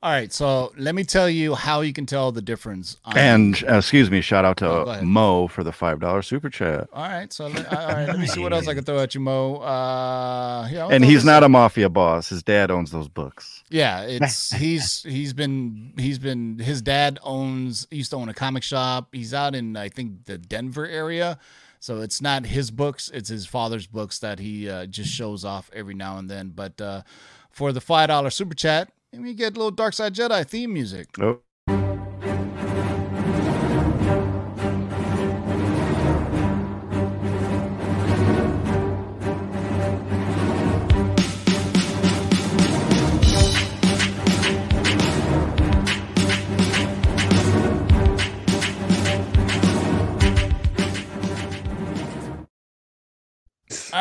All 0.04 0.10
right, 0.10 0.32
so 0.32 0.72
let 0.76 0.96
me 0.96 1.04
tell 1.04 1.30
you 1.30 1.54
how 1.54 1.80
you 1.82 1.92
can 1.92 2.06
tell 2.06 2.32
the 2.32 2.42
difference. 2.42 2.96
On, 3.04 3.16
And 3.16 3.62
uh, 3.68 3.76
excuse 3.76 4.10
me, 4.10 4.20
shout 4.20 4.44
out 4.44 4.60
Oh, 4.60 4.84
to 4.84 4.90
ahead. 4.90 5.04
Mo 5.04 5.46
for 5.46 5.62
the 5.62 5.70
$5 5.70 6.24
super 6.24 6.50
chat. 6.50 6.88
all 6.92 7.04
right, 7.08 7.32
so 7.32 7.46
let, 7.46 7.72
all 7.72 7.86
right, 7.88 8.06
let 8.08 8.18
me 8.18 8.26
see 8.26 8.40
what 8.40 8.52
else 8.52 8.66
I 8.66 8.74
can 8.74 8.82
throw 8.82 8.98
at 8.98 9.14
you, 9.14 9.20
Mo. 9.20 9.58
Uh, 9.58 10.68
I'll 10.74 10.90
And 10.90 11.04
he's 11.04 11.24
not 11.24 11.44
a 11.44 11.48
mafia 11.48 11.88
boss. 11.88 12.30
His 12.30 12.42
dad 12.42 12.72
owns 12.72 12.90
those 12.90 13.06
books. 13.06 13.62
Yeah, 13.70 14.02
it's 14.02 14.50
he's 14.52 15.04
he's 15.04 15.32
been 15.34 15.92
he's 15.96 16.18
been 16.18 16.58
his 16.58 16.82
dad 16.82 17.20
owns 17.22 17.86
used 17.92 18.10
to 18.10 18.16
own 18.16 18.28
a 18.28 18.34
comic 18.34 18.64
shop. 18.64 19.10
He's 19.12 19.32
out 19.32 19.54
in 19.54 19.76
I 19.76 19.88
think 19.88 20.24
the 20.24 20.36
Denver 20.36 20.84
area. 20.86 21.38
So 21.78 22.00
it's 22.00 22.20
not 22.20 22.46
his 22.46 22.70
books, 22.72 23.08
it's 23.14 23.28
his 23.28 23.46
father's 23.46 23.86
books 23.86 24.18
that 24.18 24.40
he 24.40 24.68
uh, 24.68 24.86
just 24.86 25.10
shows 25.10 25.44
off 25.44 25.70
every 25.72 25.94
now 25.94 26.18
and 26.18 26.28
then. 26.28 26.48
But 26.54 26.80
uh, 26.80 27.02
for 27.50 27.72
the 27.72 27.80
five 27.80 28.08
dollar 28.08 28.30
super 28.30 28.54
chat, 28.54 28.90
we 29.20 29.34
get 29.34 29.54
a 29.54 29.56
little 29.56 29.70
Dark 29.70 29.94
Side 29.94 30.14
Jedi 30.14 30.46
theme 30.46 30.72
music. 30.72 31.08
Oh. 31.20 31.40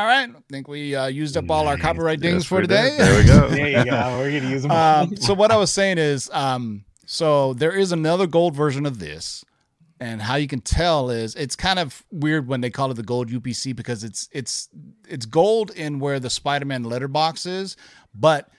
All 0.02 0.08
right, 0.08 0.28
I 0.28 0.40
think 0.50 0.68
we 0.68 0.96
uh, 0.96 1.06
used 1.06 1.38
up 1.38 1.52
all 1.52 1.68
our 1.68 1.78
copyright 1.78 2.22
dings 2.22 2.38
Yes, 2.38 2.46
for 2.48 2.60
today. 2.62 2.90
did. 2.90 3.00
There 3.00 3.18
we 3.20 3.24
go. 3.28 3.50
There 3.56 3.70
you 3.70 3.86
go. 3.86 4.18
We're 4.18 4.40
gonna 4.40 4.50
use 4.52 4.64
them. 4.64 4.72
um, 4.72 5.16
so 5.16 5.36
what 5.36 5.52
I 5.52 5.58
was 5.58 5.72
saying 5.72 6.00
is, 6.00 6.28
um, 6.34 6.86
so 7.06 7.54
there 7.54 7.72
is 7.72 7.92
another 7.92 8.26
gold 8.26 8.56
version 8.56 8.88
of 8.88 8.98
this, 8.98 9.46
and 10.00 10.20
how 10.20 10.38
you 10.38 10.48
can 10.48 10.60
tell 10.62 11.12
is 11.12 11.36
it's 11.36 11.56
kind 11.56 11.78
of 11.78 12.04
weird 12.12 12.48
when 12.48 12.62
they 12.62 12.72
call 12.72 12.90
it 12.90 12.96
the 12.96 13.04
gold 13.04 13.30
UPC 13.30 13.76
because 13.76 14.04
it's 14.04 14.28
it's 14.32 14.70
it's 15.08 15.28
gold 15.28 15.70
in 15.70 16.00
where 16.00 16.20
the 16.20 16.32
Spider-Man 16.32 16.84
letterbox 16.84 17.46
is, 17.46 17.78
but 18.16 18.50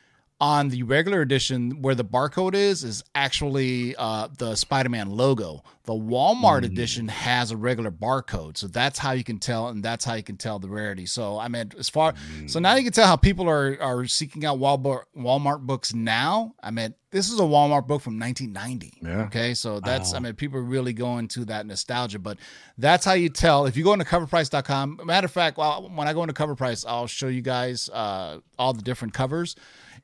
on 0.43 0.71
the 0.71 0.83
regular 0.83 1.21
edition 1.21 1.81
where 1.83 1.95
the 1.95 2.05
barcode 2.05 2.55
is 2.55 2.83
is 2.83 3.05
actually 3.15 3.95
uh, 3.95 4.27
the 4.39 4.57
Spider-Man 4.57 5.09
logo. 5.09 5.63
The 5.85 5.93
Walmart 5.93 6.65
edition 6.65 7.07
has 7.07 7.53
a 7.53 7.57
regular 7.57 7.93
barcode, 7.93 8.57
so 8.57 8.67
that's 8.67 8.99
how 8.99 9.13
you 9.13 9.23
can 9.23 9.39
tell, 9.39 9.69
and 9.69 9.85
that's 9.85 10.05
how 10.05 10.15
you 10.15 10.23
can 10.25 10.37
tell 10.37 10.59
the 10.59 10.69
rarity. 10.69 11.07
So 11.07 11.39
I 11.39 11.47
mean, 11.47 11.71
as 11.79 11.89
far 11.89 12.15
so 12.47 12.59
now 12.59 12.75
you 12.75 12.83
can 12.83 12.93
tell 12.93 13.07
how 13.07 13.15
people 13.15 13.49
are 13.49 13.81
are 13.81 14.05
seeking 14.07 14.45
out 14.45 14.59
Walmart 14.59 15.05
Walmart 15.17 15.61
books 15.61 15.95
now. 15.95 16.55
I 16.61 16.73
mean, 16.73 16.95
this 17.13 17.31
is 17.31 17.39
a 17.39 17.45
Walmart 17.45 17.87
book 17.87 18.03
from 18.03 18.19
1990. 18.19 18.99
Yeah. 19.01 19.27
Okay, 19.27 19.55
so 19.55 19.79
that's 19.79 20.13
I 20.13 20.19
mean, 20.19 20.35
people 20.35 20.59
are 20.59 20.65
really 20.65 20.93
going 20.93 21.29
to 21.29 21.45
that 21.45 21.67
nostalgia, 21.67 22.19
but 22.19 22.39
that's 22.79 23.05
how 23.05 23.13
you 23.13 23.29
tell. 23.29 23.67
If 23.67 23.77
you 23.77 23.85
go 23.85 23.93
into 23.93 24.05
coverprice.com, 24.05 25.01
matter 25.05 25.27
of 25.27 25.33
fact, 25.33 25.57
well, 25.57 25.89
when 25.95 26.09
I 26.09 26.13
go 26.15 26.23
into 26.23 26.35
cover 26.35 26.57
price, 26.57 26.85
I'll 26.85 27.07
show 27.07 27.29
you 27.29 27.43
guys 27.43 27.89
uh, 27.93 28.39
all 28.59 28.73
the 28.73 28.83
different 28.83 29.15
covers, 29.15 29.55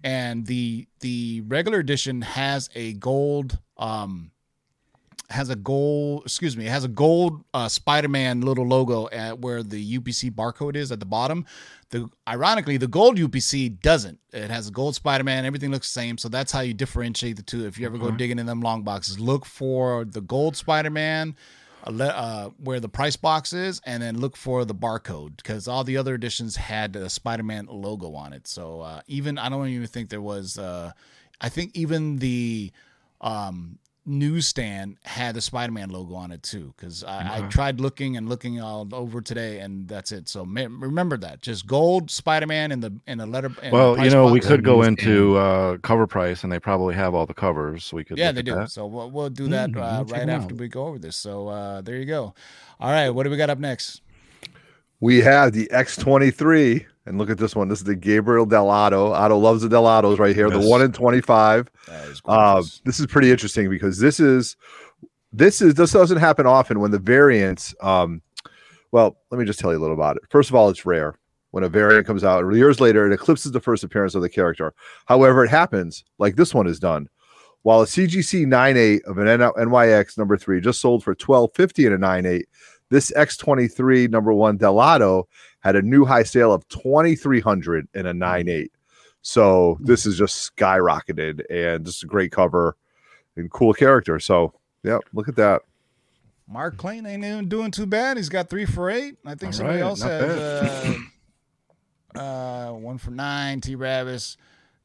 and 0.02 0.46
the 0.46 0.86
the 1.00 1.42
regular 1.46 1.78
edition 1.78 2.22
has 2.22 2.70
a 2.74 2.94
gold. 2.94 3.58
Um, 3.76 4.32
has 5.30 5.50
a 5.50 5.56
gold, 5.56 6.22
excuse 6.24 6.56
me, 6.56 6.66
it 6.66 6.70
has 6.70 6.84
a 6.84 6.88
gold 6.88 7.44
uh, 7.52 7.68
Spider-Man 7.68 8.40
little 8.40 8.66
logo 8.66 9.10
at 9.10 9.38
where 9.38 9.62
the 9.62 9.98
UPC 9.98 10.30
barcode 10.30 10.74
is 10.74 10.90
at 10.90 11.00
the 11.00 11.06
bottom. 11.06 11.44
The 11.90 12.08
ironically, 12.26 12.78
the 12.78 12.86
gold 12.86 13.18
UPC 13.18 13.80
doesn't. 13.82 14.18
It 14.32 14.50
has 14.50 14.68
a 14.68 14.70
gold 14.70 14.94
Spider-Man. 14.94 15.44
Everything 15.44 15.70
looks 15.70 15.92
the 15.92 16.00
same, 16.00 16.16
so 16.16 16.30
that's 16.30 16.50
how 16.50 16.60
you 16.60 16.72
differentiate 16.72 17.36
the 17.36 17.42
two. 17.42 17.66
If 17.66 17.78
you 17.78 17.84
ever 17.84 17.98
go 17.98 18.10
digging 18.10 18.38
in 18.38 18.46
them 18.46 18.62
long 18.62 18.84
boxes, 18.84 19.20
look 19.20 19.44
for 19.44 20.06
the 20.06 20.22
gold 20.22 20.56
Spider-Man. 20.56 21.36
Uh, 21.88 22.50
where 22.58 22.80
the 22.80 22.88
price 22.88 23.16
box 23.16 23.52
is, 23.52 23.80
and 23.84 24.02
then 24.02 24.18
look 24.18 24.36
for 24.36 24.64
the 24.64 24.74
barcode 24.74 25.36
because 25.36 25.66
all 25.66 25.84
the 25.84 25.96
other 25.96 26.14
editions 26.14 26.56
had 26.56 26.94
a 26.96 27.08
Spider-Man 27.08 27.66
logo 27.70 28.14
on 28.14 28.32
it. 28.32 28.46
So 28.46 28.80
uh, 28.80 29.00
even 29.06 29.38
I 29.38 29.48
don't 29.48 29.68
even 29.68 29.86
think 29.86 30.10
there 30.10 30.20
was. 30.20 30.58
Uh, 30.58 30.92
I 31.40 31.48
think 31.48 31.70
even 31.74 32.18
the 32.18 32.72
um, 33.20 33.78
newsstand 34.08 34.96
had 35.04 35.34
the 35.34 35.40
Spider-Man 35.40 35.90
logo 35.90 36.14
on 36.14 36.32
it 36.32 36.42
too. 36.42 36.72
Because 36.76 37.04
I, 37.04 37.38
I 37.38 37.48
tried 37.48 37.80
looking 37.80 38.16
and 38.16 38.28
looking 38.28 38.60
all 38.60 38.88
over 38.92 39.20
today, 39.20 39.60
and 39.60 39.86
that's 39.86 40.10
it. 40.10 40.28
So 40.28 40.44
me- 40.44 40.66
remember 40.66 41.16
that, 41.18 41.42
just 41.42 41.66
gold 41.66 42.10
Spider-Man 42.10 42.72
in 42.72 42.80
the 42.80 42.92
in 43.06 43.18
the 43.18 43.26
letter. 43.26 43.50
in 43.62 43.70
Well, 43.70 44.02
you 44.02 44.10
know, 44.10 44.26
we 44.32 44.40
could 44.40 44.64
go 44.64 44.76
Newsstand. 44.76 44.98
into 45.00 45.36
uh, 45.36 45.76
cover 45.78 46.06
price, 46.06 46.42
and 46.42 46.52
they 46.52 46.58
probably 46.58 46.94
have 46.94 47.14
all 47.14 47.26
the 47.26 47.34
covers. 47.34 47.84
So 47.84 47.96
we 47.96 48.04
could. 48.04 48.18
Yeah, 48.18 48.32
they 48.32 48.42
do. 48.42 48.54
that. 48.54 48.70
So 48.70 48.86
we'll, 48.86 49.10
we'll 49.10 49.30
do 49.30 49.48
that 49.48 49.70
Mm, 49.70 49.76
uh, 49.76 49.96
we'll 49.98 50.04
check 50.06 50.12
right 50.14 50.22
'em 50.22 50.30
after 50.30 50.54
out. 50.54 50.60
we 50.60 50.68
go 50.68 50.86
over 50.86 50.98
this. 50.98 51.16
So 51.16 51.48
uh, 51.48 51.80
there 51.82 51.96
you 51.96 52.04
go. 52.06 52.34
All 52.80 52.90
right, 52.90 53.10
what 53.10 53.24
do 53.24 53.30
we 53.30 53.36
got 53.36 53.50
up 53.50 53.58
next? 53.58 54.00
We 55.00 55.20
have 55.20 55.52
the 55.52 55.68
X23, 55.72 56.86
and 57.08 57.18
look 57.18 57.30
at 57.30 57.38
this 57.38 57.56
one. 57.56 57.68
This 57.68 57.78
is 57.78 57.84
the 57.84 57.96
Gabriel 57.96 58.46
Dell'Otto. 58.46 59.12
Otto 59.12 59.36
loves 59.38 59.62
the 59.62 59.68
Dell'Ottos 59.68 60.18
right 60.18 60.34
here. 60.36 60.48
Yes. 60.52 60.62
The 60.62 60.68
one 60.70 60.82
in 60.82 60.92
25. 60.92 61.68
That 61.88 62.08
is 62.08 62.22
Uh, 62.24 62.62
this 62.84 63.00
is 63.00 63.06
pretty 63.06 63.30
interesting 63.30 63.68
because 63.70 63.98
this 63.98 64.20
is 64.20 64.56
this 65.32 65.60
is 65.60 65.74
this 65.74 65.92
doesn't 65.92 66.18
happen 66.18 66.46
often 66.46 66.80
when 66.80 66.90
the 66.90 66.98
variants. 66.98 67.74
Um, 67.80 68.22
well, 68.92 69.18
let 69.30 69.38
me 69.38 69.44
just 69.44 69.58
tell 69.58 69.72
you 69.72 69.78
a 69.78 69.80
little 69.80 69.96
about 69.96 70.16
it. 70.16 70.22
First 70.30 70.48
of 70.50 70.54
all, 70.56 70.68
it's 70.70 70.86
rare. 70.86 71.14
when 71.50 71.64
a 71.64 71.68
variant 71.68 72.06
comes 72.06 72.24
out. 72.24 72.44
Years 72.52 72.78
later, 72.80 73.06
it 73.06 73.12
eclipses 73.12 73.52
the 73.52 73.60
first 73.60 73.82
appearance 73.82 74.14
of 74.14 74.20
the 74.22 74.28
character. 74.28 74.74
However, 75.06 75.44
it 75.44 75.48
happens 75.48 76.04
like 76.18 76.36
this 76.36 76.54
one 76.54 76.66
is 76.66 76.78
done. 76.78 77.08
While 77.62 77.80
a 77.82 77.86
CGC 77.86 78.46
98 78.46 79.02
of 79.06 79.16
an 79.18 79.26
NYX 79.26 80.16
number 80.18 80.36
three 80.36 80.60
just 80.60 80.80
sold 80.80 81.02
for 81.02 81.12
1250 81.12 81.86
in 81.86 81.92
a 81.94 81.98
98, 81.98 82.46
this 82.90 83.10
X23 83.12 84.10
number 84.10 84.32
one 84.32 84.58
Dell'Otto 84.58 85.24
had 85.60 85.76
a 85.76 85.82
new 85.82 86.04
high 86.04 86.22
sale 86.22 86.52
of 86.52 86.66
2300 86.68 87.88
in 87.94 88.06
a 88.06 88.14
98. 88.14 88.72
So 89.22 89.76
this 89.80 90.06
is 90.06 90.16
just 90.16 90.54
skyrocketed 90.56 91.42
and 91.50 91.84
just 91.84 92.02
a 92.02 92.06
great 92.06 92.30
cover 92.32 92.76
and 93.36 93.50
cool 93.50 93.74
character. 93.74 94.18
So 94.20 94.54
yeah, 94.82 94.98
look 95.12 95.28
at 95.28 95.36
that. 95.36 95.62
Mark 96.50 96.76
Klein 96.78 97.04
ain't 97.04 97.24
even 97.24 97.48
doing 97.48 97.70
too 97.70 97.84
bad. 97.84 98.16
He's 98.16 98.28
got 98.30 98.48
three 98.48 98.64
for 98.64 98.88
eight. 98.90 99.16
I 99.26 99.34
think 99.34 99.48
All 99.48 99.52
somebody 99.52 99.78
right, 99.80 99.86
else 99.86 100.00
not 100.00 100.10
has 100.10 100.96
uh, 102.16 102.18
uh, 102.18 102.72
one 102.72 102.96
for 102.98 103.10
nine. 103.10 103.60
T. 103.60 103.76
Ravis, 103.76 104.36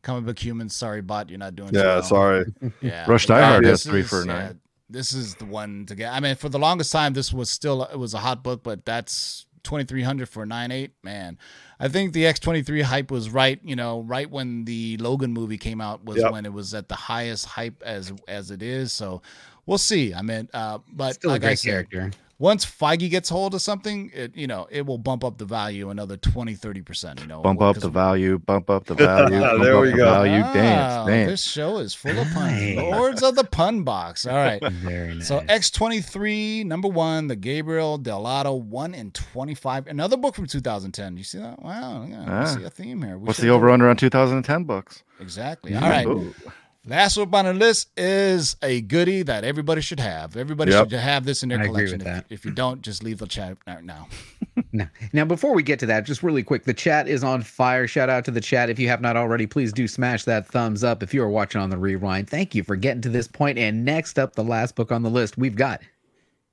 comic 0.01 0.25
book 0.25 0.39
humans. 0.43 0.75
Sorry, 0.75 1.01
bot, 1.01 1.29
you're 1.29 1.39
not 1.39 1.55
doing. 1.55 1.73
Yeah, 1.73 1.83
well. 1.83 2.03
sorry. 2.03 2.53
Yeah, 2.81 3.05
Rush 3.09 3.27
but 3.27 3.35
Die 3.35 3.47
Hard 3.47 3.63
this 3.63 3.83
has 3.83 3.89
three 3.89 4.01
is- 4.01 4.09
for 4.09 4.25
yeah, 4.25 4.33
nine. 4.33 4.59
this 4.89 5.13
is 5.13 5.35
the 5.35 5.45
one 5.45 5.85
to 5.85 5.95
get. 5.95 6.11
I 6.11 6.19
mean, 6.19 6.35
for 6.35 6.49
the 6.49 6.59
longest 6.59 6.91
time, 6.91 7.13
this 7.13 7.31
was 7.31 7.49
still 7.49 7.83
it 7.85 7.97
was 7.97 8.13
a 8.13 8.19
hot 8.19 8.43
book, 8.43 8.61
but 8.63 8.83
that's 8.83 9.45
twenty 9.63 9.85
three 9.85 10.03
hundred 10.03 10.29
for 10.29 10.45
nine 10.45 10.71
eight. 10.71 10.91
Man, 11.03 11.37
I 11.79 11.87
think 11.87 12.13
the 12.13 12.25
X 12.25 12.39
twenty 12.39 12.61
three 12.63 12.81
hype 12.81 13.09
was 13.11 13.29
right. 13.29 13.59
You 13.63 13.75
know, 13.75 14.01
right 14.01 14.29
when 14.29 14.65
the 14.65 14.97
Logan 14.97 15.33
movie 15.33 15.57
came 15.57 15.81
out 15.81 16.03
was 16.05 16.17
Yep. 16.17 16.31
when 16.31 16.45
it 16.45 16.53
was 16.53 16.73
at 16.73 16.89
the 16.89 16.95
highest 16.95 17.45
hype 17.45 17.81
as 17.83 18.11
as 18.27 18.51
it 18.51 18.61
is. 18.61 18.91
So 18.93 19.21
we'll 19.65 19.77
see. 19.77 20.13
I 20.13 20.21
mean, 20.21 20.49
uh, 20.53 20.79
but 20.91 21.15
Still 21.15 21.31
a 21.31 21.33
like 21.33 21.43
I 21.43 21.47
great 21.47 21.59
said, 21.59 21.89
character. 21.89 22.11
Once 22.39 22.65
Feige 22.65 23.09
gets 23.09 23.29
hold 23.29 23.53
of 23.53 23.61
something, 23.61 24.11
it 24.13 24.35
you 24.35 24.47
know 24.47 24.67
it 24.71 24.85
will 24.85 24.97
bump 24.97 25.23
up 25.23 25.37
the 25.37 25.45
value 25.45 25.89
another 25.89 26.17
20 26.17 26.55
30 26.55 26.81
percent. 26.81 27.21
You 27.21 27.27
know, 27.27 27.41
Bump 27.41 27.61
up 27.61 27.77
the 27.77 27.89
value, 27.89 28.39
bump 28.39 28.69
up 28.69 28.85
the 28.85 28.95
value. 28.95 29.39
There 29.63 29.75
up 29.77 29.81
we 29.83 29.91
go. 29.91 30.05
Value, 30.05 30.41
Wow, 30.41 30.53
dance, 30.53 31.07
dance. 31.07 31.29
This 31.31 31.43
show 31.43 31.77
is 31.77 31.93
full 31.93 32.17
of 32.17 32.27
puns. 32.33 32.75
Lords 32.77 33.21
of 33.23 33.35
the 33.35 33.43
Pun 33.43 33.83
Box. 33.83 34.25
All 34.25 34.35
right. 34.35 34.61
Very 34.71 35.15
nice. 35.15 35.27
So 35.27 35.39
X23, 35.41 36.65
number 36.65 36.87
one, 36.87 37.27
the 37.27 37.35
Gabriel 37.35 37.97
Dell'Otto, 37.99 38.59
one 38.61 38.93
in 38.93 39.11
25. 39.11 39.87
Another 39.87 40.17
book 40.17 40.35
from 40.35 40.47
2010. 40.47 41.17
You 41.17 41.23
see 41.23 41.37
that? 41.37 41.61
Wow. 41.61 42.05
Yeah, 42.09 42.23
I 42.23 42.41
Ah. 42.41 42.45
see 42.45 42.63
a 42.63 42.69
theme 42.69 43.01
here. 43.03 43.17
We 43.17 43.27
What's 43.27 43.39
the 43.39 43.45
do- 43.47 43.53
over 43.53 43.69
under 43.69 43.89
on 43.89 43.95
2010 43.95 44.63
books? 44.63 45.03
Exactly. 45.19 45.75
All 45.75 45.81
right. 45.81 46.07
Ooh. 46.07 46.33
Last 46.85 47.17
up 47.17 47.33
on 47.33 47.45
the 47.45 47.53
list 47.53 47.91
is 47.97 48.57
a 48.61 48.81
goodie 48.81 49.23
that 49.23 49.45
everybody 49.45 49.79
should 49.79 50.01
have. 50.01 50.35
Everybody 50.35 50.71
Yep. 50.73 50.89
should 50.89 50.99
have 50.99 51.23
this 51.23 51.41
in 51.41 51.47
their 51.49 51.59
I 51.59 51.63
agree 51.63 51.73
collection. 51.87 51.99
with 51.99 52.07
If, 52.07 52.13
that. 52.13 52.25
if 52.29 52.43
you 52.43 52.51
don't, 52.51 52.81
just 52.81 53.03
leave 53.03 53.19
the 53.19 53.27
chat 53.27 53.57
now. 53.83 54.07
Now, 54.71 54.87
now, 55.13 55.25
before 55.25 55.53
we 55.55 55.63
get 55.63 55.79
to 55.79 55.85
that, 55.87 56.03
just 56.05 56.21
really 56.21 56.43
quick, 56.43 56.63
the 56.63 56.73
chat 56.75 57.07
is 57.07 57.23
on 57.23 57.41
fire. 57.41 57.87
Shout 57.87 58.07
out 58.09 58.23
to 58.25 58.31
the 58.31 58.41
chat. 58.41 58.69
If 58.69 58.77
you 58.77 58.87
have 58.87 59.01
not 59.01 59.17
already, 59.17 59.47
please 59.47 59.71
do 59.73 59.87
smash 59.87 60.23
that 60.25 60.47
thumbs 60.47 60.83
up. 60.83 61.01
If 61.01 61.11
you 61.13 61.23
are 61.23 61.29
watching 61.29 61.59
on 61.61 61.69
the 61.71 61.77
rewind, 61.77 62.29
thank 62.29 62.53
you 62.53 62.63
for 62.63 62.75
getting 62.75 63.01
to 63.01 63.09
this 63.09 63.27
point. 63.27 63.57
And 63.57 63.83
next 63.85 64.19
up, 64.19 64.35
the 64.35 64.43
last 64.43 64.75
book 64.75 64.91
on 64.91 65.01
the 65.01 65.09
list, 65.09 65.37
we've 65.39 65.55
got 65.55 65.81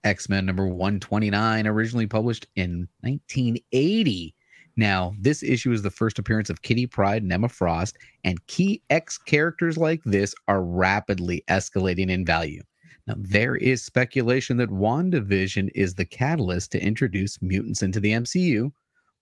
X 0.05 0.29
Men 0.31 0.47
number 0.47 0.67
129, 0.67 1.67
originally 1.67 2.07
published 2.07 2.47
in 2.57 2.89
1980. 3.01 4.35
Now, 4.77 5.15
this 5.21 5.43
issue 5.43 5.73
is 5.73 5.83
the 5.83 5.91
first 5.91 6.19
appearance 6.19 6.51
of 6.51 6.63
Kitty 6.63 6.87
Pryde 6.87 7.23
and 7.23 7.33
Emma 7.33 7.49
Frost, 7.49 7.99
and 8.25 8.45
key 8.47 8.83
X 8.91 9.19
characters 9.19 9.77
like 9.77 10.03
this 10.05 10.35
are 10.49 10.63
rapidly 10.63 11.45
escalating 11.49 12.11
in 12.11 12.25
value. 12.25 12.63
Now, 13.07 13.15
there 13.19 13.57
is 13.57 13.83
speculation 13.83 14.57
that 14.59 14.71
WandaVision 14.71 15.71
is 15.75 15.95
the 15.95 16.05
catalyst 16.05 16.73
to 16.73 16.83
introduce 16.83 17.41
mutants 17.43 17.83
into 17.83 18.01
the 18.01 18.13
MCU. 18.13 18.71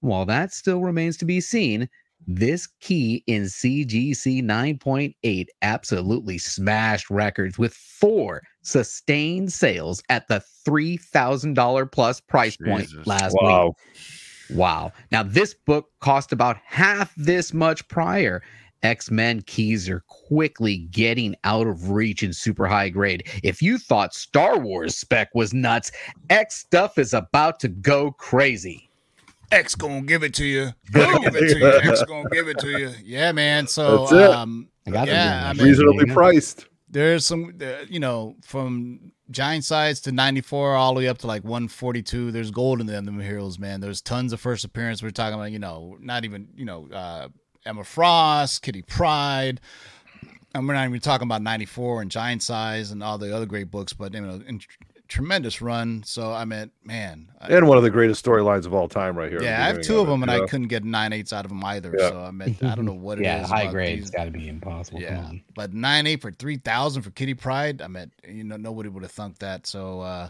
While 0.00 0.26
that 0.26 0.52
still 0.52 0.80
remains 0.80 1.16
to 1.18 1.24
be 1.24 1.40
seen, 1.40 1.88
this 2.26 2.66
key 2.80 3.22
in 3.26 3.44
CGC 3.44 4.42
9.8 4.42 5.46
absolutely 5.62 6.36
smashed 6.38 7.08
records 7.10 7.58
with 7.58 7.72
four 7.74 8.42
sustained 8.62 9.52
sales 9.52 10.02
at 10.08 10.26
the 10.28 10.42
$3,000 10.66 11.90
plus 11.90 12.20
price 12.20 12.56
point 12.56 12.88
last 13.06 13.36
Wow. 13.40 13.66
week. 13.68 13.74
Wow. 14.54 14.92
Now, 15.12 15.22
this 15.22 15.54
book 15.54 15.90
cost 16.00 16.32
about 16.32 16.56
half 16.64 17.14
this 17.16 17.52
much 17.52 17.86
prior. 17.88 18.42
X 18.84 19.10
Men 19.10 19.42
keys 19.42 19.88
are 19.88 20.04
quickly 20.06 20.78
getting 20.92 21.34
out 21.42 21.66
of 21.66 21.90
reach 21.90 22.22
in 22.22 22.32
super 22.32 22.66
high 22.68 22.88
grade. 22.88 23.26
If 23.42 23.60
you 23.60 23.76
thought 23.76 24.14
Star 24.14 24.56
Wars 24.58 24.96
spec 24.96 25.34
was 25.34 25.52
nuts, 25.52 25.90
X 26.30 26.58
stuff 26.58 26.96
is 26.96 27.12
about 27.12 27.58
to 27.60 27.68
go 27.68 28.12
crazy. 28.12 28.88
X 29.50 29.74
gonna 29.74 30.02
give 30.02 30.22
it 30.22 30.32
to 30.34 30.44
you. 30.44 30.70
Gonna 30.92 31.18
give 31.20 31.34
it 31.34 31.48
to 31.54 31.58
you. 31.58 31.90
X 31.90 32.02
gonna 32.04 32.28
give 32.30 32.48
it 32.48 32.58
to 32.58 32.68
you. 32.68 32.92
Yeah, 33.02 33.32
man. 33.32 33.66
So 33.66 34.00
That's 34.00 34.12
it. 34.12 34.30
um 34.30 34.68
I 34.86 34.90
got 34.90 35.08
it, 35.08 35.12
yeah, 35.12 35.24
man. 35.30 35.46
I 35.46 35.52
mean, 35.54 35.66
Reasonably 35.66 36.04
Yeah. 36.06 36.14
priced. 36.14 36.66
there's 36.88 37.26
some 37.26 37.54
uh, 37.60 37.84
you 37.88 37.98
know 37.98 38.36
from 38.44 39.10
giant 39.30 39.64
size 39.64 40.00
to 40.00 40.12
94 40.12 40.74
all 40.74 40.94
the 40.94 40.98
way 40.98 41.08
up 41.08 41.18
to 41.18 41.26
like 41.26 41.44
142 41.44 42.32
there's 42.32 42.50
gold 42.50 42.80
in 42.80 42.86
them, 42.86 43.04
them 43.04 43.20
heroes 43.20 43.58
man. 43.58 43.80
There's 43.80 44.00
tons 44.00 44.32
of 44.32 44.40
first 44.40 44.64
appearance. 44.64 45.02
We're 45.02 45.10
talking 45.10 45.34
about 45.34 45.52
you 45.52 45.58
know 45.58 45.96
not 46.00 46.24
even 46.24 46.48
you 46.56 46.64
know 46.64 46.88
uh 46.92 47.28
emma 47.64 47.84
frost 47.84 48.62
kitty 48.62 48.82
pryde. 48.82 49.60
And 50.54 50.66
we're 50.66 50.74
not 50.74 50.88
even 50.88 50.98
talking 51.00 51.28
about 51.28 51.42
94 51.42 52.02
and 52.02 52.10
giant 52.10 52.42
size 52.42 52.90
and 52.90 53.02
all 53.02 53.18
the 53.18 53.34
other 53.34 53.46
great 53.46 53.70
books 53.70 53.92
but 53.92 54.14
you 54.14 54.20
know 54.20 54.42
in 54.46 54.60
tremendous 55.08 55.62
run 55.62 56.02
so 56.04 56.32
i 56.32 56.44
meant 56.44 56.70
man 56.84 57.28
I- 57.40 57.54
And 57.54 57.66
one 57.66 57.78
of 57.78 57.82
the 57.82 57.90
greatest 57.90 58.22
storylines 58.24 58.66
of 58.66 58.74
all 58.74 58.88
time, 58.88 59.16
right 59.16 59.30
here. 59.30 59.42
yeah 59.42 59.64
i 59.64 59.68
have 59.68 59.80
two 59.80 59.98
of 60.00 60.06
it, 60.08 60.10
them 60.10 60.22
and 60.22 60.30
you 60.30 60.44
i 60.44 60.46
couldn't 60.46 60.68
get 60.68 60.84
nine 60.84 61.12
eights 61.14 61.32
out 61.32 61.44
of 61.46 61.48
them 61.48 61.64
either 61.64 61.94
Yeah. 61.98 62.10
so 62.10 62.20
i 62.20 62.30
meant 62.30 62.62
i 62.62 62.74
don't 62.74 62.84
know 62.84 62.92
what 63.06 63.18
it 63.18 63.22
is. 63.22 63.26
yeah, 63.26 63.46
high 63.46 63.62
about 63.62 63.72
grade. 63.72 63.98
It's 64.00 64.10
got 64.10 64.24
to 64.24 64.30
be 64.30 64.48
impossible. 64.48 65.00
Come 65.00 65.08
yeah, 65.08 65.24
on. 65.24 65.42
but 65.54 65.72
nine 65.72 66.06
eight 66.06 66.20
for 66.20 66.30
three 66.30 66.58
thousand 66.58 67.02
for 67.02 67.10
Kitty 67.10 67.34
Pryde. 67.34 67.80
I 67.80 67.88
mean, 67.88 68.10
you 68.28 68.44
know, 68.44 68.56
nobody 68.58 68.88
would 68.90 69.02
have 69.02 69.12
thunk 69.12 69.38
that. 69.38 69.66
So 69.66 70.00
uh, 70.00 70.28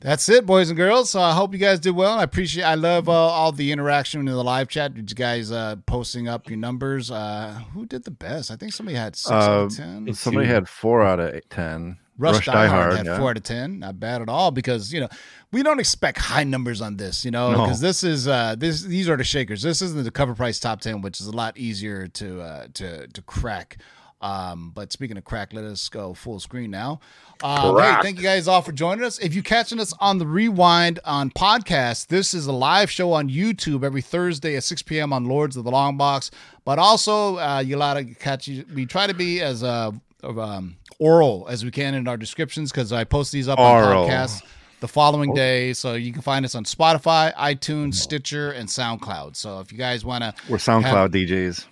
that's 0.00 0.28
it, 0.28 0.46
boys 0.46 0.68
and 0.68 0.76
girls. 0.76 1.10
So 1.10 1.20
I 1.20 1.32
hope 1.32 1.52
you 1.52 1.58
guys 1.60 1.78
did 1.78 1.92
well. 1.92 2.18
I 2.18 2.24
appreciate. 2.24 2.64
I 2.64 2.74
love 2.74 3.08
uh, 3.08 3.12
all 3.12 3.52
the 3.52 3.70
interaction 3.70 4.18
in 4.20 4.26
the 4.26 4.42
live 4.42 4.68
chat. 4.68 4.94
Did 4.94 5.08
you 5.10 5.14
guys 5.14 5.52
uh, 5.52 5.76
posting 5.86 6.26
up 6.28 6.48
your 6.48 6.58
numbers? 6.58 7.10
Uh, 7.10 7.60
who 7.72 7.86
did 7.86 8.02
the 8.04 8.10
best? 8.10 8.50
I 8.50 8.56
think 8.56 8.72
somebody 8.72 8.96
had 8.96 9.14
six 9.14 9.30
out 9.30 9.42
Uh, 9.50 9.62
of 9.64 9.76
ten. 9.76 10.12
Somebody 10.14 10.48
had 10.48 10.68
four 10.68 11.02
out 11.02 11.20
of 11.20 11.34
eight, 11.34 11.48
10. 11.50 11.98
Rush, 12.18 12.44
Die, 12.44 12.66
Hard, 12.66 12.96
had 12.96 13.06
yeah. 13.06 13.18
four 13.18 13.30
out 13.30 13.36
of 13.36 13.42
ten. 13.42 13.78
Not 13.78 13.98
bad 13.98 14.22
at 14.22 14.28
all 14.28 14.50
because 14.50 14.92
you 14.92 15.00
know 15.00 15.08
we 15.50 15.62
don't 15.62 15.80
expect 15.80 16.18
high 16.18 16.44
numbers 16.44 16.80
on 16.80 16.96
this. 16.96 17.24
You 17.24 17.30
know 17.30 17.52
No. 17.52 17.62
because 17.64 17.80
this 17.80 18.04
is 18.04 18.28
uh 18.28 18.54
this 18.56 18.82
these 18.82 19.08
are 19.08 19.16
the 19.16 19.24
shakers. 19.24 19.62
This 19.62 19.80
isn't 19.82 20.04
the 20.04 20.10
cover 20.10 20.34
price 20.34 20.60
top 20.60 20.80
ten, 20.80 21.00
which 21.00 21.20
is 21.20 21.26
a 21.26 21.32
lot 21.32 21.56
easier 21.56 22.06
to 22.08 22.40
uh 22.42 22.66
to 22.74 23.06
to 23.08 23.22
crack. 23.22 23.78
Um, 24.20 24.70
but 24.72 24.92
speaking 24.92 25.16
of 25.16 25.24
crack, 25.24 25.52
let 25.52 25.64
us 25.64 25.88
go 25.88 26.14
full 26.14 26.38
screen 26.38 26.70
now. 26.70 27.00
Um, 27.42 27.76
hey, 27.76 27.96
thank 28.02 28.18
you 28.18 28.22
guys 28.22 28.46
all 28.46 28.62
for 28.62 28.70
joining 28.70 29.04
us. 29.04 29.18
If 29.18 29.34
you're 29.34 29.42
catching 29.42 29.80
us 29.80 29.92
on 29.98 30.18
the 30.18 30.26
rewind 30.28 31.00
on 31.04 31.30
podcast, 31.30 32.06
this 32.06 32.32
is 32.32 32.46
a 32.46 32.52
live 32.52 32.88
show 32.88 33.12
on 33.14 33.28
YouTube 33.28 33.82
every 33.82 34.00
Thursday 34.00 34.54
at 34.54 34.62
6 34.62 34.82
p.m. 34.82 35.12
on 35.12 35.24
Lords 35.24 35.56
of 35.56 35.64
the 35.64 35.72
Long 35.72 35.96
Box. 35.96 36.30
But 36.64 36.78
also, 36.78 37.38
uh, 37.38 37.64
you 37.66 37.76
lot 37.76 37.96
of 37.96 38.16
catch 38.20 38.46
you. 38.46 38.64
We 38.72 38.86
try 38.86 39.08
to 39.08 39.14
be 39.14 39.40
as 39.40 39.64
uh, 39.64 39.90
of, 40.22 40.38
um, 40.38 40.76
oral 40.98 41.46
as 41.50 41.64
we 41.64 41.70
can 41.70 41.94
in 41.94 42.06
our 42.08 42.16
descriptions 42.16 42.70
because 42.70 42.92
I 42.92 43.04
post 43.04 43.32
these 43.32 43.48
up 43.48 43.58
Oral. 43.58 44.04
on 44.04 44.08
podcasts 44.10 44.42
the 44.80 44.88
following 44.88 45.34
day. 45.34 45.72
So 45.72 45.94
you 45.94 46.12
can 46.12 46.22
find 46.22 46.44
us 46.44 46.54
on 46.54 46.64
Spotify, 46.64 47.34
iTunes, 47.34 47.94
Stitcher, 47.94 48.50
and 48.52 48.68
SoundCloud. 48.68 49.36
So 49.36 49.60
if 49.60 49.72
you 49.72 49.78
guys 49.78 50.04
want 50.04 50.22
to, 50.24 50.34
We're 50.48 50.58
SoundCloud 50.58 51.08
DJs. 51.10 51.66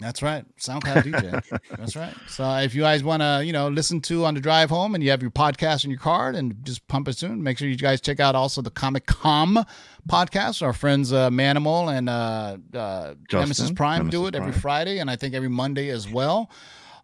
that's 0.00 0.22
right. 0.22 0.44
SoundCloud 0.58 1.02
DJ. 1.04 1.60
That's 1.78 1.96
right. 1.96 2.12
So 2.28 2.44
if 2.58 2.74
you 2.74 2.82
guys 2.82 3.02
want 3.04 3.22
to, 3.22 3.42
you 3.44 3.52
know, 3.52 3.68
listen 3.68 4.00
to 4.02 4.24
on 4.26 4.34
the 4.34 4.40
drive 4.40 4.68
home 4.68 4.94
and 4.94 5.02
you 5.04 5.10
have 5.10 5.22
your 5.22 5.30
podcast 5.30 5.84
in 5.84 5.90
your 5.90 6.00
car 6.00 6.30
and 6.30 6.56
just 6.64 6.86
pump 6.88 7.08
it 7.08 7.16
soon, 7.16 7.42
make 7.42 7.56
sure 7.58 7.68
you 7.68 7.76
guys 7.76 8.00
check 8.00 8.20
out 8.20 8.34
also 8.34 8.60
the 8.60 8.70
Comic 8.70 9.06
Com 9.06 9.64
podcast. 10.08 10.62
Our 10.62 10.72
friends 10.72 11.12
uh, 11.12 11.30
Manimal 11.30 11.96
and 11.96 12.08
uh, 12.08 12.56
uh, 12.78 13.14
Justin, 13.30 13.40
Nemesis 13.40 13.70
Prime 13.72 14.10
do 14.10 14.18
Nemesis 14.18 14.28
it 14.28 14.34
every 14.34 14.50
Prime. 14.52 14.60
Friday 14.60 14.98
and 14.98 15.10
I 15.10 15.16
think 15.16 15.34
every 15.34 15.48
Monday 15.48 15.88
as 15.90 16.08
well. 16.10 16.50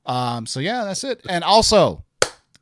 Um, 0.06 0.46
so 0.46 0.60
yeah, 0.60 0.84
that's 0.84 1.04
it. 1.04 1.24
And 1.28 1.44
also, 1.44 2.04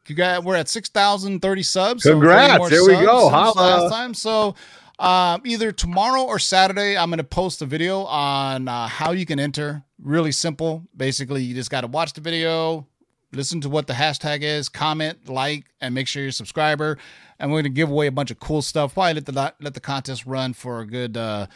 you 0.07 0.14
got 0.14 0.45
we're 0.45 0.57
at 0.57 0.68
six 0.68 0.89
thousand 0.89 1.41
thirty 1.41 1.62
subs. 1.62 2.03
so 2.03 2.12
Congrats. 2.12 2.59
more 2.59 2.70
There 2.70 2.84
we 2.84 2.95
go. 2.95 3.28
Last 3.28 3.93
time, 3.93 4.14
so 4.14 4.55
um, 4.99 5.43
either 5.45 5.70
tomorrow 5.70 6.22
or 6.22 6.39
Saturday, 6.39 6.97
I'm 6.97 7.09
going 7.11 7.18
to 7.18 7.24
post 7.24 7.62
a 7.62 7.66
video 7.66 8.03
on 8.05 8.66
uh, 8.66 8.89
how 8.89 9.12
you 9.12 9.26
can 9.26 9.39
enter. 9.39 9.84
Really 10.03 10.32
simple. 10.32 10.84
Basically, 10.97 11.43
you 11.43 11.55
just 11.55 11.70
got 11.70 11.82
to 11.82 11.86
watch 11.86 12.14
the 12.14 12.20
video, 12.20 12.86
listen 13.32 13.61
to 13.61 13.68
what 13.68 13.86
the 13.86 13.93
hashtag 13.93 14.43
is, 14.43 14.68
comment, 14.68 15.28
like, 15.28 15.66
and 15.80 15.95
make 15.95 16.09
sure 16.09 16.22
you're 16.22 16.30
a 16.30 16.32
subscriber. 16.32 16.99
And 17.39 17.51
we're 17.51 17.62
going 17.62 17.72
to 17.72 17.76
give 17.76 17.91
away 17.91 18.09
a 18.09 18.12
bunch 18.12 18.32
of 18.32 18.41
cool 18.41 18.62
stuff. 18.62 18.95
Probably 18.95 19.14
let 19.14 19.26
the 19.26 19.55
let 19.61 19.74
the 19.74 19.80
contest 19.80 20.26
run 20.26 20.53
for 20.53 20.80
a 20.80 20.86
good 20.86 21.16
uh, 21.16 21.47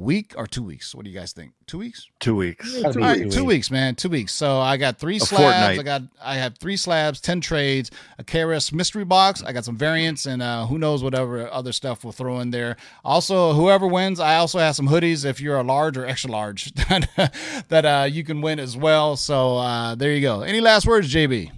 week 0.00 0.34
or 0.36 0.46
two 0.46 0.62
weeks. 0.62 0.94
What 0.94 1.04
do 1.04 1.10
you 1.10 1.18
guys 1.18 1.32
think? 1.32 1.52
Two 1.66 1.78
weeks? 1.78 2.08
Two 2.18 2.34
weeks. 2.34 2.82
All 2.82 2.92
right, 2.92 3.30
two 3.30 3.44
weeks, 3.44 3.70
man. 3.70 3.94
Two 3.94 4.08
weeks. 4.08 4.32
So 4.32 4.58
I 4.58 4.76
got 4.76 4.98
three 4.98 5.16
A 5.16 5.20
slabs. 5.20 5.42
fortnight. 5.42 5.78
I 5.78 5.82
got 5.82 6.02
I 6.22 6.36
have 6.36 6.56
three 6.58 6.76
slabs, 6.76 7.20
ten 7.20 7.40
trades, 7.40 7.90
a 8.18 8.24
KRS 8.24 8.72
mystery 8.72 9.04
box. 9.04 9.42
I 9.42 9.52
got 9.52 9.64
some 9.64 9.76
variants, 9.76 10.26
and 10.26 10.42
uh, 10.42 10.66
who 10.66 10.78
knows 10.78 11.04
whatever 11.04 11.48
other 11.50 11.72
stuff 11.72 12.02
we'll 12.02 12.12
throw 12.12 12.40
in 12.40 12.50
there. 12.50 12.76
Also, 13.04 13.52
whoever 13.52 13.86
wins, 13.86 14.18
I 14.18 14.36
also 14.36 14.58
have 14.58 14.74
some 14.74 14.88
hoodies 14.88 15.24
if 15.24 15.40
you're 15.40 15.58
a 15.58 15.62
large 15.62 15.96
or 15.96 16.06
extra 16.06 16.30
large 16.30 16.72
that, 16.88 17.34
that 17.68 17.84
uh, 17.84 18.06
you 18.10 18.24
can 18.24 18.40
win 18.40 18.58
as 18.58 18.76
well. 18.76 19.16
So 19.16 19.58
uh, 19.58 19.94
there 19.94 20.12
you 20.12 20.22
go. 20.22 20.40
Any 20.40 20.60
last 20.60 20.86
words, 20.86 21.12
JB? 21.12 21.52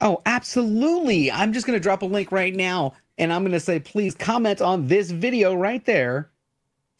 Oh, 0.00 0.20
absolutely. 0.26 1.32
I'm 1.32 1.54
just 1.54 1.66
going 1.66 1.78
to 1.78 1.82
drop 1.82 2.02
a 2.02 2.06
link 2.06 2.30
right 2.30 2.54
now 2.54 2.92
and 3.18 3.32
I'm 3.32 3.42
going 3.42 3.52
to 3.52 3.60
say, 3.60 3.80
please 3.80 4.14
comment 4.14 4.60
on 4.60 4.88
this 4.88 5.10
video 5.10 5.54
right 5.54 5.84
there 5.86 6.30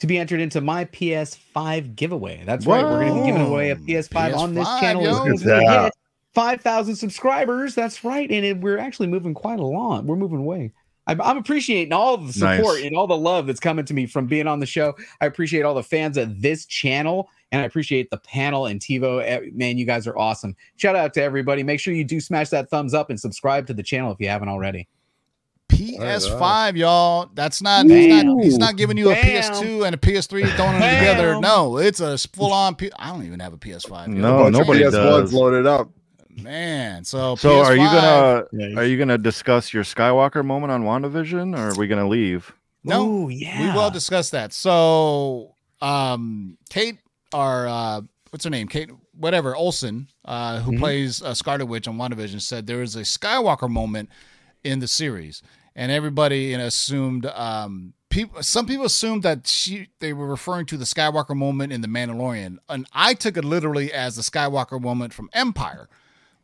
to 0.01 0.07
be 0.07 0.19
entered 0.19 0.41
into 0.41 0.61
my 0.61 0.85
PS5 0.87 1.97
giveaway. 1.97 2.43
That's 2.45 2.67
right. 2.67 2.85
We're 2.85 3.01
going 3.01 3.15
to 3.15 3.21
be 3.21 3.27
giving 3.27 3.43
away 3.47 3.71
a 3.71 3.77
PS5, 3.77 4.37
on 4.37 4.55
this 4.55 4.67
PS5, 4.69 4.81
channel. 4.81 5.03
yo. 5.03 5.11
as 5.11 5.21
we 5.25 5.31
Look 5.31 5.41
at 5.41 5.47
that. 5.67 5.85
hit 5.85 5.93
5,000 6.35 6.97
subscribers. 6.97 7.75
That's 7.75 8.05
right. 8.05 8.31
And 8.31 8.45
it, 8.45 8.61
we're 8.61 8.79
actually 8.79 9.09
moving 9.09 9.33
quite 9.35 9.59
a 9.59 9.65
lot. 9.65 10.05
We're 10.05 10.17
moving 10.17 10.39
away. 10.39 10.73
I'm, 11.07 11.21
I'm 11.23 11.39
appreciating 11.39 11.93
all 11.93 12.19
the 12.19 12.33
support 12.33 12.77
Nice. 12.79 12.85
and 12.85 12.97
all 12.97 13.07
the 13.07 13.17
love 13.17 13.47
that's 13.47 13.61
coming 13.61 13.85
to 13.87 13.95
me 13.95 14.07
from 14.07 14.27
being 14.27 14.47
on 14.49 14.59
the 14.61 14.67
show. 14.67 14.95
I 15.21 15.27
appreciate 15.27 15.63
all 15.63 15.75
the 15.75 15.83
fans 15.83 16.17
of 16.19 16.43
this 16.43 16.67
channel 16.67 17.31
and 17.53 17.63
I 17.63 17.65
appreciate 17.65 18.11
the 18.11 18.19
panel 18.19 18.67
and 18.67 18.81
TiVo. 18.81 19.23
Eh, 19.25 19.41
Man, 19.55 19.79
you 19.79 19.87
guys 19.87 20.07
are 20.09 20.19
awesome. 20.19 20.57
Shout 20.77 20.97
out 20.97 21.15
to 21.15 21.23
everybody. 21.23 21.63
Make 21.63 21.79
sure 21.81 21.95
you 21.95 22.03
do 22.05 22.21
smash 22.21 22.49
that 22.51 22.69
thumbs 22.71 22.93
up 22.93 23.09
and 23.09 23.19
subscribe 23.21 23.67
to 23.69 23.73
the 23.75 23.85
channel 23.85 24.11
if 24.13 24.19
you 24.21 24.29
haven't 24.29 24.49
already. 24.49 24.89
PS5, 25.69 26.77
y'all. 26.77 27.31
That's 27.35 27.61
not 27.63 27.87
he's, 27.87 28.25
not 28.25 28.43
he's 28.45 28.59
not 28.59 28.77
giving 28.77 28.97
you 28.97 29.11
a 29.11 29.15
Bam. 29.15 29.25
PS2 29.25 29.87
and 29.87 29.95
a 29.95 29.99
PS3 29.99 30.29
throwing 30.57 30.73
them 30.73 30.81
Bam. 30.81 30.99
together. 30.99 31.41
No, 31.41 31.79
it's 31.79 32.01
a 32.01 32.17
full 32.19 32.53
on. 32.53 32.75
P- 32.77 32.91
I 32.99 33.11
don't 33.13 33.25
even 33.25 33.41
have 33.41 33.53
a 33.53 33.59
PS5. 33.59 34.09
yo. 34.09 34.13
No, 34.15 34.39
Bunch 34.45 34.57
nobody 34.57 34.83
PS1s 34.83 34.91
does. 34.93 35.33
loaded 35.33 35.67
up. 35.67 35.91
man. 36.31 37.05
So 37.05 37.35
So 37.37 37.61
are 37.63 37.73
you 37.75 37.85
gonna 37.87 38.45
are 38.79 38.85
you 38.85 38.99
gonna 38.99 39.19
discuss 39.19 39.73
your 39.75 39.85
Skywalker 39.85 40.45
moment 40.45 40.71
on 40.73 40.83
WandaVision, 40.85 41.57
or 41.59 41.71
are 41.73 41.79
we 41.79 41.87
gonna 41.87 42.09
leave? 42.09 42.53
No, 42.85 43.05
Ooh, 43.07 43.25
we 43.27 43.71
will 43.75 43.91
discuss 43.91 44.31
that. 44.31 44.53
So, 44.53 45.55
um, 45.83 46.57
Kate, 46.71 46.99
our 47.33 47.67
uh, 47.67 48.01
what's 48.31 48.45
her 48.45 48.51
name? 48.51 48.69
Kate, 48.69 48.91
whatever 49.19 49.57
Olsen, 49.57 50.07
uh, 50.25 50.61
who 50.61 50.73
Mhm. 50.73 50.79
plays 50.79 51.21
uh, 51.21 51.35
Scarlet 51.35 51.67
Witch 51.67 51.89
on 51.89 51.97
WandaVision, 51.97 52.41
said 52.41 52.67
there 52.69 52.83
is 52.83 52.95
a 52.95 53.01
Skywalker 53.01 53.69
moment 53.69 54.09
in 54.67 54.81
the 54.81 54.89
series, 54.89 55.43
and 55.75 55.91
everybody 55.93 56.41
you 56.53 56.59
know, 56.59 56.67
assumed. 56.67 57.27
Um, 57.27 57.95
people, 58.11 58.43
some 58.43 58.67
people 58.67 58.87
assumed 58.87 59.23
that 59.23 59.47
she 59.47 59.89
they 60.01 60.13
were 60.13 60.27
referring 60.27 60.67
to 60.67 60.77
the 60.77 60.85
Skywalker 60.85 61.37
moment 61.37 61.73
in 61.73 61.81
the 61.81 61.89
Mandalorian, 61.89 62.59
and 62.69 62.87
I 62.93 63.15
took 63.15 63.37
it 63.37 63.45
literally 63.45 63.93
as 63.93 64.17
the 64.17 64.23
Skywalker 64.23 64.81
moment 64.81 65.13
from 65.15 65.31
Empire, 65.33 65.89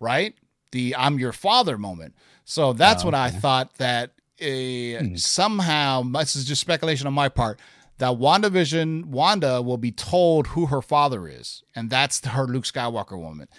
right? 0.00 0.34
The 0.72 0.94
"I'm 0.96 1.18
your 1.18 1.32
father" 1.32 1.76
moment. 1.78 2.14
So 2.44 2.72
that's 2.72 3.02
Oh, 3.04 3.06
what 3.08 3.14
I 3.14 3.30
thought 3.30 3.74
that 3.78 4.12
a 4.40 4.98
Hmm. 4.98 5.16
somehow 5.16 6.02
this 6.02 6.34
is 6.36 6.44
just 6.44 6.60
speculation 6.60 7.06
on 7.06 7.12
my 7.14 7.28
part 7.28 7.60
that 7.98 8.12
WandaVision 8.18 9.04
Wanda 9.06 9.62
will 9.62 9.76
be 9.78 9.92
told 9.92 10.48
who 10.48 10.66
her 10.66 10.82
father 10.82 11.28
is, 11.28 11.62
and 11.76 11.88
that's 11.90 12.24
her 12.26 12.46
Luke 12.46 12.64
Skywalker 12.64 13.20
moment, 13.20 13.50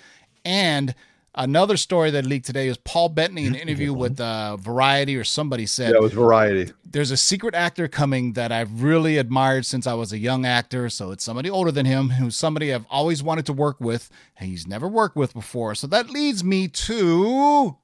And 0.45 0.93
another 1.35 1.77
story 1.77 2.11
that 2.11 2.25
leaked 2.25 2.45
today 2.45 2.67
is 2.67 2.77
Paul 2.77 3.09
Bettany 3.09 3.45
in 3.45 3.55
an 3.55 3.59
interview 3.61 3.93
with 3.93 4.19
uh, 4.19 4.57
Variety 4.57 5.15
or 5.15 5.23
somebody 5.23 5.65
said 5.65 5.93
That 5.93 6.01
was 6.01 6.13
variety. 6.13 6.71
there's 6.85 7.11
a 7.11 7.17
secret 7.17 7.55
actor 7.55 7.87
coming 7.87 8.33
that 8.33 8.51
I've 8.51 8.83
really 8.83 9.17
admired 9.17 9.65
since 9.65 9.87
I 9.87 9.93
was 9.93 10.11
a 10.13 10.17
young 10.17 10.45
actor. 10.45 10.89
So 10.89 11.11
it's 11.11 11.23
somebody 11.23 11.49
older 11.49 11.71
than 11.71 11.85
him, 11.85 12.09
who's 12.11 12.35
somebody 12.35 12.73
I've 12.73 12.85
always 12.89 13.23
wanted 13.23 13.45
to 13.47 13.53
work 13.53 13.79
with, 13.79 14.09
and 14.37 14.49
he's 14.49 14.67
never 14.67 14.87
worked 14.87 15.15
with 15.15 15.33
before. 15.33 15.75
So 15.75 15.87
that 15.87 16.09
leads 16.09 16.43
me 16.43 16.67
to 16.67 17.77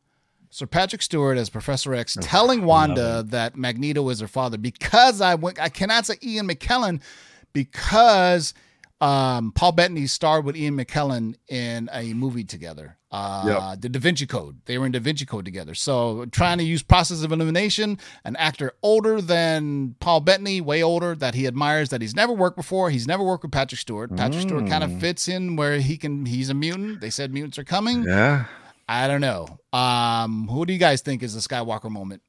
Sir 0.52 0.66
Patrick 0.66 1.02
Stewart 1.02 1.38
as 1.38 1.50
Professor 1.50 1.94
X 1.94 2.18
telling 2.22 2.64
Wanda 2.66 3.24
that 3.28 3.56
Magneto 3.56 4.08
is 4.10 4.20
her 4.20 4.28
father 4.28 4.58
because 4.58 5.22
I 5.22 5.36
went, 5.36 5.60
I 5.60 5.70
cannot 5.70 6.06
say 6.06 6.16
Ian 6.24 6.48
McKellen 6.48 7.02
because 7.54 8.54
um, 9.02 9.52
Paul 9.54 9.72
Bettany 9.72 10.08
starred 10.08 10.46
with 10.46 10.56
Ian 10.58 10.78
McKellen 10.78 11.36
in 11.48 11.90
a 11.94 12.14
movie 12.14 12.44
together. 12.44 12.98
Uh, 13.12 13.76
The 13.76 13.90
Da 13.90 14.00
Vinci 14.00 14.28
Code. 14.28 14.58
They 14.66 14.78
were 14.78 14.86
in 14.86 14.92
Da 14.92 15.00
Vinci 15.00 15.26
Code 15.26 15.44
together. 15.46 15.74
So 15.74 16.26
trying 16.26 16.60
to 16.60 16.64
use 16.64 16.84
process 16.84 17.24
of 17.24 17.32
elimination, 17.32 17.98
an 18.24 18.36
actor 18.36 18.74
older 18.84 19.20
than 19.20 19.96
Paul 20.00 20.20
Bettany, 20.22 20.62
way 20.62 20.84
older, 20.84 21.16
that 21.16 21.34
he 21.34 21.48
admires, 21.48 21.90
that 21.90 22.02
he's 22.02 22.16
never 22.16 22.34
worked 22.34 22.56
before. 22.58 22.92
He's 22.92 23.08
never 23.08 23.24
worked 23.24 23.44
with 23.44 23.52
Patrick 23.52 23.80
Stewart. 23.82 24.16
Patrick 24.16 24.42
Stewart 24.44 24.68
kind 24.68 24.84
of 24.84 24.92
Mm. 24.92 25.00
fits 25.02 25.28
in 25.28 25.56
where 25.56 25.80
he 25.80 25.98
can. 25.98 26.26
He's 26.28 26.50
a 26.50 26.54
mutant. 26.54 27.02
They 27.02 27.10
said 27.10 27.34
mutants 27.34 27.58
are 27.58 27.64
coming. 27.64 28.04
Yeah. 28.04 28.46
I 28.88 29.08
don't 29.08 29.22
know. 29.22 29.60
Um, 29.74 30.48
who 30.48 30.66
do 30.66 30.74
you 30.74 30.80
guys 30.80 31.02
think 31.02 31.22
is 31.24 31.34
the 31.34 31.40
Skywalker 31.42 31.90
moment? 31.92 32.22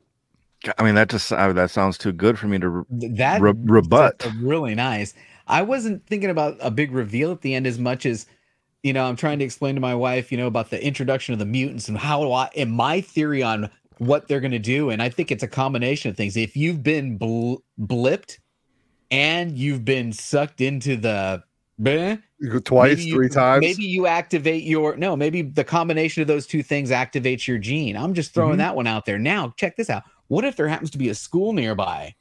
I 0.79 0.83
mean, 0.83 0.95
that 0.95 1.09
just 1.09 1.33
uh, 1.33 1.53
that 1.55 1.71
sounds 1.71 1.97
too 1.97 2.13
good 2.13 2.39
for 2.39 2.47
me 2.47 2.59
to 2.59 2.69
re- 2.69 2.85
That 3.17 3.41
re- 3.41 3.53
rebut. 3.57 4.27
really 4.41 4.75
nice. 4.75 5.15
I 5.47 5.63
wasn't 5.63 6.07
thinking 6.07 6.29
about 6.31 6.57
a 6.61 6.71
big 6.71 6.93
reveal 6.93 7.33
at 7.33 7.41
the 7.41 7.55
end 7.55 7.67
as 7.67 7.79
much 7.79 8.05
as, 8.05 8.27
you 8.83 8.93
know, 8.93 9.05
I'm 9.05 9.17
trying 9.17 9.39
to 9.41 9.45
explain 9.45 9.75
to 9.75 9.81
my 9.81 9.95
wife, 9.95 10.33
you 10.33 10.39
know, 10.39 10.47
about 10.47 10.71
the 10.71 10.83
introduction 10.85 11.33
of 11.33 11.39
the 11.39 11.47
mutants 11.47 11.89
and 11.89 11.99
how 11.99 12.23
do 12.23 12.33
I, 12.33 12.49
and 12.57 12.71
my 12.73 13.01
theory 13.01 13.43
on 13.43 13.71
what 13.99 14.27
they're 14.29 14.41
going 14.41 14.51
to 14.53 14.59
do. 14.59 14.89
And 14.91 15.03
I 15.03 15.09
think 15.11 15.31
it's 15.31 15.43
a 15.43 15.49
combination 15.49 16.11
of 16.11 16.17
things. 16.17 16.37
If 16.37 16.57
you've 16.57 16.83
been 16.83 17.19
bl- 17.19 17.57
blipped 17.81 18.39
and 19.11 19.59
you've 19.59 19.85
been 19.85 20.13
sucked 20.13 20.61
into 20.63 20.97
the, 20.97 21.43
bleh, 21.81 22.23
Twice, 22.65 23.05
you- 23.05 23.15
three 23.15 23.29
times. 23.29 23.61
Maybe 23.61 23.85
you 23.85 24.07
activate 24.07 24.63
your 24.63 24.97
no, 24.97 25.15
maybe 25.15 25.43
the 25.43 25.65
combination 25.65 26.23
of 26.23 26.29
those 26.29 26.47
two 26.47 26.63
things 26.63 26.91
activates 26.91 27.47
your 27.47 27.59
gene. 27.59 27.97
I'm 27.99 28.15
just 28.15 28.33
throwing 28.33 28.55
Mhm. 28.55 28.59
that 28.59 28.77
one 28.77 28.87
out 28.87 29.05
there. 29.05 29.19
Now, 29.19 29.53
check 29.59 29.77
this 29.77 29.91
out. 29.91 30.05
What 30.29 30.45
if 30.47 30.57
there 30.57 30.69
happens 30.69 30.91
to 30.93 30.99
be 30.99 31.11
a 31.11 31.15
school 31.15 31.53
nearby 31.53 32.15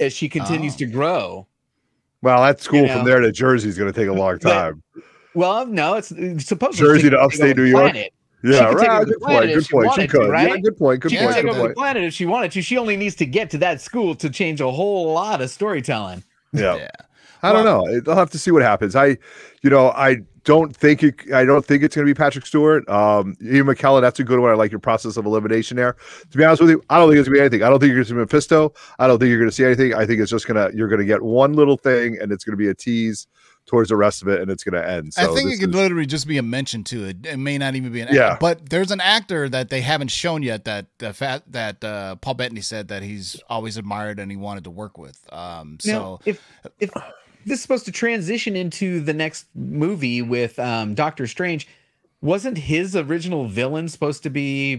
as 0.00 0.14
she 0.14 0.28
continues 0.30 0.74
Oh. 0.74 0.78
to 0.78 0.86
grow? 0.86 1.46
Well, 2.22 2.42
that 2.42 2.60
school 2.60 2.86
know. 2.86 2.94
from 2.96 3.04
there 3.04 3.20
to 3.20 3.30
Jersey 3.32 3.68
is 3.68 3.76
going 3.76 3.92
to 3.92 3.98
take 3.98 4.08
a 4.08 4.12
long 4.12 4.38
But- 4.42 4.52
time. 4.52 4.82
Well, 5.34 5.64
no, 5.66 5.94
it's, 5.94 6.10
it's 6.12 6.46
supposed 6.46 6.76
Jersey 6.78 7.04
to 7.04 7.10
take 7.10 7.18
upstate 7.18 7.56
New 7.56 7.64
York? 7.64 7.92
planet. 7.92 8.12
Yeah, 8.44 8.64
right. 8.72 9.06
Good 9.06 9.20
point. 9.20 9.46
Good 9.54 9.64
she 9.64 9.72
point. 9.72 9.94
She 9.94 10.00
to, 10.02 10.08
could. 10.08 10.22
Yeah, 10.26 10.28
right? 10.28 10.62
good 10.62 10.76
point. 10.76 11.00
Good 11.00 11.12
She 11.12 11.16
point. 11.16 11.28
could 11.28 11.42
take 11.42 11.50
over 11.50 11.68
the 11.68 11.74
planet 11.74 12.02
if 12.02 12.12
she 12.12 12.26
wanted 12.26 12.52
to. 12.52 12.60
She 12.60 12.76
only 12.76 12.96
needs 12.96 13.14
to 13.16 13.24
get 13.24 13.48
to 13.50 13.58
that 13.58 13.80
school 13.80 14.14
to 14.16 14.28
change 14.28 14.60
a 14.60 14.70
whole 14.70 15.12
lot 15.12 15.40
of 15.40 15.48
storytelling. 15.48 16.22
Yeah. 16.52 16.76
Yeah. 16.76 16.90
I 17.42 17.52
don't 17.52 17.64
know. 17.64 18.10
I'll 18.12 18.18
have 18.18 18.30
to 18.30 18.38
see 18.38 18.50
what 18.50 18.62
happens. 18.62 18.94
I, 18.96 19.18
you 19.62 19.70
know, 19.70 19.90
I 19.90 20.18
don't 20.44 20.74
think 20.76 21.02
it, 21.02 21.32
I 21.32 21.44
don't 21.44 21.64
think 21.64 21.82
it's 21.82 21.94
going 21.94 22.06
to 22.06 22.10
be 22.12 22.16
Patrick 22.16 22.46
Stewart. 22.46 22.88
Um, 22.88 23.36
Ian 23.42 23.66
McKellen, 23.66 24.00
that's 24.00 24.18
a 24.20 24.24
good 24.24 24.40
one. 24.40 24.50
I 24.50 24.54
like 24.54 24.70
your 24.72 24.80
process 24.80 25.16
of 25.16 25.26
elimination 25.26 25.76
there. 25.76 25.96
To 26.30 26.38
be 26.38 26.44
honest 26.44 26.62
with 26.62 26.70
you, 26.70 26.82
I 26.90 26.98
don't 26.98 27.08
think 27.08 27.18
it's 27.20 27.28
going 27.28 27.36
to 27.36 27.38
be 27.38 27.40
anything. 27.40 27.62
I 27.62 27.70
don't 27.70 27.78
think 27.80 27.88
you're 27.88 27.96
going 27.98 28.06
to 28.06 28.10
see 28.10 28.14
Mephisto. 28.16 28.74
I 28.98 29.06
don't 29.06 29.18
think 29.18 29.28
you're 29.28 29.38
going 29.38 29.50
to 29.50 29.54
see 29.54 29.64
anything. 29.64 29.94
I 29.94 30.04
think 30.06 30.20
it's 30.20 30.30
just 30.30 30.46
going 30.46 30.70
to 30.70 30.76
you're 30.76 30.88
going 30.88 31.00
to 31.00 31.06
get 31.06 31.22
one 31.22 31.52
little 31.54 31.76
thing, 31.76 32.18
and 32.20 32.32
it's 32.32 32.44
going 32.44 32.52
to 32.52 32.56
be 32.56 32.68
a 32.68 32.74
tease 32.74 33.26
towards 33.64 33.90
the 33.90 33.96
rest 33.96 34.22
of 34.22 34.26
it, 34.26 34.40
and 34.40 34.50
it's 34.50 34.64
going 34.64 34.74
to 34.82 34.88
end. 34.90 35.14
So 35.14 35.22
I 35.22 35.34
think 35.36 35.52
it 35.52 35.60
could 35.60 35.68
is- 35.70 35.74
literally 35.76 36.06
just 36.06 36.26
be 36.26 36.36
a 36.38 36.42
mention 36.42 36.82
to 36.84 37.04
it. 37.04 37.24
It 37.24 37.36
may 37.36 37.58
not 37.58 37.76
even 37.76 37.92
be 37.92 38.00
an 38.00 38.08
Yeah. 38.10 38.36
but 38.40 38.68
there's 38.68 38.90
an 38.90 39.00
actor 39.00 39.48
that 39.48 39.70
they 39.70 39.80
haven't 39.82 40.08
shown 40.08 40.42
yet 40.42 40.64
that 40.64 40.86
the 40.98 41.12
fact 41.12 41.52
that 41.52 41.84
uh, 41.84 42.16
Paul 42.16 42.34
Bettany 42.34 42.60
said 42.62 42.88
that 42.88 43.04
he's 43.04 43.40
always 43.48 43.76
admired 43.76 44.18
and 44.18 44.32
he 44.32 44.36
wanted 44.36 44.64
to 44.64 44.70
work 44.70 44.98
with. 44.98 45.16
Um, 45.32 45.78
so 45.80 45.92
Now, 45.92 46.18
if 46.24 46.44
if 46.80 46.90
this 47.44 47.58
is 47.58 47.62
supposed 47.62 47.84
to 47.86 47.92
transition 47.92 48.56
into 48.56 49.00
the 49.00 49.12
next 49.12 49.46
movie 49.54 50.22
with 50.22 50.58
um, 50.58 50.94
Doctor 50.94 51.26
Strange, 51.26 51.68
wasn't 52.20 52.58
his 52.58 52.94
original 52.96 53.46
villain 53.46 53.88
supposed 53.88 54.22
to 54.24 54.30
be 54.30 54.76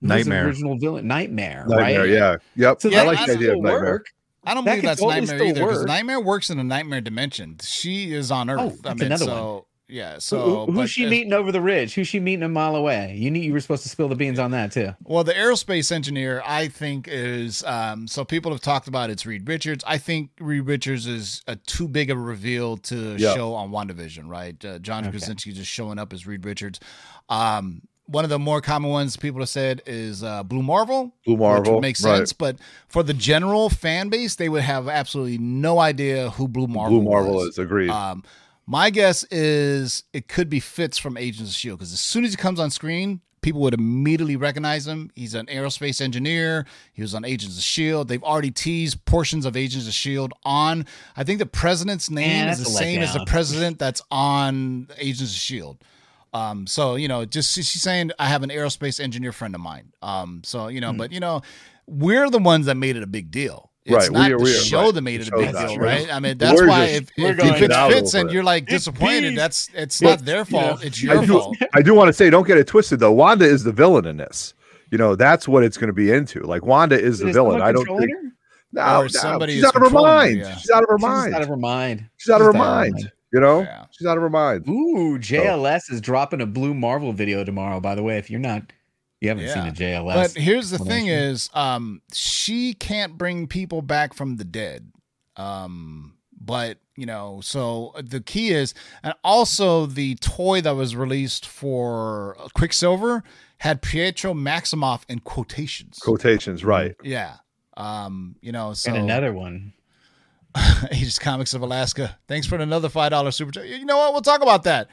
his 0.00 0.08
Nightmare. 0.08 0.46
Original 0.46 0.76
villain, 0.78 1.06
Nightmare, 1.06 1.64
Nightmare. 1.68 2.00
right? 2.00 2.08
Yeah. 2.08 2.36
Yep. 2.56 2.82
So 2.82 2.88
I 2.88 2.92
that 2.92 3.06
like 3.06 3.16
the 3.18 3.22
idea 3.22 3.34
of 3.34 3.40
still 3.40 3.62
Nightmare. 3.62 3.84
work. 3.84 4.06
I 4.44 4.54
don't 4.54 4.64
That 4.64 4.70
believe 4.72 4.82
that's 4.82 5.00
totally 5.00 5.20
Nightmare 5.20 5.44
either 5.48 5.60
because 5.60 5.78
work. 5.78 5.86
Nightmare 5.86 6.20
works 6.20 6.50
in 6.50 6.58
a 6.58 6.64
nightmare 6.64 7.00
dimension. 7.00 7.58
She 7.62 8.12
is 8.12 8.30
on 8.32 8.50
Earth. 8.50 8.80
Oh, 8.84 8.88
I 8.90 8.94
mean, 8.94 9.04
another 9.06 9.24
so 9.24 9.66
yeah. 9.92 10.18
So 10.18 10.66
who, 10.66 10.72
who's 10.72 10.90
she 10.90 11.06
meeting 11.06 11.32
over 11.32 11.52
the 11.52 11.60
ridge? 11.60 11.94
Who's 11.94 12.08
she 12.08 12.18
meeting 12.18 12.42
a 12.42 12.48
mile 12.48 12.74
away? 12.74 13.14
You 13.16 13.30
knew 13.30 13.40
you 13.40 13.52
were 13.52 13.60
supposed 13.60 13.82
to 13.84 13.88
spill 13.88 14.08
the 14.08 14.14
beans 14.16 14.38
on 14.38 14.50
that 14.52 14.72
too. 14.72 14.94
Well, 15.04 15.22
the 15.24 15.34
aerospace 15.34 15.92
engineer, 15.92 16.42
I 16.46 16.68
think, 16.68 17.06
is 17.08 17.62
um, 17.64 18.08
so 18.08 18.24
people 18.24 18.50
have 18.52 18.60
talked 18.60 18.88
about 18.88 19.10
it's 19.10 19.26
Reed 19.26 19.46
Richards. 19.46 19.84
I 19.86 19.98
think 19.98 20.30
Reed 20.40 20.66
Richards 20.66 21.06
is 21.06 21.42
a 21.46 21.56
too 21.56 21.86
big 21.88 22.10
a 22.10 22.16
reveal 22.16 22.76
to 22.78 23.16
Yeah. 23.18 23.34
show 23.34 23.54
on 23.54 23.70
WandaVision, 23.70 24.26
right? 24.28 24.62
Uh, 24.64 24.78
John 24.78 25.04
Okay. 25.04 25.10
Krasinski 25.12 25.52
just 25.52 25.70
showing 25.70 25.98
up 25.98 26.12
as 26.12 26.26
Reed 26.26 26.44
Richards. 26.44 26.80
Um, 27.28 27.82
one 28.06 28.24
of 28.24 28.30
the 28.30 28.38
more 28.38 28.60
common 28.60 28.90
ones 28.90 29.16
people 29.16 29.40
have 29.40 29.48
said 29.48 29.80
is 29.86 30.22
uh, 30.22 30.42
Blue 30.42 30.62
Marvel. 30.62 31.14
Blue 31.24 31.34
Which 31.34 31.40
Marvel, 31.40 31.74
would 31.74 31.80
make 31.82 31.96
right. 32.02 32.16
sense, 32.16 32.32
but 32.32 32.56
for 32.88 33.02
the 33.02 33.14
general 33.14 33.70
fan 33.70 34.08
base, 34.08 34.34
they 34.34 34.48
would 34.48 34.62
have 34.62 34.88
absolutely 34.88 35.38
no 35.38 35.78
idea 35.78 36.30
who 36.30 36.48
Blue 36.48 36.66
Marvel. 36.66 37.00
Blue 37.00 37.08
Marvel 37.10 37.34
was. 37.36 37.50
is 37.50 37.58
agreed. 37.58 37.90
Um, 37.90 38.22
my 38.66 38.90
guess 38.90 39.24
is 39.30 40.04
it 40.12 40.28
could 40.28 40.48
be 40.48 40.60
Fitz 40.60 40.98
from 40.98 41.16
Agents 41.16 41.50
of 41.50 41.56
Shield 41.56 41.78
because 41.78 41.92
as 41.92 42.00
soon 42.00 42.24
as 42.24 42.30
he 42.30 42.36
comes 42.36 42.60
on 42.60 42.70
screen, 42.70 43.20
people 43.40 43.60
would 43.60 43.74
immediately 43.74 44.36
recognize 44.36 44.86
him. 44.86 45.10
He's 45.16 45.34
an 45.34 45.46
aerospace 45.46 46.00
engineer. 46.00 46.64
He 46.92 47.02
was 47.02 47.12
on 47.14 47.24
Agents 47.24 47.56
of 47.58 47.62
Shield. 47.64 48.06
They've 48.06 48.22
already 48.22 48.52
teased 48.52 49.04
portions 49.04 49.44
of 49.44 49.56
Agents 49.56 49.88
of 49.88 49.92
Shield 49.94 50.32
on. 50.44 50.86
I 51.16 51.24
think 51.24 51.40
the 51.40 51.46
president's 51.46 52.08
name 52.08 52.48
is 52.48 52.58
the 52.58 52.64
same 52.66 53.02
as 53.02 53.14
the 53.14 53.24
president 53.26 53.78
that's 53.80 54.00
on 54.12 54.88
Agents 54.96 55.32
of 55.32 55.38
Shield. 55.38 55.78
Um, 56.32 56.66
so 56.68 56.94
you 56.94 57.08
know, 57.08 57.24
just 57.24 57.52
she's 57.52 57.82
saying 57.82 58.12
I 58.18 58.28
have 58.28 58.42
an 58.44 58.50
aerospace 58.50 59.00
engineer 59.00 59.32
friend 59.32 59.54
of 59.56 59.60
mine. 59.60 59.92
Um, 60.02 60.42
so 60.44 60.68
you 60.68 60.80
know, 60.80 60.92
Hmm. 60.92 60.98
but 60.98 61.12
you 61.12 61.18
know, 61.20 61.42
we're 61.86 62.30
the 62.30 62.38
ones 62.38 62.66
that 62.66 62.76
made 62.76 62.96
it 62.96 63.02
a 63.02 63.08
big 63.08 63.30
deal. 63.32 63.71
It's 63.84 63.94
Right, 63.94 64.10
we 64.10 64.14
not 64.16 64.30
are- 64.32 64.38
the 64.38 64.44
we 64.44 64.50
are- 64.50 64.54
show 64.60 64.84
right. 64.84 64.94
that 64.94 65.02
made 65.02 65.20
The 65.22 65.26
it 65.26 65.32
a 65.32 65.36
big 65.36 65.52
deal, 65.68 65.78
right? 65.78 66.08
I 66.14 66.20
mean, 66.20 66.38
that's 66.38 66.60
We're 66.60 66.68
why 66.68 66.86
just- 66.86 67.12
if, 67.16 67.38
if, 67.38 67.38
if 67.44 67.62
it 67.62 67.72
fits 67.92 68.14
and 68.14 68.30
you're 68.30 68.44
like 68.44 68.66
disappointed, 68.66 69.36
that's 69.36 69.68
it's 69.74 70.00
But, 70.00 70.08
not 70.20 70.24
their 70.24 70.44
fault. 70.44 70.84
It's 70.84 71.02
your 71.02 71.18
I 71.18 71.24
do, 71.26 71.32
fault. 71.40 71.56
I 71.74 71.82
do 71.82 71.92
want 71.94 72.08
to 72.08 72.12
say, 72.12 72.30
don't 72.30 72.46
get 72.46 72.58
it 72.58 72.68
twisted 72.68 73.00
though. 73.00 73.10
Wanda 73.12 73.44
is 73.44 73.64
the 73.64 73.72
villain 73.72 74.06
in 74.06 74.18
this. 74.18 74.54
You 74.92 74.98
know, 74.98 75.16
that's 75.16 75.48
what 75.48 75.64
it's 75.64 75.78
going 75.78 75.88
to 75.88 75.92
be 75.94 76.12
into. 76.12 76.40
Like 76.42 76.64
Wanda 76.64 76.96
is 77.00 77.18
the 77.18 77.28
Is 77.28 77.34
villain. 77.34 77.60
I 77.60 77.72
don't 77.72 77.84
controlling 77.86 78.08
think. 78.08 78.32
No, 78.74 79.02
no, 79.02 79.08
somebody 79.08 79.54
she's 79.54 79.64
out 79.64 79.74
of 79.74 79.82
her 79.82 79.88
controlling 79.88 80.10
her, 80.10 80.16
mind. 80.16 80.38
yeah. 80.38 80.56
She's 80.56 80.70
out 80.70 80.82
of 80.82 80.88
her 80.88 80.98
She's 80.98 81.02
mind. 81.02 81.24
just 81.24 81.34
out 81.36 81.42
of 81.42 81.48
her 81.48 81.56
mind. 81.56 82.08
She's 82.18 82.30
out 82.30 82.40
of 82.40 82.46
her 82.46 82.52
mind. 82.52 83.12
You 83.32 83.40
know, 83.40 83.66
she's 83.90 84.06
out 84.06 84.16
of 84.16 84.22
her 84.22 84.30
mind. 84.30 84.68
Ooh, 84.68 85.18
JLS 85.18 85.90
is 85.90 86.00
dropping 86.00 86.40
a 86.40 86.46
blue 86.46 86.72
Marvel 86.74 87.12
video 87.12 87.42
tomorrow. 87.44 87.80
By 87.80 87.94
the 87.94 88.02
way, 88.02 88.18
if 88.18 88.30
you're 88.30 88.38
not, 88.40 88.62
you 89.22 89.28
haven't 89.28 89.48
seen 89.48 89.68
a 89.68 89.72
JLS. 89.72 90.14
But 90.14 90.32
here's 90.32 90.70
the 90.70 90.78
thing: 90.78 91.06
is 91.06 91.48
um, 91.54 92.02
she 92.12 92.74
can't 92.74 93.16
bring 93.16 93.46
people 93.46 93.80
back 93.80 94.14
from 94.14 94.36
the 94.36 94.44
dead. 94.44 94.90
Um, 95.36 96.14
but 96.40 96.78
you 96.96 97.06
know, 97.06 97.40
so 97.40 97.94
the 98.02 98.20
key 98.20 98.50
is, 98.50 98.74
and 99.04 99.14
also 99.22 99.86
the 99.86 100.16
toy 100.16 100.60
that 100.62 100.72
was 100.74 100.96
released 100.96 101.46
for 101.46 102.36
Quicksilver 102.54 103.22
had 103.58 103.80
Pietro 103.80 104.34
Maximoff 104.34 105.04
in 105.08 105.20
quotations. 105.20 105.98
Quotations, 105.98 106.64
right? 106.64 106.96
Yeah. 107.04 107.36
Um, 107.76 108.34
you 108.40 108.50
know, 108.50 108.72
so 108.72 108.92
and 108.92 109.04
another 109.04 109.32
one. 109.32 109.72
Aegis 110.92 111.20
Comics 111.20 111.54
of 111.54 111.62
Alaska. 111.62 112.18
Thanks 112.26 112.46
for 112.48 112.56
another 112.56 112.88
five 112.88 113.10
dollar 113.10 113.30
super 113.30 113.52
chat. 113.52 113.68
You 113.68 113.84
know 113.84 113.98
what? 113.98 114.12
We'll 114.12 114.20
talk 114.20 114.42
about 114.42 114.64
that. 114.64 114.88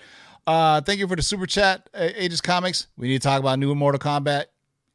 Uh, 0.49 0.81
thank 0.81 0.99
you 0.99 1.07
for 1.07 1.15
the 1.15 1.21
super 1.21 1.45
chat, 1.45 1.87
Aegis 1.95 2.41
Comics. 2.41 2.87
We 2.97 3.07
need 3.07 3.21
to 3.21 3.27
talk 3.27 3.39
about 3.39 3.59
new 3.59 3.75
Mortal 3.75 3.99
Kombat. 3.99 4.45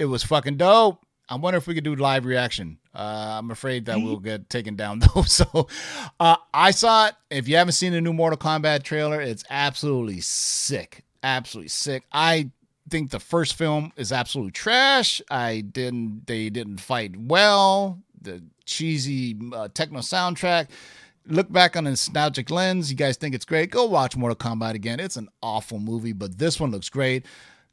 It 0.01 0.07
was 0.07 0.25
fucking 0.25 0.57
dope. 0.57 1.07
I 1.29 1.37
wonder 1.37 1.59
if 1.59 1.69
we 1.69 1.75
could 1.77 1.85
do 1.85 1.95
live 1.95 2.25
reaction. 2.25 2.79
Uh, 2.93 3.37
I'm 3.39 3.53
afraid 3.53 3.85
that 3.85 4.01
we'll 4.01 4.19
get 4.19 4.51
taken 4.51 4.75
down 4.75 4.99
though. 5.15 5.23
So 5.23 5.69
uh, 6.19 6.37
I 6.53 6.73
saw 6.73 7.07
it. 7.07 7.15
If 7.31 7.47
you 7.47 7.55
haven't 7.55 7.75
seen 7.75 7.93
the 7.93 8.01
new 8.01 8.13
Mortal 8.13 8.37
Kombat 8.37 8.83
trailer, 8.83 9.21
it's 9.21 9.45
absolutely 9.49 10.21
sick. 10.23 11.05
Absolutely 11.23 11.69
sick. 11.69 12.03
I 12.11 12.51
think 12.91 13.13
the 13.13 13.21
first 13.21 13.55
film 13.55 13.93
is 13.97 14.11
absolute 14.11 14.55
trash. 14.55 15.23
I 15.31 15.61
didn't. 15.61 16.27
They 16.27 16.51
didn't 16.51 16.79
fight 16.79 17.17
well. 17.17 18.03
The 18.21 18.43
cheesy 18.65 19.37
uh, 19.53 19.69
techno 19.73 20.01
soundtrack. 20.01 20.67
Look 21.27 21.51
back 21.51 21.75
on 21.75 21.87
a 21.87 21.91
nostalgic 21.91 22.51
lens. 22.51 22.91
You 22.91 22.97
guys 22.97 23.17
think 23.17 23.35
it's 23.35 23.47
great? 23.47 23.71
Go 23.71 23.87
watch 23.87 24.15
Mortal 24.17 24.37
Kombat 24.37 24.75
again. 24.75 25.01
It's 25.01 25.17
an 25.17 25.29
awful 25.43 25.79
movie, 25.79 26.13
but 26.13 26.37
this 26.39 26.61
one 26.61 26.71
looks 26.71 26.91
great. 26.91 27.25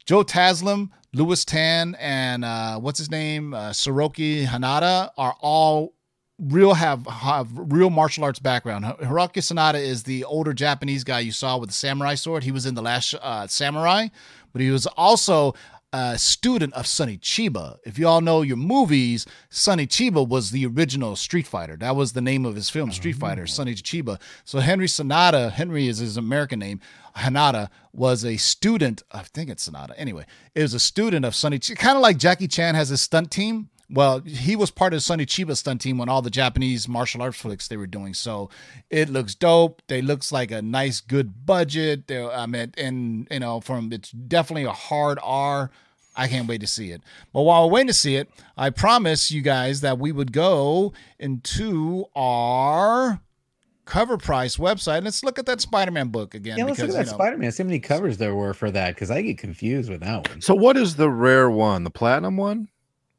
Joe 0.06 0.24
Taslim, 0.24 0.88
Lewis 1.12 1.44
Tan, 1.44 1.94
and 2.00 2.44
uh, 2.44 2.78
what's 2.80 2.98
his 2.98 3.10
name, 3.10 3.52
uh, 3.52 3.70
Soroki 3.70 4.46
Hanada 4.46 5.10
are 5.18 5.36
all 5.40 5.92
real 6.38 6.74
have 6.74 7.06
have 7.06 7.48
real 7.54 7.90
martial 7.90 8.24
arts 8.24 8.40
background. 8.40 8.84
Hi- 8.84 8.94
Hiroki 9.02 9.38
Sanada 9.42 9.74
is 9.80 10.02
the 10.02 10.24
older 10.24 10.52
Japanese 10.54 11.04
guy 11.04 11.20
you 11.20 11.30
saw 11.30 11.58
with 11.58 11.68
the 11.68 11.74
samurai 11.74 12.14
sword. 12.14 12.42
He 12.44 12.52
was 12.52 12.64
in 12.66 12.74
the 12.74 12.82
last 12.82 13.14
uh, 13.20 13.46
Samurai, 13.46 14.08
but 14.52 14.62
he 14.62 14.70
was 14.70 14.86
also 14.86 15.54
a 15.92 16.18
student 16.18 16.72
of 16.74 16.86
Sonny 16.86 17.18
Chiba. 17.18 17.78
If 17.84 17.98
you 17.98 18.08
all 18.08 18.20
know 18.20 18.42
your 18.42 18.56
movies, 18.56 19.26
Sonny 19.50 19.86
Chiba 19.86 20.26
was 20.26 20.50
the 20.50 20.66
original 20.66 21.16
Street 21.16 21.46
Fighter. 21.46 21.76
That 21.76 21.96
was 21.96 22.12
the 22.12 22.20
name 22.20 22.46
of 22.46 22.54
his 22.54 22.70
film, 22.70 22.90
Street 22.92 23.16
Fighter, 23.16 23.42
oh. 23.42 23.46
Sonny 23.46 23.74
Chiba. 23.74 24.20
So 24.44 24.60
Henry 24.60 24.88
Sonata, 24.88 25.50
Henry 25.50 25.88
is 25.88 25.98
his 25.98 26.16
American 26.16 26.58
name. 26.58 26.80
Hanada 27.16 27.68
was 27.92 28.24
a 28.24 28.38
student, 28.38 29.02
I 29.12 29.22
think 29.22 29.50
it's 29.50 29.64
Sonata. 29.64 29.98
Anyway, 29.98 30.24
it 30.54 30.62
was 30.62 30.72
a 30.72 30.80
student 30.80 31.26
of 31.26 31.34
Sonny 31.34 31.58
Chiba, 31.58 31.76
kind 31.76 31.96
of 31.96 32.02
like 32.02 32.16
Jackie 32.16 32.48
Chan 32.48 32.74
has 32.74 32.88
his 32.88 33.02
stunt 33.02 33.30
team. 33.30 33.68
Well, 33.92 34.20
he 34.20 34.56
was 34.56 34.70
part 34.70 34.94
of 34.94 35.02
Sonny 35.02 35.26
Chiba's 35.26 35.58
stunt 35.58 35.82
team 35.82 36.00
on 36.00 36.08
all 36.08 36.22
the 36.22 36.30
Japanese 36.30 36.88
martial 36.88 37.20
arts 37.20 37.38
flicks 37.38 37.68
they 37.68 37.76
were 37.76 37.86
doing. 37.86 38.14
So 38.14 38.48
it 38.88 39.10
looks 39.10 39.34
dope. 39.34 39.82
They 39.86 40.00
looks 40.00 40.32
like 40.32 40.50
a 40.50 40.62
nice, 40.62 41.00
good 41.00 41.44
budget. 41.44 42.06
They, 42.06 42.26
I 42.26 42.46
mean, 42.46 42.72
and 42.78 43.28
you 43.30 43.40
know, 43.40 43.60
from 43.60 43.92
it's 43.92 44.10
definitely 44.10 44.64
a 44.64 44.72
hard 44.72 45.18
R. 45.22 45.70
I 46.16 46.28
can't 46.28 46.48
wait 46.48 46.62
to 46.62 46.66
see 46.66 46.90
it. 46.90 47.02
But 47.32 47.42
while 47.42 47.66
we're 47.66 47.74
waiting 47.74 47.88
to 47.88 47.94
see 47.94 48.16
it, 48.16 48.28
I 48.56 48.70
promise 48.70 49.30
you 49.30 49.42
guys 49.42 49.82
that 49.82 49.98
we 49.98 50.12
would 50.12 50.32
go 50.32 50.92
into 51.18 52.06
our 52.16 53.20
cover 53.84 54.16
price 54.16 54.56
website. 54.56 55.04
Let's 55.04 55.24
look 55.24 55.38
at 55.38 55.46
that 55.46 55.60
Spider-Man 55.60 56.08
book 56.08 56.34
again. 56.34 56.58
Yeah, 56.58 56.64
let's 56.64 56.78
look 56.78 56.90
at 56.90 56.94
that 56.94 57.06
you 57.06 57.12
know, 57.12 57.16
Spider 57.16 57.38
Man. 57.38 57.52
See 57.52 57.62
how 57.62 57.66
many 57.66 57.78
covers 57.78 58.18
there 58.18 58.34
were 58.34 58.54
for 58.54 58.70
that 58.70 58.94
because 58.94 59.10
I 59.10 59.22
get 59.22 59.38
confused 59.38 59.90
with 59.90 60.00
that 60.00 60.28
one. 60.28 60.40
So 60.40 60.54
what 60.54 60.76
is 60.76 60.96
the 60.96 61.10
rare 61.10 61.50
one? 61.50 61.84
The 61.84 61.90
platinum 61.90 62.36
one? 62.36 62.68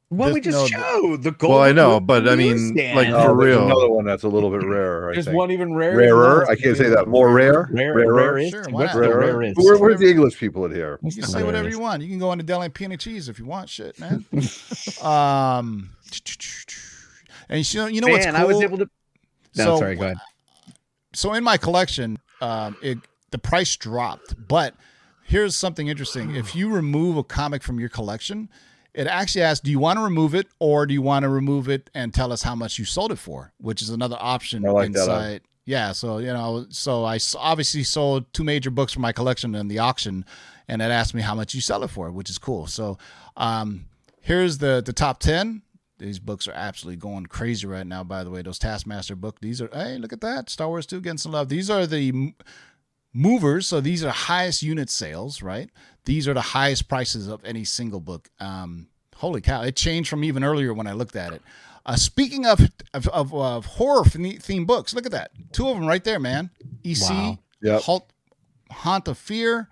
What 0.10 0.32
we 0.32 0.41
Just- 0.41 0.70
just 0.70 0.74
no, 0.74 0.80
showed 0.80 1.24
the 1.24 1.32
gold. 1.32 1.54
Well, 1.54 1.62
I 1.64 1.72
know, 1.72 1.99
but 1.99 2.28
I 2.30 2.36
mean, 2.36 2.76
like 2.76 3.08
Oh, 3.08 3.34
for 3.34 3.43
there's 3.43 3.56
real. 3.56 3.66
another 3.66 3.89
one 3.89 4.06
that's 4.06 4.22
a 4.22 4.28
little 4.28 4.51
bit 4.51 4.64
rarer. 4.64 5.10
I 5.10 5.14
There's 5.14 5.26
think. 5.26 5.36
one 5.38 5.49
even 5.49 5.74
rarer. 5.74 5.97
rarer. 5.97 6.49
I 6.49 6.56
can't 6.56 6.78
say 6.78 6.88
that. 6.89 7.08
More 7.08 7.34
rare. 7.34 7.68
Rare, 7.72 7.95
Rarer? 7.95 8.14
rarest. 8.14 8.51
Sure, 8.51 8.64
why 8.70 8.82
What's 8.84 8.93
not? 8.93 9.01
the 9.01 9.10
Rarer. 9.10 9.38
rarest? 9.39 9.58
Where, 9.60 9.78
where's 9.80 9.99
the 9.99 10.12
English 10.12 10.38
people 10.38 10.66
in 10.66 10.72
here? 10.72 10.99
You 11.01 11.12
can 11.12 11.24
say 11.24 11.41
whatever 11.43 11.68
you 11.68 11.80
want. 11.80 12.04
You 12.04 12.10
can 12.10 12.20
go 12.20 12.32
into 12.32 12.43
deli 12.43 12.66
and 12.66 12.74
peanut 12.76 12.99
cheese 12.99 13.28
if 13.28 13.39
you 13.39 13.45
want 13.45 13.70
shit, 13.70 13.99
man. 13.99 14.24
um, 15.01 15.89
and 17.49 17.74
you 17.74 17.80
know, 17.82 17.88
you 17.88 18.01
know 18.01 18.08
what's 18.08 18.26
cool? 18.26 18.36
I 18.36 18.43
was 18.43 18.62
able 18.62 18.78
to. 18.80 18.89
No, 19.56 19.64
So- 19.64 19.78
sorry. 19.80 19.95
Go 19.95 20.04
ahead. 20.06 20.18
so 21.14 21.34
in 21.34 21.43
my 21.43 21.58
collection, 21.58 22.20
um, 22.41 22.76
it 22.84 22.99
the 23.32 23.38
price 23.39 23.76
dropped. 23.76 24.36
But 24.47 24.76
here's 25.24 25.56
something 25.56 25.88
interesting: 25.88 26.36
if 26.36 26.56
you 26.56 26.70
remove 26.70 27.18
a 27.18 27.24
comic 27.24 27.64
from 27.64 27.80
your 27.80 27.89
collection, 27.89 28.49
it 28.93 29.07
actually 29.07 29.41
asks, 29.41 29.61
"Do 29.61 29.71
you 29.71 29.79
want 29.79 29.97
to 29.97 30.03
remove 30.03 30.35
it, 30.35 30.47
or 30.59 30.85
do 30.85 30.93
you 30.93 31.01
want 31.01 31.23
to 31.23 31.29
remove 31.29 31.69
it 31.69 31.89
and 31.93 32.13
tell 32.13 32.31
us 32.31 32.43
how 32.43 32.55
much 32.55 32.77
you 32.77 32.85
sold 32.85 33.11
it 33.11 33.17
for?" 33.17 33.53
Which 33.59 33.81
is 33.81 33.89
another 33.89 34.17
option 34.19 34.61
like 34.63 34.87
inside. 34.87 35.41
Yeah, 35.65 35.93
so 35.93 36.17
you 36.17 36.27
know, 36.27 36.65
so 36.69 37.05
I 37.05 37.19
obviously 37.37 37.83
sold 37.83 38.31
two 38.33 38.43
major 38.43 38.69
books 38.69 38.93
from 38.93 39.01
my 39.01 39.13
collection 39.13 39.55
in 39.55 39.67
the 39.69 39.79
auction, 39.79 40.25
and 40.67 40.81
it 40.81 40.85
asked 40.85 41.13
me 41.13 41.21
how 41.21 41.35
much 41.35 41.53
you 41.53 41.61
sell 41.61 41.83
it 41.83 41.89
for, 41.89 42.11
which 42.11 42.29
is 42.29 42.37
cool. 42.37 42.67
So, 42.67 42.97
um, 43.37 43.85
here's 44.21 44.57
the 44.57 44.81
the 44.85 44.93
top 44.93 45.19
ten. 45.19 45.61
These 45.99 46.19
books 46.19 46.47
are 46.47 46.53
absolutely 46.53 46.97
going 46.97 47.27
crazy 47.27 47.65
right 47.65 47.87
now. 47.87 48.03
By 48.03 48.25
the 48.25 48.29
way, 48.29 48.41
those 48.41 48.59
Taskmaster 48.59 49.15
book. 49.15 49.39
These 49.39 49.61
are 49.61 49.69
hey, 49.71 49.97
look 49.97 50.11
at 50.11 50.21
that 50.21 50.49
Star 50.49 50.67
Wars 50.67 50.85
two 50.85 50.99
getting 50.99 51.17
some 51.17 51.31
love. 51.31 51.47
These 51.47 51.69
are 51.69 51.87
the 51.87 52.33
movers. 53.13 53.67
So 53.67 53.79
these 53.79 54.03
are 54.03 54.09
highest 54.09 54.63
unit 54.63 54.89
sales, 54.89 55.41
right? 55.41 55.69
These 56.06 56.28
are 56.28 56.34
the 56.34 56.41
highest 56.41 56.88
prices 56.88 57.28
of 57.28 57.43
any 57.45 57.64
single 57.64 57.99
book. 57.99 58.30
Um, 58.39 58.88
holy 59.16 59.41
cow! 59.41 59.62
It 59.62 59.76
changed 59.76 60.10
from 60.10 60.24
even 60.24 60.43
earlier 60.43 60.74
when 60.74 60.88
I 60.88 60.93
looked 60.93 61.16
at 61.16 61.34
it. 61.34 61.41
Uh, 61.86 61.95
speaking 61.95 62.45
of 62.45 62.60
of, 62.93 63.08
of, 63.10 63.34
of 63.34 63.66
horror 63.66 64.04
themed 64.04 64.68
books, 64.68 64.93
look 64.93 65.06
at 65.06 65.12
that. 65.12 65.32
Two 65.51 65.68
of 65.70 65.76
them 65.78 65.86
right 65.88 66.04
there, 66.04 66.20
man. 66.20 66.49
EC, 66.84 67.10
Wow. 67.10 67.39
Yep. 67.62 67.82
Halt, 67.82 68.14
Haunt 68.72 69.08
of 69.08 69.18
Fear. 69.18 69.70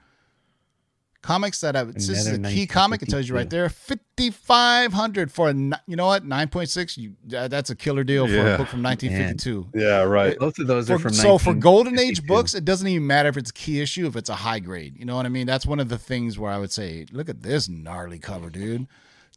Comics 1.22 1.62
that 1.62 1.76
have 1.76 1.94
this 1.94 2.10
is 2.10 2.28
a 2.28 2.40
key 2.40 2.66
comic. 2.66 3.04
It 3.04 3.10
tells 3.10 3.30
you 3.30 3.36
right 3.36 3.50
there, 3.50 3.70
fifty 3.70 4.32
five 4.32 4.92
hundred 4.92 5.32
for 5.32 5.50
a 5.50 5.54
you 5.54 5.96
know 5.96 6.08
what 6.08 6.26
nine 6.26 6.48
point 6.48 6.70
six. 6.70 6.98
You 6.98 7.14
that's 7.28 7.70
a 7.70 7.76
killer 7.76 8.04
deal 8.04 8.28
for 8.28 8.54
a 8.54 8.58
book 8.58 8.68
from 8.68 8.82
nineteen 8.82 9.12
fifty 9.12 9.36
two. 9.36 9.70
Yeah, 9.76 10.02
right. 10.02 10.36
Both 10.40 10.58
of 10.58 10.66
those 10.66 10.90
are 10.90 10.98
from. 10.98 11.14
so 11.14 11.38
for 11.38 11.54
Golden 11.54 12.00
Age 12.00 12.26
books, 12.26 12.56
it 12.56 12.66
doesn't 12.66 12.88
even 12.88 13.06
matter 13.06 13.30
if 13.30 13.38
it's 13.38 13.52
a 13.52 13.54
key 13.54 13.82
issue, 13.82 14.08
if 14.08 14.16
it's 14.16 14.30
a 14.30 14.36
high 14.36 14.60
grade. 14.60 14.98
You 14.98 15.06
know 15.06 15.16
what 15.16 15.28
I 15.28 15.30
mean? 15.30 15.46
That's 15.46 15.66
one 15.68 15.80
of 15.80 15.90
the 15.90 15.98
things 16.00 16.40
where 16.40 16.52
I 16.52 16.58
would 16.58 16.72
say, 16.72 17.06
look 17.12 17.30
at 17.30 17.44
this 17.44 17.70
gnarly 17.70 18.18
cover, 18.18 18.50
dude. 18.50 18.88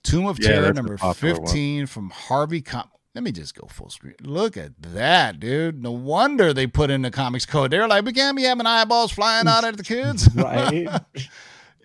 Tomb 0.03 0.27
of 0.27 0.39
Yeah, 0.39 0.49
Terror 0.49 0.73
number 0.73 0.97
popular 0.97 1.35
one. 1.35 1.45
15 1.47 1.87
from 1.87 2.11
Harvey 2.11 2.61
Com- 2.63 2.89
Let 3.15 3.25
me 3.25 3.33
just 3.33 3.55
go 3.55 3.67
full 3.69 3.91
screen. 3.91 4.15
Look 4.23 4.57
at 4.57 4.73
that, 4.95 5.39
dude. 5.41 5.83
No 5.83 5.93
wonder 5.93 6.53
they 6.55 6.67
put 6.67 6.91
in 6.91 7.03
the 7.03 7.11
comics 7.11 7.45
code. 7.47 7.71
They're 7.71 7.89
like, 7.89 8.05
we 8.05 8.13
can't 8.13 8.37
be 8.37 8.43
having 8.45 8.67
eyeballs 8.67 9.13
flying 9.13 9.49
out 9.49 9.65
at 9.65 9.77
the 9.77 9.85
kids. 9.85 10.29
Right. 10.35 10.89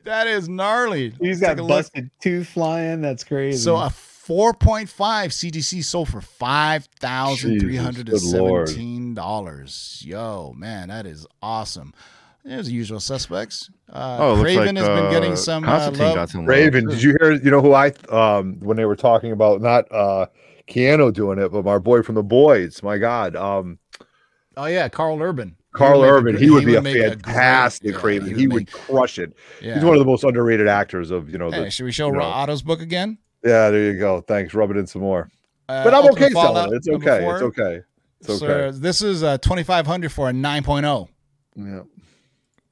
that 0.06 0.28
is 0.28 0.48
gnarly. 0.50 1.14
He's 1.20 1.40
got 1.40 1.58
a 1.60 1.62
look. 1.62 1.70
busted 1.70 2.10
tooth 2.22 2.48
flying. 2.48 3.02
That's 3.02 3.24
crazy. 3.24 3.58
So 3.58 3.78
a 3.78 3.90
4.5 4.30 4.88
CGC 4.88 5.84
sold 5.84 6.10
for 6.10 6.22
five 6.22 6.86
thousand 7.00 7.60
three 7.60 7.76
hundred 7.76 8.10
and 8.10 8.18
Jesus, 8.18 8.32
good 8.32 8.40
Lord. 8.40 8.70
seventeen 8.70 9.14
dollars. 9.16 10.04
Yo, 10.06 10.54
man, 10.56 10.90
that 10.90 11.06
is 11.08 11.26
awesome. 11.42 11.94
There's 12.46 12.68
the 12.68 12.74
usual 12.74 13.00
suspects. 13.00 13.70
Uh, 13.92 14.18
Oh, 14.20 14.36
Kraven 14.38 14.68
like, 14.68 14.78
has 14.78 14.88
been 14.88 15.06
uh, 15.06 15.10
getting 15.12 15.36
some 15.36 15.66
uh, 15.66 15.90
love. 15.92 16.16
got 16.16 16.30
some 16.30 16.42
love. 16.42 16.48
Raven, 16.48 16.88
did 16.88 17.02
you 17.02 17.16
hear? 17.20 17.32
You 17.34 17.50
know 17.52 17.62
who 17.62 17.74
I 17.74 17.88
um 18.10 18.60
when 18.60 18.78
they 18.78 18.86
were 18.86 18.96
talking 18.96 19.32
about 19.32 19.62
not 19.62 19.92
uh 19.92 20.28
Keanu 20.68 21.12
doing 21.12 21.40
it, 21.40 21.52
but 21.52 21.66
our 21.66 21.80
boy 21.80 22.04
from 22.04 22.16
the 22.16 22.24
boys. 22.24 22.84
My 22.84 22.98
God, 22.98 23.36
um, 23.36 23.80
Oh 24.56 24.66
yeah, 24.66 24.90
Karl 24.90 25.20
Urban. 25.22 25.56
Karl 25.72 26.04
a 26.04 26.08
Urban, 26.08 26.36
he 26.38 26.50
would 26.50 26.66
be 26.66 26.76
a 26.76 26.82
fantastic 26.82 27.94
yeah, 27.94 28.20
he 28.20 28.34
He 28.34 28.48
would 28.48 28.62
make- 28.62 28.72
crush 28.72 29.20
it. 29.20 29.34
Yeah. 29.62 29.76
He's 29.76 29.84
one 29.84 29.94
of 29.94 30.00
the 30.00 30.06
most 30.06 30.24
underrated 30.24 30.68
actors 30.68 31.12
of 31.12 31.30
you 31.30 31.38
know. 31.38 31.52
Hey, 31.52 31.66
the, 31.66 31.72
should 31.72 31.86
we 31.86 31.92
show 31.92 32.08
you 32.08 32.14
know- 32.14 32.22
Otto's 32.22 32.62
book 32.62 32.82
again? 32.82 33.18
Yeah, 33.44 33.70
there 33.70 33.94
you 33.94 34.00
go. 34.00 34.22
Thanks. 34.22 34.54
Rub 34.54 34.72
it 34.72 34.78
in 34.78 34.88
some 34.88 35.02
more. 35.02 35.30
Uh, 35.70 35.84
but 35.84 35.94
I'm 35.94 36.04
Ultimate 36.04 36.26
okay 36.26 36.34
selling 36.34 36.74
it. 36.74 36.76
It's 36.76 36.88
okay. 36.90 37.20
four. 37.22 37.36
It's 37.36 37.44
okay. 37.44 37.82
It's 38.22 38.30
okay. 38.30 38.72
So 38.72 38.72
this 38.72 39.02
is 39.02 39.24
uh, 39.24 39.38
2500 39.38 40.12
for 40.12 40.30
a 40.30 40.34
9.0. 40.34 41.08
Yeah. 41.56 41.82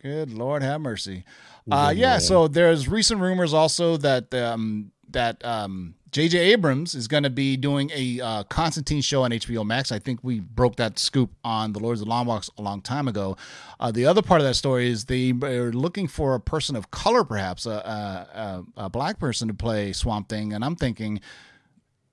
Good 0.02 0.34
Lord 0.34 0.64
have 0.64 0.82
mercy. 0.82 1.24
Uh, 1.70 1.94
yeah, 1.96 2.18
so 2.18 2.48
there's 2.48 2.88
recent 2.88 3.20
rumors 3.20 3.54
also 3.54 3.98
that 3.98 4.34
um, 4.34 4.92
that 5.10 5.44
um, 5.46 5.96
J.J. 6.12 6.38
Abrams 6.38 6.96
is 6.96 7.08
going 7.08 7.24
to 7.24 7.30
be 7.30 7.58
doing 7.58 7.92
a 7.94 8.22
uh, 8.22 8.44
Constantine 8.44 9.02
show 9.02 9.24
on 9.24 9.32
HBO 9.32 9.66
Max. 9.66 9.92
I 9.92 10.00
think 10.00 10.24
we 10.24 10.40
broke 10.40 10.78
that 10.78 11.00
scoop 11.00 11.32
on 11.44 11.74
the 11.74 11.80
Lords 11.80 12.00
of 12.00 12.06
the 12.06 12.10
Long 12.10 12.26
Box 12.26 12.50
a 12.58 12.62
long 12.62 12.82
time 12.82 13.08
ago. 13.08 13.36
Uh, 13.80 13.92
the 13.92 14.06
other 14.06 14.22
part 14.22 14.40
of 14.40 14.48
that 14.48 14.54
story 14.54 14.90
is 14.90 15.06
they 15.06 15.32
are 15.32 15.72
looking 15.72 16.08
for 16.08 16.34
a 16.34 16.40
person 16.40 16.76
of 16.76 16.92
color, 16.92 17.24
perhaps 17.24 17.66
a, 17.66 17.72
a, 17.72 18.64
a, 18.78 18.86
a 18.86 18.90
black 18.90 19.20
person 19.20 19.48
to 19.48 19.54
play 19.54 19.92
Swamp 19.92 20.30
Thing, 20.30 20.54
and 20.54 20.64
I'm 20.64 20.76
thinking 20.76 21.20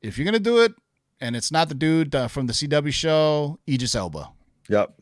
if 0.02 0.18
you're 0.18 0.24
going 0.24 0.34
to 0.34 0.40
do 0.40 0.58
it, 0.62 0.74
and 1.20 1.36
it's 1.36 1.52
not 1.52 1.68
the 1.68 1.74
dude 1.74 2.14
uh, 2.14 2.28
from 2.28 2.46
the 2.46 2.52
CW 2.52 2.92
show, 2.92 3.58
Idris 3.68 3.94
Elba. 3.94 4.30
Yep. 4.68 4.94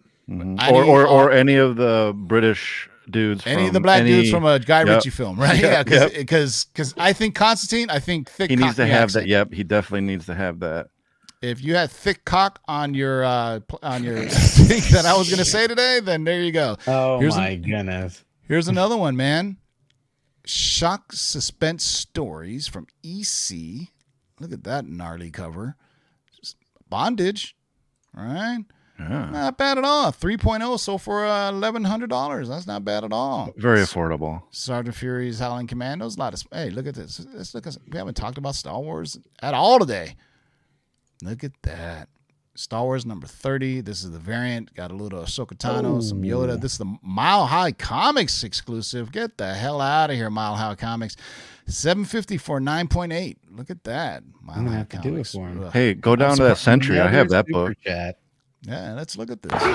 I 0.59 0.71
or 0.71 0.85
or, 0.85 1.07
or 1.07 1.33
any 1.33 1.57
of 1.57 1.77
the 1.77 2.13
British 2.15 2.89
dudes. 3.11 3.43
any 3.47 3.67
of 3.67 3.73
the 3.73 3.81
black 3.81 4.01
any- 4.01 4.11
dudes 4.11 4.31
from 4.31 4.45
a 4.45 4.59
Guy 4.59 4.81
Yep. 4.81 4.89
Ritchie 4.89 5.11
film, 5.11 5.39
right? 5.39 5.59
Yeah, 5.61 5.71
Yep, 5.79 5.85
because 5.87 6.01
yep. 6.03 6.13
because 6.15 6.65
because 6.67 6.95
I 6.99 7.13
think 7.13 7.35
Constantine, 7.35 7.91
I 7.91 7.99
think 7.99 8.31
thick. 8.31 8.51
he 8.51 8.57
needs 8.57 8.77
to 8.77 8.87
have 8.87 9.05
accent. 9.05 9.25
that. 9.25 9.29
Yep, 9.29 9.53
he 9.55 9.65
definitely 9.65 10.07
needs 10.07 10.27
to 10.27 10.35
have 10.35 10.61
that. 10.61 10.89
If 11.41 11.63
you 11.65 11.75
had 11.75 11.91
thick 11.91 12.25
cock 12.25 12.61
on 12.69 12.95
your 12.95 13.25
uh 13.25 13.61
on 13.83 14.05
your 14.05 14.25
thing 14.29 14.83
that 14.93 15.05
I 15.07 15.17
was 15.17 15.29
gonna 15.31 15.45
say 15.45 15.67
today, 15.67 16.01
then 16.01 16.25
there 16.25 16.41
you 16.43 16.53
go. 16.53 16.77
Oh 16.87 17.19
Here's 17.19 17.37
my 17.37 17.49
an- 17.51 17.63
goodness. 17.63 18.25
Here's 18.49 18.69
another 18.69 18.97
one, 18.97 19.17
man. 19.17 19.57
Shock 20.45 21.13
suspense 21.13 21.85
stories 21.85 22.67
from 22.69 22.87
EC. 23.05 23.89
Look 24.41 24.53
at 24.53 24.65
that 24.65 24.87
gnarly 24.87 25.31
cover. 25.31 25.77
Bondage. 26.89 27.57
All 28.17 28.25
right. 28.25 28.65
Yeah. 29.11 29.31
Not 29.31 29.59
bad 29.59 29.79
at 29.79 29.85
all. 29.85 30.13
3.0 30.13 30.79
so 30.79 30.99
for 30.99 31.25
uh, 31.25 31.53
$1,100. 31.53 32.49
That's 32.49 32.67
not 32.67 32.85
bad 32.85 33.05
at 33.05 33.13
all. 33.13 33.53
Very 33.57 33.81
affordable. 33.81 34.43
Sergeant 34.51 34.97
Fury's 34.97 35.39
Howling 35.39 35.67
Commandos. 35.67 36.17
A 36.17 36.21
lot 36.21 36.35
of 36.35 36.43
hey, 36.53 36.71
look 36.71 36.87
at 36.87 36.95
this. 36.95 37.25
Let's 37.35 37.55
look 37.55 37.67
at 37.67 37.77
we 37.91 37.99
haven't 37.99 38.15
talked 38.15 38.39
about 38.39 38.55
Star 38.55 38.81
Wars 38.81 39.19
at 39.41 39.55
all 39.55 39.79
today. 39.79 40.17
Look 41.23 41.45
at 41.45 41.53
that. 41.63 42.09
Star 42.55 42.83
Wars 42.83 43.07
number 43.07 43.27
30. 43.27 43.81
This 43.81 44.05
is 44.05 44.11
the 44.11 44.19
variant. 44.19 44.75
Got 44.75 44.91
a 44.91 44.95
little 44.95 45.23
Ahsoka 45.23 45.57
Tano, 45.57 46.03
some 46.03 46.23
Yoda. 46.23 46.61
This 46.61 46.73
is 46.73 46.79
the 46.79 46.97
Mile 47.03 47.47
High 47.47 47.73
Comics 47.73 48.45
exclusive. 48.45 49.11
Get 49.11 49.39
the 49.39 49.55
hell 49.55 49.81
out 49.81 50.11
of 50.11 50.17
here, 50.17 50.29
Mile 50.29 50.57
High 50.57 50.75
Comics. 50.75 51.17
750 51.67 52.37
for 52.37 52.61
9.8. 52.61 53.37
Look 53.51 53.71
at 53.71 53.85
that. 53.85 54.25
Mile 54.43 54.59
I'm 54.59 54.65
gonna 54.65 54.71
High 54.71 54.79
have 54.79 54.89
to 54.91 54.99
do 54.99 55.17
it 55.17 55.27
for 55.27 55.49
him. 55.49 55.71
Hey, 55.71 55.95
go 55.95 56.15
down 56.15 56.37
to 56.37 56.43
that 56.45 56.59
Sentry. 56.59 57.01
I 57.01 57.09
have 57.09 57.31
that 57.31 57.47
book. 57.47 57.75
Chat. 57.83 58.19
Yeah, 58.65 58.93
let's 58.95 59.17
look 59.19 59.31
at 59.31 59.43
this. 59.43 59.53
You 59.53 59.69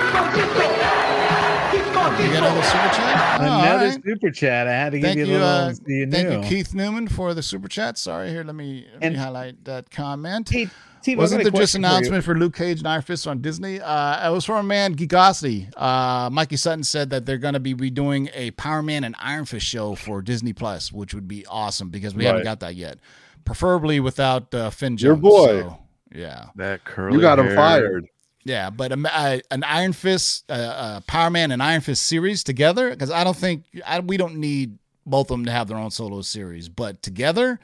got 1.94 2.20
another 2.20 2.62
super 2.62 2.88
chat? 2.94 3.40
Oh, 3.40 3.44
Another 3.44 3.86
right. 3.88 4.02
super 4.04 4.30
chat. 4.30 4.66
I 4.66 4.72
had 4.72 4.92
to 4.92 4.98
give 4.98 5.04
Thank 5.06 5.18
you 5.18 5.24
a 5.24 5.26
you, 5.26 5.32
little. 5.34 5.46
uh, 5.48 5.74
you 5.86 6.10
thank 6.10 6.28
knew. 6.30 6.40
you, 6.40 6.44
Keith 6.48 6.74
Newman, 6.74 7.06
for 7.08 7.34
the 7.34 7.42
super 7.42 7.68
chat. 7.68 7.98
Sorry, 7.98 8.30
here, 8.30 8.42
let 8.44 8.54
me, 8.54 8.86
let 8.94 9.02
And- 9.04 9.14
me 9.14 9.20
highlight 9.20 9.64
that 9.66 9.90
comment. 9.90 10.48
Hey, 10.48 10.68
Steve, 11.02 11.18
Wasn't 11.18 11.38
got 11.40 11.44
there 11.44 11.50
just 11.52 11.72
question 11.72 11.82
for 11.82 11.86
you. 11.88 11.94
announcement 11.94 12.24
for, 12.24 12.34
Luke 12.34 12.56
Cage 12.56 12.78
and 12.78 12.88
Iron 12.88 13.02
Fist 13.02 13.26
on 13.28 13.40
Disney? 13.40 13.80
Uh, 13.80 14.28
it 14.28 14.32
was 14.32 14.44
from 14.44 14.56
a 14.56 14.62
man, 14.62 14.96
Geekosity. 14.96 15.70
Uh, 15.76 16.28
Mikey 16.30 16.56
Sutton 16.56 16.82
said 16.82 17.10
that 17.10 17.24
they're 17.26 17.38
going 17.38 17.54
to 17.54 17.60
be 17.60 17.74
redoing 17.74 18.30
a 18.34 18.50
Power 18.52 18.82
Man 18.82 19.04
and 19.04 19.14
Iron 19.20 19.44
Fist 19.44 19.66
show 19.66 19.94
for 19.94 20.22
Disney 20.22 20.52
Plus, 20.54 20.90
which 20.92 21.14
would 21.14 21.28
be 21.28 21.44
awesome 21.46 21.90
because 21.90 22.14
we 22.14 22.24
haven't 22.24 22.44
got 22.44 22.60
that 22.60 22.74
yet. 22.74 22.98
Preferably 23.44 24.00
without 24.00 24.52
uh, 24.54 24.70
Finn 24.70 24.96
Jones. 24.96 25.02
Your 25.02 25.16
boy. 25.16 25.60
so, 25.60 25.78
yeah. 26.12 26.46
That 26.56 26.84
curly. 26.84 27.14
You 27.16 27.20
got 27.20 27.38
him 27.38 27.46
hair. 27.46 27.54
fired. 27.56 28.06
Yeah, 28.48 28.70
but 28.70 28.92
um, 28.92 29.06
uh, 29.06 29.38
an 29.50 29.62
Iron 29.62 29.92
Fist, 29.92 30.50
uh, 30.50 30.54
uh, 30.54 31.00
Power 31.00 31.28
Man, 31.28 31.52
and 31.52 31.62
Iron 31.62 31.82
Fist 31.82 32.06
series 32.06 32.42
together, 32.42 32.88
because 32.88 33.10
I 33.10 33.22
don't 33.22 33.36
think 33.36 33.64
I, 33.86 34.00
we 34.00 34.16
don't 34.16 34.36
need 34.36 34.78
both 35.04 35.30
of 35.30 35.36
them 35.36 35.44
to 35.44 35.52
have 35.52 35.68
their 35.68 35.76
own 35.76 35.90
solo 35.90 36.22
series, 36.22 36.70
but 36.70 37.02
together, 37.02 37.60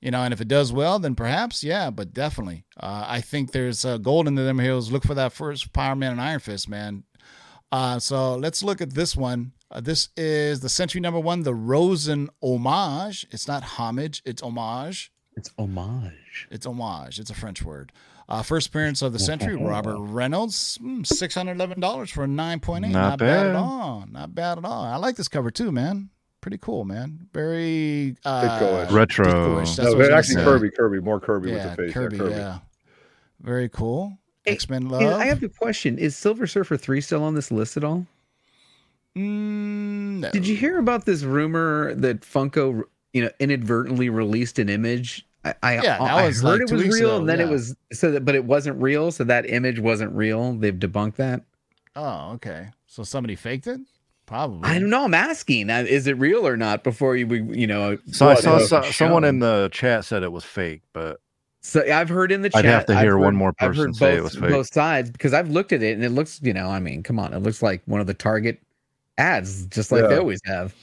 you 0.00 0.12
know, 0.12 0.22
and 0.22 0.32
if 0.32 0.40
it 0.40 0.46
does 0.46 0.72
well, 0.72 1.00
then 1.00 1.16
perhaps, 1.16 1.64
yeah, 1.64 1.90
but 1.90 2.14
definitely, 2.14 2.64
uh, 2.78 3.04
I 3.08 3.20
think 3.20 3.50
there's 3.50 3.84
uh, 3.84 3.98
gold 3.98 4.28
in 4.28 4.36
them 4.36 4.60
hills. 4.60 4.92
Look 4.92 5.04
for 5.04 5.14
that 5.14 5.32
first 5.32 5.72
Power 5.72 5.96
Man 5.96 6.12
and 6.12 6.20
Iron 6.20 6.38
Fist, 6.38 6.68
man. 6.68 7.02
Uh, 7.72 7.98
so 7.98 8.36
let's 8.36 8.62
look 8.62 8.80
at 8.80 8.94
this 8.94 9.16
one. 9.16 9.52
Uh, 9.72 9.80
this 9.80 10.10
is 10.16 10.60
the 10.60 10.68
Sentry 10.68 11.00
Number 11.00 11.18
One, 11.18 11.42
the 11.42 11.52
Rosen 11.52 12.30
homage. 12.40 13.26
It's 13.32 13.48
not 13.48 13.64
homage, 13.64 14.22
it's 14.24 14.40
homage. 14.40 15.10
It's 15.36 15.50
homage. 15.58 16.46
It's 16.50 16.64
homage. 16.64 17.18
It's 17.18 17.30
a 17.30 17.34
French 17.34 17.62
word. 17.62 17.90
Uh, 18.28 18.42
first 18.42 18.68
appearance 18.68 19.00
of 19.00 19.12
the 19.14 19.18
Sentry, 19.18 19.56
Robert 19.60 19.96
Reynolds, 19.98 20.78
mm, 20.82 21.06
six 21.06 21.34
hundred 21.34 21.52
eleven 21.52 21.80
dollars 21.80 22.10
for 22.10 22.24
a 22.24 22.26
nine 22.26 22.60
point 22.60 22.84
eight. 22.84 22.90
Not 22.90 23.10
Not, 23.10 23.18
bad. 23.20 23.46
at 23.46 23.56
all. 23.56 24.04
Not 24.10 24.34
bad 24.34 24.58
at 24.58 24.64
all. 24.64 24.84
I 24.84 24.96
like 24.96 25.16
this 25.16 25.28
cover 25.28 25.50
too, 25.50 25.72
man. 25.72 26.10
Pretty 26.40 26.58
cool, 26.58 26.84
man. 26.84 27.26
Very 27.32 28.16
uh, 28.24 28.86
Retro. 28.90 29.56
That's 29.56 29.78
No, 29.78 29.84
what 29.84 29.92
I 29.94 29.96
was 29.96 30.08
gonna 30.08 30.14
actually, 30.18 30.34
say. 30.36 30.44
Kirby, 30.44 30.70
Kirby, 30.70 31.00
more 31.00 31.20
Kirby 31.20 31.50
Yeah, 31.50 31.68
with 31.68 31.76
the 31.76 31.82
face. 31.84 31.94
Kirby. 31.94 32.16
yeah, 32.16 32.22
Kirby. 32.22 32.34
Yeah, 32.36 32.58
very 33.40 33.68
cool. 33.70 34.18
Hey, 34.44 34.52
X 34.52 34.68
Men 34.68 34.88
Love. 34.88 35.02
I 35.02 35.24
have 35.26 35.42
a 35.42 35.48
question. 35.48 35.98
Is 35.98 36.16
Silver 36.16 36.46
Surfer 36.46 36.76
3 36.76 37.00
still 37.00 37.24
on 37.24 37.34
this 37.34 37.50
list 37.50 37.76
at 37.76 37.84
all? 37.84 38.06
Mm, 39.16 40.20
no. 40.20 40.30
Did 40.30 40.46
you 40.46 40.54
hear 40.56 40.78
about 40.78 41.06
this 41.06 41.22
rumor 41.22 41.94
that 41.94 42.20
Funko, 42.20 42.82
you 43.12 43.22
know, 43.22 43.30
inadvertently 43.40 44.08
released 44.10 44.58
an 44.58 44.68
image? 44.68 45.26
I, 45.62 45.76
I, 45.78 45.82
Yeah, 45.82 45.98
that 45.98 46.00
I 46.00 46.26
was 46.26 46.40
heard 46.42 46.60
like 46.60 46.70
it 46.70 46.72
was 46.72 46.82
real, 46.98 47.08
ago, 47.10 47.18
and 47.18 47.28
then 47.28 47.40
it 47.40 47.48
was 47.48 47.74
so 47.92 48.10
that, 48.12 48.24
but 48.24 48.34
it 48.34 48.44
wasn't 48.44 48.80
real. 48.80 49.10
So 49.10 49.24
that 49.24 49.48
image 49.48 49.78
wasn't 49.78 50.12
real. 50.12 50.54
They've 50.54 50.74
debunked 50.74 51.16
that. 51.16 51.42
Oh, 51.96 52.32
okay. 52.34 52.68
So 52.86 53.02
somebody 53.02 53.34
faked 53.36 53.66
it. 53.66 53.80
Probably. 54.26 54.68
I 54.68 54.78
don't 54.78 54.90
know. 54.90 55.04
I'm 55.04 55.14
asking, 55.14 55.70
is 55.70 56.06
it 56.06 56.18
real 56.18 56.46
or 56.46 56.56
not? 56.56 56.84
Before 56.84 57.16
you, 57.16 57.26
you 57.50 57.66
know, 57.66 57.96
So 58.12 58.28
I 58.28 58.34
saw 58.34 58.58
so, 58.58 58.82
someone 58.82 59.24
in 59.24 59.38
the 59.38 59.70
chat 59.72 60.04
said 60.04 60.22
it 60.22 60.30
was 60.30 60.44
fake, 60.44 60.82
but 60.92 61.20
So 61.62 61.82
I've 61.90 62.10
heard 62.10 62.30
in 62.30 62.42
the 62.42 62.50
chat. 62.50 62.66
I'd 62.66 62.68
have 62.70 62.86
to 62.86 62.94
I've 62.94 63.00
hear 63.02 63.16
one 63.16 63.32
heard- 63.32 63.38
more 63.38 63.54
I've 63.58 63.68
person 63.68 63.84
heard 63.86 63.96
say 63.96 64.12
it 64.12 64.16
both, 64.16 64.24
was 64.24 64.34
fake. 64.34 64.50
both 64.50 64.72
sides 64.72 65.10
because 65.10 65.32
I've 65.32 65.48
looked 65.48 65.72
at 65.72 65.82
it 65.82 65.94
and 65.94 66.04
it 66.04 66.10
looks, 66.10 66.40
you 66.42 66.52
know, 66.52 66.68
I 66.68 66.78
mean, 66.78 67.02
come 67.02 67.18
on, 67.18 67.32
it 67.32 67.38
looks 67.38 67.62
like 67.62 67.80
one 67.86 68.00
of 68.02 68.06
the 68.06 68.12
Target 68.14 68.60
ads, 69.16 69.64
just 69.66 69.90
like 69.90 70.06
they 70.10 70.18
always 70.18 70.40
have. 70.44 70.74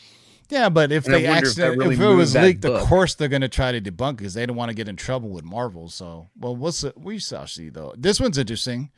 Yeah, 0.49 0.69
but 0.69 0.91
if 0.91 1.05
And 1.05 1.13
they 1.15 1.27
wonder 1.27 1.47
if 1.49 1.57
really 1.57 1.95
if 1.95 2.01
it 2.01 2.05
was 2.13 2.35
leaked, 2.35 2.61
book. 2.61 2.81
of 2.81 2.87
course 2.87 3.15
they're 3.15 3.27
going 3.27 3.41
to 3.41 3.49
try 3.49 3.71
to 3.71 3.81
debunk 3.81 4.17
because 4.17 4.33
they 4.35 4.45
don't 4.45 4.55
want 4.55 4.69
to 4.69 4.75
get 4.75 4.87
in 4.87 4.95
trouble 4.95 5.29
with 5.29 5.43
Marvel. 5.43 5.89
So, 5.89 6.29
well, 6.39 6.55
what's 6.55 6.81
the, 6.81 6.93
we 6.95 7.17
shall 7.19 7.47
see 7.47 7.69
though. 7.69 7.93
This 7.97 8.19
one's 8.19 8.37
interesting. 8.37 8.91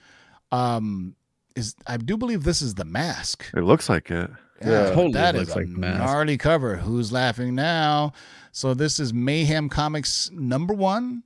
Um, 0.51 1.15
is 1.55 1.75
I 1.87 1.97
do 1.97 2.17
believe 2.17 2.43
this 2.43 2.61
is 2.61 2.75
the 2.75 2.85
mask. 2.85 3.49
it 3.55 3.61
looks 3.63 3.89
like 3.89 4.11
it. 4.11 4.29
Yeah. 4.61 4.89
Totally 4.89 5.13
that 5.13 5.35
looks 5.35 5.49
is 5.49 5.55
like 5.55 5.65
a 5.65 5.69
the 5.69 5.77
mask. 5.77 5.99
gnarly 5.99 6.37
cover. 6.37 6.75
Who's 6.77 7.11
laughing 7.11 7.55
now? 7.55 8.13
So 8.51 8.73
this 8.73 8.99
is 8.99 9.13
Mayhem 9.13 9.69
Comics 9.69 10.29
number 10.31 10.73
one 10.73 11.23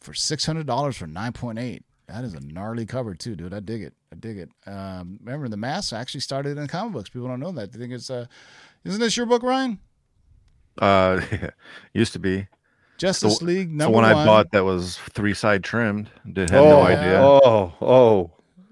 for 0.00 0.12
six 0.14 0.44
hundred 0.44 0.66
dollars 0.66 0.96
for 0.96 1.06
nine 1.06 1.32
point 1.32 1.58
eight. 1.58 1.84
That 2.08 2.24
is 2.24 2.34
a 2.34 2.40
gnarly 2.40 2.86
cover 2.86 3.14
too, 3.14 3.36
dude. 3.36 3.52
I 3.52 3.60
dig 3.60 3.82
it. 3.82 3.94
I 4.12 4.16
dig 4.16 4.38
it. 4.38 4.50
Um, 4.66 5.18
remember 5.22 5.48
the 5.48 5.56
mask 5.58 5.92
actually 5.92 6.20
started 6.20 6.56
in 6.56 6.66
comic 6.66 6.94
books. 6.94 7.10
People 7.10 7.28
don't 7.28 7.38
know 7.40 7.52
that. 7.52 7.70
They 7.72 7.78
think 7.78 7.92
it's 7.92 8.08
uh, 8.10 8.26
isn't 8.84 9.00
this 9.00 9.16
your 9.16 9.26
book, 9.26 9.42
Ryan? 9.42 9.78
Uh, 10.80 11.20
used 11.92 12.12
to 12.12 12.18
be. 12.18 12.46
Justice 12.98 13.38
So- 13.38 13.44
League 13.44 13.68
So 13.70 13.74
number 13.76 13.94
one 13.94 14.04
one. 14.04 14.12
I 14.16 14.24
bought 14.26 14.50
that 14.52 14.64
was 14.64 14.98
three 15.12 15.34
side 15.34 15.62
trimmed. 15.64 16.10
Did 16.32 16.50
have 16.50 16.62
oh, 16.64 16.68
no 16.68 16.82
idea. 16.82 17.20
Oh, 17.22 17.72
oh, 17.80 18.30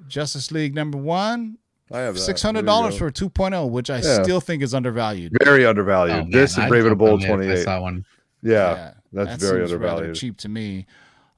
Justice 0.08 0.50
League 0.50 0.74
number 0.74 0.98
one, 0.98 1.58
I 1.92 2.00
have 2.00 2.14
that. 2.14 2.20
six 2.20 2.42
There 2.42 2.48
hundred 2.48 2.60
you 2.60 2.66
dollars 2.66 2.94
go. 2.94 2.98
for 2.98 3.06
a 3.08 3.12
2.0, 3.12 3.70
which 3.70 3.90
I 3.90 3.96
Yeah. 4.00 4.22
still 4.22 4.40
think 4.40 4.62
is 4.62 4.74
undervalued. 4.74 5.32
very 5.42 5.64
Oh, 5.66 5.70
undervalued. 5.70 6.16
man, 6.16 6.30
this 6.30 6.52
is 6.52 6.58
I'd 6.58 6.68
Brave 6.68 6.84
and 6.86 6.90
jump 6.92 6.98
Bold 7.00 7.10
on 7.10 7.20
it 7.22 7.24
if 7.24 7.30
I 7.30 7.34
28. 7.34 7.64
saw 7.64 7.80
one. 7.80 8.04
Yeah, 8.42 8.92
that's 9.12 9.30
that 9.30 9.40
very 9.40 9.60
seems 9.66 9.72
undervalued. 9.72 10.14
cheap 10.16 10.36
to 10.38 10.48
me. 10.48 10.86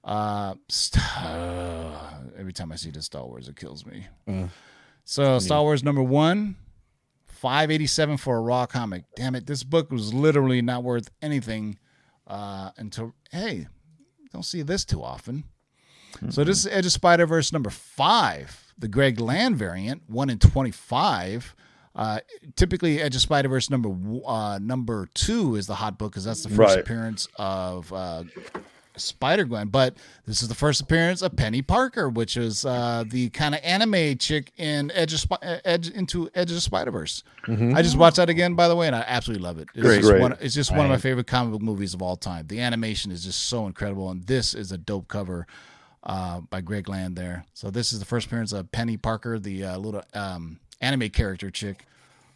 Uh, 0.04 0.54
st- 0.68 1.02
every 2.38 2.52
time 2.52 2.72
I 2.72 2.76
see 2.76 2.90
the 2.90 3.02
Star 3.02 3.24
Wars, 3.26 3.48
it 3.48 3.56
kills 3.56 3.84
me. 3.86 4.06
Uh, 4.26 4.48
so 5.04 5.38
Star 5.38 5.62
Wars 5.62 5.82
number 5.84 6.02
one, 6.02 6.56
five 7.40 7.70
eighty 7.70 7.86
seven 7.86 8.16
for 8.16 8.36
a 8.36 8.40
raw 8.40 8.66
comic. 8.66 9.04
Damn 9.16 9.34
it, 9.34 9.46
this 9.46 9.62
book 9.64 9.90
was 9.90 10.12
literally 10.14 10.62
not 10.62 10.82
worth 10.82 11.10
anything 11.22 11.78
uh, 12.26 12.70
until 12.76 13.14
hey, 13.30 13.66
don't 14.32 14.44
see 14.44 14.62
this 14.62 14.84
too 14.84 15.02
often. 15.02 15.44
So 16.30 16.42
this 16.42 16.58
is 16.60 16.66
Edge 16.66 16.86
of 16.86 16.92
Spider 16.92 17.26
Verse 17.26 17.52
number 17.52 17.70
five, 17.70 18.72
the 18.78 18.88
Greg 18.88 19.20
Land 19.20 19.56
variant, 19.56 20.02
one 20.08 20.30
in 20.30 20.38
twenty 20.38 20.70
five. 20.72 21.54
Uh, 21.94 22.20
typically, 22.56 23.00
Edge 23.00 23.14
of 23.16 23.20
Spider 23.20 23.48
Verse 23.48 23.70
number 23.70 23.90
uh, 24.26 24.58
number 24.60 25.08
two 25.14 25.56
is 25.56 25.66
the 25.66 25.74
hot 25.74 25.98
book 25.98 26.12
because 26.12 26.24
that's 26.24 26.42
the 26.42 26.48
first 26.48 26.74
Right. 26.74 26.78
appearance 26.78 27.28
of 27.36 27.92
uh, 27.92 28.24
Spider 28.98 29.44
Gwen. 29.44 29.68
But 29.68 29.96
this 30.26 30.42
is 30.42 30.48
the 30.48 30.54
first 30.54 30.80
appearance 30.80 31.22
of 31.22 31.32
Peni 31.32 31.66
Parker, 31.66 32.08
which 32.08 32.36
is 32.36 32.64
uh, 32.64 33.04
the 33.08 33.30
kind 33.30 33.54
of 33.54 33.60
anime 33.64 34.18
chick 34.18 34.52
in 34.56 34.90
Edge 34.92 35.12
of 35.12 35.20
Spi- 35.20 35.38
uh, 35.42 35.58
Edge 35.64 35.88
into 35.88 36.28
Edge 36.34 36.52
of 36.52 36.62
Spider 36.62 36.90
Verse. 36.90 37.22
I 37.46 37.82
just 37.82 37.96
watched 37.96 38.16
that 38.16 38.28
again, 38.28 38.54
by 38.54 38.68
the 38.68 38.76
way, 38.76 38.86
and 38.86 38.96
I 38.96 39.04
absolutely 39.06 39.44
love 39.44 39.58
it. 39.58 39.68
It's 39.74 39.82
Great. 39.82 39.98
just, 39.98 40.10
Great. 40.10 40.20
One, 40.20 40.36
it's 40.40 40.54
just 40.54 40.70
one 40.70 40.84
of 40.84 40.90
my 40.90 40.98
favorite 40.98 41.26
comic 41.26 41.52
book 41.52 41.62
movies 41.62 41.94
of 41.94 42.02
all 42.02 42.16
time. 42.16 42.46
The 42.46 42.60
animation 42.60 43.10
is 43.10 43.24
just 43.24 43.46
so 43.46 43.66
incredible, 43.66 44.10
and 44.10 44.24
this 44.24 44.54
is 44.54 44.72
a 44.72 44.78
dope 44.78 45.08
cover 45.08 45.46
uh, 46.04 46.40
by 46.40 46.60
Greg 46.60 46.88
Land 46.88 47.16
there. 47.16 47.44
So 47.54 47.70
this 47.70 47.92
is 47.92 48.00
the 48.00 48.04
first 48.04 48.26
appearance 48.26 48.52
of 48.52 48.70
Peni 48.70 49.00
Parker, 49.00 49.38
the 49.38 49.64
uh, 49.64 49.78
little 49.78 50.02
um, 50.14 50.60
anime 50.80 51.08
character 51.10 51.50
chick 51.50 51.84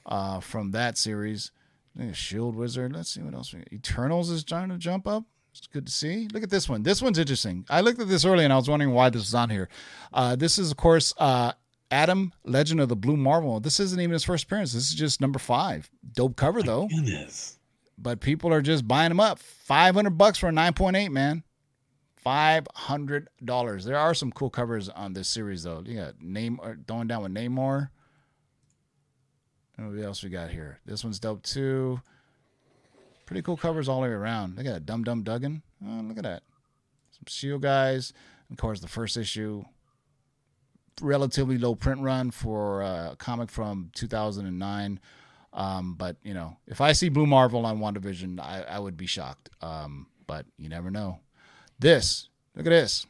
uh, 0.06 0.40
from 0.40 0.70
that 0.72 0.98
series. 0.98 1.50
Shield 2.14 2.56
Wizard. 2.56 2.94
Let's 2.94 3.10
see 3.10 3.20
what 3.20 3.34
else 3.34 3.52
we 3.52 3.58
got. 3.60 3.72
Eternals 3.72 4.30
is 4.30 4.44
trying 4.44 4.70
to 4.70 4.78
jump 4.78 5.06
up. 5.06 5.24
It's 5.54 5.66
good 5.66 5.86
to 5.86 5.92
see. 5.92 6.28
Look 6.32 6.42
at 6.42 6.50
this 6.50 6.68
one. 6.68 6.82
This 6.82 7.02
one's 7.02 7.18
interesting. 7.18 7.66
I 7.68 7.82
looked 7.82 8.00
at 8.00 8.08
this 8.08 8.24
earlier 8.24 8.44
and 8.44 8.52
I 8.52 8.56
was 8.56 8.68
wondering 8.70 8.92
why 8.92 9.10
this 9.10 9.26
is 9.28 9.34
on 9.34 9.50
here. 9.50 9.68
Uh, 10.12 10.34
this 10.34 10.58
is, 10.58 10.70
of 10.70 10.76
course, 10.76 11.12
uh, 11.18 11.52
Adam, 11.90 12.32
Legend 12.44 12.80
of 12.80 12.88
the 12.88 12.96
Blue 12.96 13.18
Marvel. 13.18 13.60
This 13.60 13.78
isn't 13.78 14.00
even 14.00 14.12
his 14.14 14.24
first 14.24 14.44
appearance. 14.44 14.72
This 14.72 14.88
is 14.88 14.94
just 14.94 15.20
number 15.20 15.38
five. 15.38 15.90
Dope 16.14 16.36
cover 16.36 16.62
though. 16.62 16.88
Goodness. 16.88 17.58
But 17.98 18.20
people 18.20 18.52
are 18.52 18.62
just 18.62 18.88
buying 18.88 19.10
them 19.10 19.20
up. 19.20 19.38
Five 19.38 19.94
hundred 19.94 20.16
bucks 20.16 20.38
for 20.38 20.48
a 20.48 20.52
nine 20.52 20.72
point 20.72 20.96
eight, 20.96 21.10
man. 21.10 21.42
Five 22.16 22.66
hundred 22.74 23.28
dollars. 23.44 23.84
There 23.84 23.98
are 23.98 24.14
some 24.14 24.32
cool 24.32 24.48
covers 24.48 24.88
on 24.88 25.12
this 25.12 25.28
series 25.28 25.64
though. 25.64 25.82
You 25.84 25.96
got 25.96 26.20
name 26.22 26.58
or 26.62 26.76
going 26.76 27.08
down 27.08 27.22
with 27.24 27.34
Namor. 27.34 27.90
And 29.76 29.94
What 29.94 30.02
else 30.02 30.22
we 30.22 30.30
got 30.30 30.50
here? 30.50 30.78
This 30.86 31.04
one's 31.04 31.20
dope 31.20 31.42
too. 31.42 32.00
Pretty 33.26 33.42
cool 33.42 33.56
covers 33.56 33.88
all 33.88 34.00
the 34.00 34.08
way 34.08 34.12
around. 34.12 34.56
Look 34.56 34.66
at 34.66 34.72
that, 34.72 34.86
Dum 34.86 35.04
Dum 35.04 35.22
Dugan. 35.22 35.62
Oh, 35.84 36.00
look 36.02 36.18
at 36.18 36.24
that. 36.24 36.42
Some 37.12 37.24
Shield 37.26 37.62
guys. 37.62 38.12
Of 38.50 38.56
course, 38.56 38.80
the 38.80 38.88
first 38.88 39.16
issue. 39.16 39.64
Relatively 41.00 41.56
low 41.56 41.74
print 41.74 42.00
run 42.00 42.30
for 42.30 42.82
a 42.82 43.16
comic 43.18 43.50
from 43.50 43.90
2009. 43.94 45.00
Um, 45.54 45.94
but 45.94 46.16
you 46.22 46.34
know, 46.34 46.56
if 46.66 46.80
I 46.80 46.92
see 46.92 47.08
Blue 47.08 47.26
Marvel 47.26 47.66
on 47.66 47.78
WandaVision, 47.78 48.40
I, 48.40 48.62
I 48.62 48.78
would 48.78 48.96
be 48.96 49.06
shocked. 49.06 49.50
Um, 49.60 50.06
but 50.26 50.46
you 50.58 50.68
never 50.68 50.90
know. 50.90 51.20
This, 51.78 52.28
look 52.54 52.66
at 52.66 52.70
this. 52.70 53.06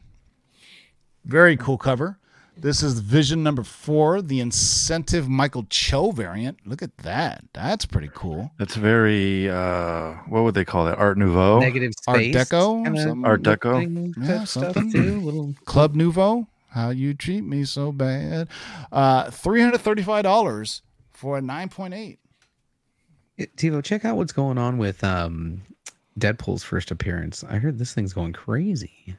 Very 1.24 1.56
cool 1.56 1.78
cover. 1.78 2.18
This 2.56 2.82
is 2.82 3.00
Vision 3.00 3.42
number 3.42 3.64
four, 3.64 4.22
the 4.22 4.38
incentive 4.40 5.28
Michael 5.28 5.64
Cho 5.68 6.10
variant. 6.10 6.58
Look 6.66 6.82
at 6.82 6.96
that. 6.98 7.44
That's 7.52 7.86
pretty 7.86 8.10
cool. 8.14 8.52
That's 8.58 8.76
very 8.76 9.50
uh 9.50 10.12
what 10.28 10.44
would 10.44 10.54
they 10.54 10.64
call 10.64 10.84
that? 10.84 10.98
Art 10.98 11.18
Nouveau? 11.18 11.58
Negative 11.60 11.92
space. 11.92 12.36
Art. 12.36 12.48
Deco. 12.48 13.24
Art 13.26 13.42
Deco? 13.42 14.14
Yeah, 14.16 14.38
type 14.38 14.48
stuff 14.48 14.74
something. 14.74 14.92
too. 14.92 15.20
Little 15.20 15.54
Club 15.64 15.94
Nouveau. 15.94 16.46
How 16.68 16.90
you 16.90 17.14
treat 17.14 17.42
me 17.42 17.64
so 17.64 17.92
bad. 17.92 18.48
Uh, 18.90 19.24
$335 19.24 20.80
for 21.10 21.36
a 21.38 21.40
9.8. 21.42 22.16
Tivo, 23.56 23.84
check 23.84 24.04
out 24.04 24.16
what's 24.16 24.32
going 24.32 24.56
on 24.56 24.78
with 24.78 25.04
um, 25.04 25.62
Deadpool's 26.18 26.62
first 26.62 26.90
appearance. 26.90 27.44
I 27.44 27.58
heard 27.58 27.78
this 27.78 27.92
thing's 27.92 28.14
going 28.14 28.32
crazy. 28.32 29.16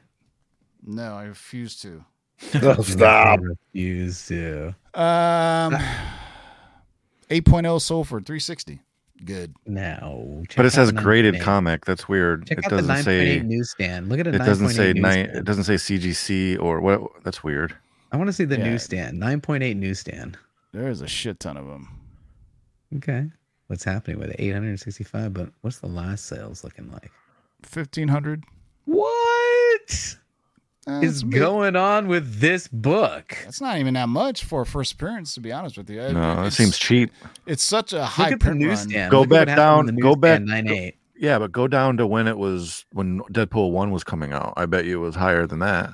No, 0.84 1.14
I 1.14 1.24
refuse 1.24 1.80
to. 1.82 2.04
Oh, 2.62 2.82
stop. 2.82 3.40
Refuse 3.42 4.26
to. 4.26 4.74
Um, 4.94 5.74
8.0 7.30 7.80
sold 7.80 8.08
for 8.08 8.20
360. 8.20 8.80
Good. 9.24 9.54
No. 9.66 10.42
But 10.56 10.66
it 10.66 10.70
says 10.70 10.92
graded 10.92 11.40
comic. 11.40 11.84
That's 11.84 12.08
weird. 12.08 12.46
Check 12.46 12.58
it 12.58 12.64
out 12.66 12.70
doesn't 12.70 12.90
9.8 12.90 13.02
say 13.04 13.40
newsstand. 13.40 14.08
Look 14.08 14.18
at 14.20 14.26
a 14.26 14.34
it 14.34 14.38
doesn't 14.38 14.68
say 14.70 14.92
nine 14.92 15.20
it 15.20 15.44
doesn't 15.44 15.64
say 15.64 15.74
CGC 15.74 16.60
or 16.60 16.80
what 16.80 17.00
that's 17.22 17.42
weird. 17.42 17.74
I 18.12 18.16
want 18.16 18.28
to 18.28 18.32
see 18.32 18.44
the 18.44 18.58
Yeah. 18.58 18.64
newsstand. 18.70 19.20
9.8 19.20 19.76
newsstand. 19.76 20.36
There's 20.72 21.00
a 21.00 21.08
shit 21.08 21.40
ton 21.40 21.56
of 21.56 21.66
them. 21.66 21.88
Okay. 22.96 23.30
What's 23.68 23.84
happening 23.84 24.18
with 24.18 24.30
it? 24.30 24.36
865, 24.40 25.32
but 25.32 25.48
what's 25.62 25.78
the 25.78 25.86
last 25.86 26.26
sales 26.26 26.62
looking 26.64 26.90
like? 26.92 27.10
1500 27.72 28.44
What 28.84 30.16
Uh, 30.86 31.00
is 31.02 31.22
going 31.22 31.76
on 31.76 32.08
with 32.08 32.40
this 32.40 32.68
book? 32.68 33.38
That's 33.44 33.60
not 33.60 33.78
even 33.78 33.94
that 33.94 34.08
much 34.08 34.44
for 34.44 34.62
a 34.62 34.66
first 34.66 34.92
appearance, 34.92 35.32
to 35.34 35.40
be 35.40 35.50
honest 35.50 35.78
with 35.78 35.88
you. 35.88 36.00
It- 36.00 36.12
No, 36.12 36.42
that 36.44 36.52
seems 36.52 36.78
cheap. 36.78 37.10
It's 37.46 37.62
such 37.62 37.92
a 37.92 38.04
high 38.04 38.24
Look 38.24 38.32
at 38.34 38.40
the 38.40 38.44
print 38.44 38.60
run. 38.60 38.68
newsstand. 38.68 39.10
Go 39.10 39.20
Look 39.20 39.26
at 39.28 39.30
what 39.30 39.46
back 39.46 39.48
happened 39.58 39.80
in 39.80 39.86
down- 39.86 39.96
the 39.96 40.02
go 40.02 40.14
back- 40.16 40.40
newsstand, 40.42 40.66
9.8. 40.68 40.94
Yeah, 41.16 41.38
but 41.38 41.52
go 41.52 41.68
down 41.68 41.96
to 41.98 42.06
when 42.06 42.26
it 42.26 42.36
was 42.36 42.84
when 42.92 43.20
Deadpool 43.32 43.70
one 43.70 43.92
was 43.92 44.04
coming 44.04 44.32
out. 44.32 44.52
I 44.56 44.66
bet 44.66 44.84
you 44.84 44.98
it 45.02 45.06
was 45.06 45.14
higher 45.14 45.46
than 45.46 45.60
that. 45.60 45.90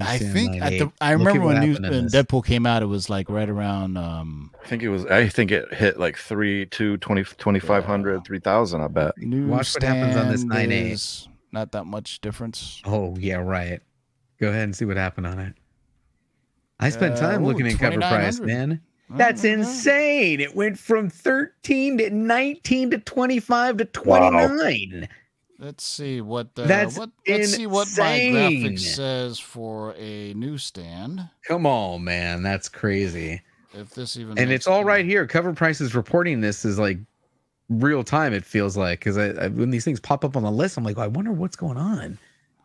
I 0.00 0.18
think 0.18 0.60
at 0.60 0.70
the 0.72 0.90
I 1.00 1.14
Look 1.14 1.28
at 1.28 1.34
remember 1.34 1.46
when, 1.46 1.60
new, 1.60 1.68
happened 1.74 1.86
in 1.86 1.92
when. 1.92 2.06
Deadpool 2.08 2.44
came 2.44 2.66
out, 2.66 2.82
it 2.82 2.86
was 2.86 3.08
like 3.08 3.30
right 3.30 3.48
around 3.48 3.96
um 3.96 4.50
I 4.62 4.66
think 4.66 4.82
it 4.82 4.88
was 4.88 5.06
I 5.06 5.28
think 5.28 5.52
it 5.52 5.72
hit 5.72 5.96
like 5.98 6.18
three, 6.18 6.66
two, 6.66 6.96
20, 6.98 7.22
2500, 7.22 8.24
3000, 8.24 8.80
I 8.80 8.88
bet. 8.88 9.14
Watch 9.22 9.74
what 9.74 9.82
happens 9.84 10.16
on 10.16 10.28
this 10.28 10.42
nine 10.42 10.70
9.8. 10.70 11.28
Not 11.56 11.72
that 11.72 11.84
much 11.86 12.20
difference. 12.20 12.82
Oh 12.84 13.16
yeah, 13.18 13.36
right. 13.36 13.80
Go 14.38 14.50
ahead 14.50 14.64
and 14.64 14.76
see 14.76 14.84
what 14.84 14.98
happened 14.98 15.26
on 15.26 15.38
it. 15.38 15.54
I 16.78 16.90
spent 16.90 17.14
Uh, 17.14 17.20
time 17.20 17.42
ooh, 17.42 17.46
looking 17.46 17.66
at 17.66 17.78
cover 17.78 17.96
price, 17.96 18.36
2900. 18.36 18.46
man. 18.46 18.80
That's 19.08 19.42
insane. 19.42 20.40
It 20.40 20.54
went 20.54 20.78
from 20.78 21.08
13 21.08 21.96
to 21.96 22.10
19 22.10 22.90
to 22.90 22.98
25 22.98 23.78
to 23.78 23.84
29. 23.86 25.08
Let's 25.58 25.82
see 25.82 26.20
what 26.20 26.48
uh, 26.58 26.66
That's 26.66 26.98
what 26.98 27.08
let's 27.26 27.52
see 27.54 27.66
what 27.66 27.88
my 27.96 28.12
insane. 28.16 28.60
graphic 28.60 28.78
says 28.78 29.38
for 29.38 29.94
a 29.96 30.34
newsstand. 30.34 31.26
Come 31.48 31.64
on, 31.64 32.04
man. 32.04 32.42
That's 32.42 32.68
crazy. 32.68 33.40
If 33.72 33.94
this 33.94 34.18
even 34.18 34.38
And 34.38 34.52
it's 34.52 34.66
all 34.66 34.84
right 34.84 35.06
here. 35.06 35.26
Cover 35.26 35.54
price 35.54 35.80
is 35.80 35.94
reporting 35.94 36.42
this 36.42 36.66
is 36.66 36.78
like 36.78 36.98
real 37.68 38.04
time, 38.04 38.32
it 38.32 38.44
feels 38.44 38.76
like. 38.76 39.00
Because 39.00 39.18
I, 39.18 39.28
I, 39.30 39.48
when 39.48 39.70
these 39.70 39.84
things 39.84 40.00
pop 40.00 40.24
up 40.24 40.36
on 40.36 40.42
the 40.42 40.50
list, 40.50 40.76
I'm 40.76 40.84
like, 40.84 40.98
oh, 40.98 41.02
I 41.02 41.06
wonder 41.08 41.32
what's 41.32 41.56
going 41.56 41.76
on. 41.76 42.18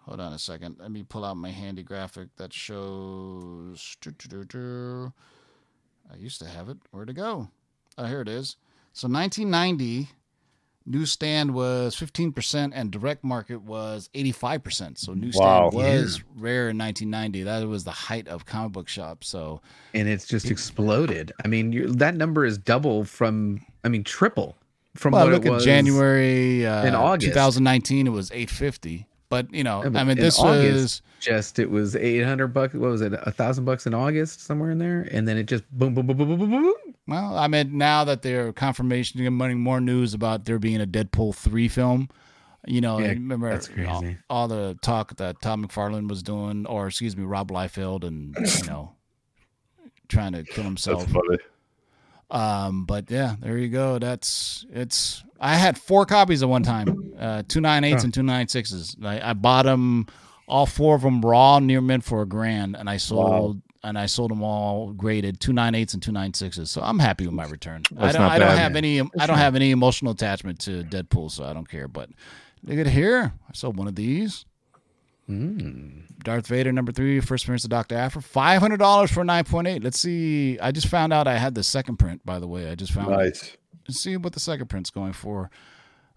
Hold 0.06 0.20
on 0.20 0.34
a 0.34 0.40
second. 0.40 0.78
Let 0.80 0.92
me 0.92 1.04
pull 1.04 1.24
out 1.24 1.38
my 1.38 1.52
handy 1.52 1.84
graphic 1.84 2.30
that 2.38 2.52
shows. 2.52 3.96
I 4.06 5.12
used 6.18 6.42
to 6.42 6.48
have 6.48 6.70
it. 6.70 6.78
Where'd 6.92 7.10
it 7.10 7.14
go? 7.14 7.50
Oh, 7.98 8.06
here 8.06 8.22
it 8.22 8.28
is. 8.28 8.58
So 8.94 9.08
1990, 9.08 10.10
newsstand 10.86 11.54
was 11.54 11.96
15% 11.96 12.72
and 12.74 12.92
direct 12.92 13.24
market 13.24 13.62
was 13.62 14.10
85%. 14.16 14.98
So 14.98 15.14
newsstand 15.14 15.46
Wow. 15.46 15.70
was 15.70 16.22
rare 16.36 16.70
in 16.70 16.78
1990. 16.78 17.44
That 17.44 17.68
was 17.68 17.84
the 17.84 17.92
height 17.92 18.28
of 18.28 18.46
comic 18.46 18.74
book 18.74 18.90
shops. 18.90 19.30
So 19.30 19.62
And 19.94 20.10
it's 20.10 20.28
just 20.28 20.50
exploded. 20.50 21.32
I 21.46 21.48
mean, 21.48 21.72
you 21.72 21.88
that 21.94 22.16
number 22.16 22.44
is 22.44 22.58
double 22.58 23.06
from, 23.06 23.62
I 23.84 23.90
mean, 23.90 24.04
triple 24.04 24.58
from 24.96 25.14
well, 25.14 25.26
what 25.26 25.34
look 25.34 25.46
it 25.46 25.52
at 25.54 25.62
January 25.62 26.66
uh, 26.66 26.86
in 26.86 26.96
August. 26.96 27.28
2019. 27.30 28.08
It 28.08 28.10
was 28.10 28.32
850. 28.32 29.08
But 29.30 29.54
you 29.54 29.64
know, 29.64 29.84
Yeah, 29.84 29.90
but 29.90 30.00
I 30.00 30.04
mean, 30.04 30.18
this 30.18 30.38
August, 30.38 30.74
was 30.74 31.02
just 31.22 31.60
it 31.60 31.70
was 31.70 31.96
800 31.96 32.48
bucks. 32.50 32.74
What 32.74 32.92
was 32.92 33.02
it? 33.02 33.14
A 33.14 33.32
thousand 33.32 33.64
bucks 33.64 33.86
in 33.88 33.94
August, 33.94 34.42
somewhere 34.42 34.72
in 34.72 34.78
there. 34.78 35.08
And 35.10 35.26
then 35.28 35.38
it 35.38 35.44
just 35.44 35.64
boom, 35.72 35.94
boom, 35.94 36.06
boom, 36.08 36.18
boom, 36.18 36.28
boom, 36.28 36.40
boom, 36.40 36.52
boom. 36.52 36.74
Well, 37.08 37.38
I 37.38 37.48
mean, 37.48 37.78
now 37.78 38.04
that 38.04 38.22
they're 38.24 38.52
confirmation, 38.52 39.20
getting 39.20 39.34
money, 39.34 39.54
more 39.54 39.80
news 39.80 40.14
about 40.14 40.44
there 40.46 40.60
being 40.60 40.82
a 40.82 40.86
Deadpool 40.86 41.36
three 41.36 41.70
film. 41.70 42.10
You 42.68 42.82
know, 42.82 43.00
Yeah, 43.00 43.08
remember 43.08 43.50
that's 43.50 43.70
all, 43.70 44.02
crazy. 44.02 44.18
all 44.30 44.48
the 44.48 44.78
talk 44.82 45.16
that 45.16 45.42
Todd 45.42 45.60
McFarlane 45.60 46.08
was 46.08 46.22
doing, 46.22 46.66
or 46.68 46.88
excuse 46.88 47.18
me, 47.18 47.24
Rob 47.24 47.50
Liefeld, 47.50 48.04
and 48.04 48.36
you 48.38 48.68
know, 48.68 48.92
trying 50.10 50.34
to 50.34 50.44
kill 50.44 50.64
himself. 50.66 51.02
That's 51.02 51.12
funny. 51.14 51.38
Um, 52.32 52.86
but 52.86 53.12
yeah, 53.12 53.36
there 53.42 53.58
you 53.58 53.68
go. 53.68 54.00
That's 54.00 54.66
it's. 54.72 55.24
I 55.40 55.56
had 55.56 55.78
four 55.78 56.06
copies 56.06 56.42
at 56.44 56.50
one 56.50 56.64
time, 56.64 57.14
uh, 57.20 57.44
two 57.48 57.60
nine 57.62 57.84
eights 57.84 58.04
Huh. 58.04 58.06
and 58.08 58.14
two 58.14 58.24
nine 58.24 58.48
sixes. 58.48 58.96
I, 59.04 59.32
I 59.32 59.34
bought 59.34 59.66
them 59.66 60.08
all 60.48 60.66
four 60.66 60.96
of 60.96 61.02
them 61.02 61.22
raw 61.22 61.60
near 61.60 61.82
mint 61.82 62.04
for 62.06 62.22
a 62.22 62.26
grand, 62.26 62.76
and 62.78 62.90
I 62.90 62.98
sold 62.98 63.62
and 63.84 63.98
I 63.98 64.06
sold 64.06 64.32
them 64.32 64.44
all 64.44 64.94
graded 64.94 65.40
two 65.42 65.52
nine 65.52 65.76
eights 65.76 65.94
and 65.94 66.02
two 66.02 66.12
nine 66.14 66.34
sixes. 66.34 66.72
So 66.72 66.82
I'm 66.82 67.00
happy 67.00 67.26
with 67.26 67.34
my 67.36 67.46
return. 67.46 67.84
I 67.98 68.12
don't. 68.14 68.22
not 68.22 68.32
I 68.32 68.40
don't 68.40 68.48
bad. 68.50 68.58
have 68.60 68.76
any. 68.78 69.02
I 69.20 69.28
don't 69.28 69.38
have 69.38 69.56
any 69.56 69.72
emotional 69.72 70.14
attachment 70.14 70.60
to 70.62 70.84
Deadpool, 70.84 71.32
so 71.32 71.44
I 71.44 71.52
don't 71.54 71.68
care. 71.68 71.90
But 71.90 72.12
look 72.64 72.78
at 72.78 72.88
here. 72.88 73.34
I 73.50 73.54
sold 73.54 73.76
one 73.76 73.88
of 73.90 73.96
these. 73.96 74.46
Darth 76.24 76.48
Vader 76.48 76.72
number 76.72 76.92
three, 76.92 77.20
first 77.20 77.44
appearance 77.46 77.64
of 77.64 77.70
Doctor 77.70 77.96
Aphra, 77.96 78.22
five 78.22 78.62
hundred 78.62 78.78
dollars 78.78 79.12
for 79.12 79.24
nine 79.24 79.44
point 79.44 79.68
eight. 79.68 79.84
Let's 79.84 80.00
see. 80.00 80.60
I 80.60 80.72
just 80.72 80.88
found 80.88 81.14
out 81.14 81.28
I 81.28 81.38
had 81.38 81.56
the 81.56 81.64
second 81.64 81.98
print. 81.98 82.26
By 82.26 82.40
the 82.40 82.48
way, 82.48 82.70
I 82.70 82.76
just 82.76 82.92
found. 82.92 83.12
it. 83.12 83.18
Nice. 83.18 83.58
Let's 83.88 84.00
see 84.02 84.16
what 84.18 84.34
the 84.34 84.40
second 84.40 84.68
print's 84.68 84.90
going 84.90 85.14
for. 85.14 85.50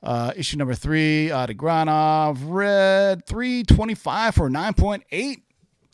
Uh, 0.02 0.32
issue 0.36 0.58
number 0.58 0.74
three, 0.74 1.30
Adi 1.30 1.54
Granov, 1.54 2.38
red 2.42 3.24
three 3.26 3.62
twenty 3.62 3.94
five 3.94 4.34
for 4.34 4.50
nine 4.50 4.74
point 4.74 5.04
eight. 5.10 5.44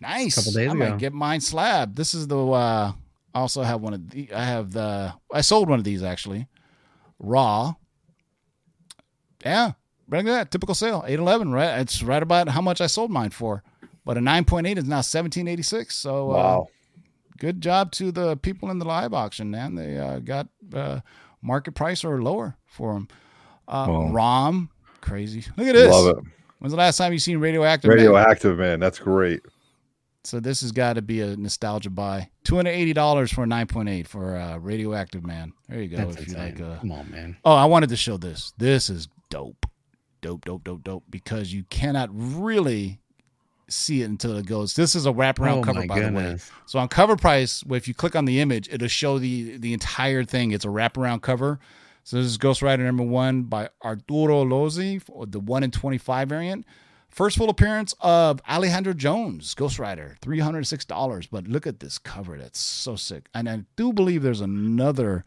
Nice. 0.02 0.36
A 0.36 0.40
couple 0.40 0.52
days 0.52 0.68
I 0.70 0.72
ago. 0.74 0.90
might 0.90 0.98
get 0.98 1.12
mine 1.12 1.40
slab. 1.40 1.94
This 1.94 2.14
is 2.14 2.26
the. 2.26 2.38
Uh, 2.44 2.92
I 3.32 3.38
also 3.38 3.62
have 3.62 3.80
one 3.80 3.94
of 3.94 4.10
the. 4.10 4.32
I 4.32 4.42
have 4.44 4.72
the. 4.72 5.14
I 5.32 5.42
sold 5.42 5.68
one 5.68 5.78
of 5.78 5.84
these 5.84 6.02
actually, 6.02 6.48
raw. 7.20 7.74
Yeah, 9.44 9.72
Look 10.10 10.20
at 10.20 10.24
that 10.26 10.50
typical 10.50 10.74
sale, 10.74 11.04
eight 11.06 11.18
eleven. 11.18 11.52
Right, 11.52 11.78
it's 11.80 12.02
right 12.02 12.22
about 12.22 12.48
how 12.48 12.60
much 12.60 12.80
I 12.80 12.86
sold 12.86 13.10
mine 13.10 13.30
for. 13.30 13.62
But 14.04 14.16
a 14.16 14.20
nine 14.20 14.44
point 14.44 14.66
eight 14.66 14.78
is 14.78 14.84
now 14.84 15.00
seventeen 15.02 15.46
eighty 15.48 15.62
six. 15.62 15.94
So 15.96 16.30
uh, 16.30 16.34
Wow. 16.34 16.68
good 17.38 17.60
job 17.60 17.92
to 17.92 18.10
the 18.10 18.36
people 18.36 18.70
in 18.70 18.78
the 18.78 18.84
live 18.86 19.12
auction, 19.14 19.50
man. 19.50 19.74
They 19.74 19.98
uh, 19.98 20.18
got 20.18 20.48
uh, 20.74 21.00
market 21.42 21.72
price 21.74 22.04
or 22.04 22.22
lower 22.22 22.56
for 22.66 22.94
them. 22.94 23.08
Uh, 23.68 23.86
Well. 23.88 24.08
ROM, 24.08 24.70
crazy. 25.00 25.44
Look 25.56 25.68
at 25.68 25.74
this. 25.74 25.92
Love 25.92 26.16
it. 26.18 26.24
When's 26.58 26.72
the 26.72 26.78
last 26.78 26.96
time 26.98 27.12
you 27.12 27.18
seen 27.18 27.38
Radioactive? 27.38 27.88
Man? 27.88 27.96
Radioactive, 27.98 28.58
man. 28.58 28.80
That's 28.80 28.98
great. 28.98 29.40
So 30.24 30.38
this 30.40 30.60
has 30.60 30.72
got 30.72 30.94
to 30.94 31.02
be 31.02 31.22
a 31.22 31.34
nostalgia 31.36 31.88
buy. 31.88 32.28
Two 32.44 32.56
hundred 32.56 32.72
eighty 32.72 32.92
dollars 32.92 33.32
for 33.32 33.44
a 33.44 33.46
nine 33.46 33.66
point 33.66 33.88
eight 33.88 34.06
for 34.08 34.36
uh, 34.36 34.58
Radioactive 34.58 35.24
Man. 35.24 35.52
There 35.68 35.80
you 35.80 35.88
go. 35.88 35.96
That's 35.98 36.16
if 36.16 36.28
you 36.28 36.34
like, 36.34 36.60
uh, 36.60 36.78
Come 36.80 36.92
on, 36.92 37.10
man. 37.10 37.36
Oh, 37.44 37.54
I 37.54 37.64
wanted 37.66 37.88
to 37.90 37.96
show 37.96 38.16
this. 38.18 38.52
This 38.58 38.90
is 38.90 39.08
dope, 39.30 39.64
dope, 40.20 40.44
dope, 40.44 40.64
dope, 40.64 40.84
dope. 40.84 41.04
Because 41.10 41.52
you 41.52 41.64
cannot 41.70 42.10
really 42.12 43.00
see 43.68 44.02
it 44.02 44.06
until 44.06 44.36
it 44.36 44.46
goes. 44.46 44.74
This 44.74 44.94
is 44.94 45.06
a 45.06 45.12
wraparound 45.12 45.58
Oh, 45.58 45.62
cover, 45.62 45.86
by 45.86 46.00
the 46.00 46.12
way. 46.12 46.36
So 46.66 46.78
on 46.78 46.88
cover 46.88 47.16
price, 47.16 47.62
if 47.70 47.86
you 47.88 47.94
click 47.94 48.16
on 48.16 48.24
the 48.24 48.40
image, 48.40 48.68
it'll 48.70 48.88
show 48.88 49.18
the 49.18 49.56
the 49.58 49.72
entire 49.72 50.24
thing. 50.24 50.52
It's 50.52 50.64
a 50.64 50.68
wraparound 50.68 51.22
cover. 51.22 51.60
So 52.02 52.16
this 52.16 52.26
is 52.26 52.38
Ghost 52.38 52.62
Rider 52.62 52.82
number 52.82 53.02
one 53.02 53.44
by 53.44 53.68
Arturo 53.84 54.44
Lozzi, 54.44 55.02
the 55.30 55.40
one 55.40 55.62
in 55.62 55.70
twenty 55.70 55.98
five 55.98 56.28
variant. 56.28 56.66
First 57.08 57.36
full 57.38 57.50
appearance 57.50 57.92
of 58.00 58.40
Alejandro 58.48 58.92
Jones, 58.92 59.54
Ghost 59.54 59.78
Rider, 59.78 60.16
three 60.22 60.38
hundred 60.38 60.66
six 60.66 60.84
dollars. 60.84 61.26
But 61.26 61.46
look 61.48 61.66
at 61.66 61.80
this 61.80 61.98
cover; 61.98 62.38
that's 62.38 62.58
so 62.58 62.96
sick. 62.96 63.28
And 63.34 63.48
I 63.48 63.64
do 63.76 63.92
believe 63.92 64.22
there's 64.22 64.40
another 64.40 65.24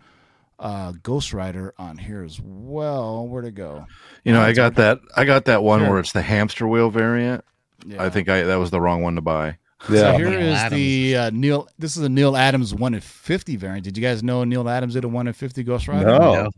uh, 0.64 0.94
Ghost 1.04 1.34
Rider 1.34 1.74
on 1.78 1.98
here 1.98 2.24
as 2.24 2.40
well. 2.42 3.28
Where 3.28 3.42
to 3.44 3.52
go? 3.52 3.86
You 4.24 4.34
know, 4.34 4.40
Oh, 4.40 4.46
I 4.46 4.54
got 4.54 4.76
that. 4.76 5.00
I 5.16 5.26
got 5.26 5.46
that 5.46 5.62
one 5.62 5.82
Sure. 5.82 5.90
where 5.92 6.00
it's 6.00 6.14
the 6.14 6.22
hamster 6.22 6.68
wheel 6.68 6.90
variant. 6.90 7.44
Yeah. 7.86 8.02
I 8.02 8.10
think 8.10 8.30
I 8.30 8.44
that 8.44 8.56
was 8.56 8.72
the 8.72 8.80
wrong 8.82 9.04
one 9.04 9.16
to 9.16 9.22
buy. 9.22 9.58
So 9.90 10.14
here 10.18 10.30
is 10.30 10.70
the 10.70 11.18
uh, 11.18 11.30
Neil. 11.34 11.68
This 11.78 11.98
is 11.98 12.04
a 12.04 12.10
Neal 12.10 12.38
Adams 12.38 12.74
one 12.74 12.94
in 12.94 13.02
fifty 13.02 13.58
variant. 13.58 13.84
Did 13.84 13.98
you 13.98 14.02
guys 14.02 14.24
know 14.24 14.46
Neal 14.46 14.70
Adams 14.70 14.94
did 14.94 15.04
a 15.04 15.10
one 15.10 15.28
in 15.28 15.34
fifty 15.34 15.62
Ghost 15.62 15.90
Rider? 15.90 16.06
No. 16.06 16.50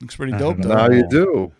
looks 0.00 0.16
pretty 0.16 0.32
dope. 0.32 0.56
Though. 0.56 0.74
Now 0.74 0.88
you 0.90 1.06
do. 1.10 1.52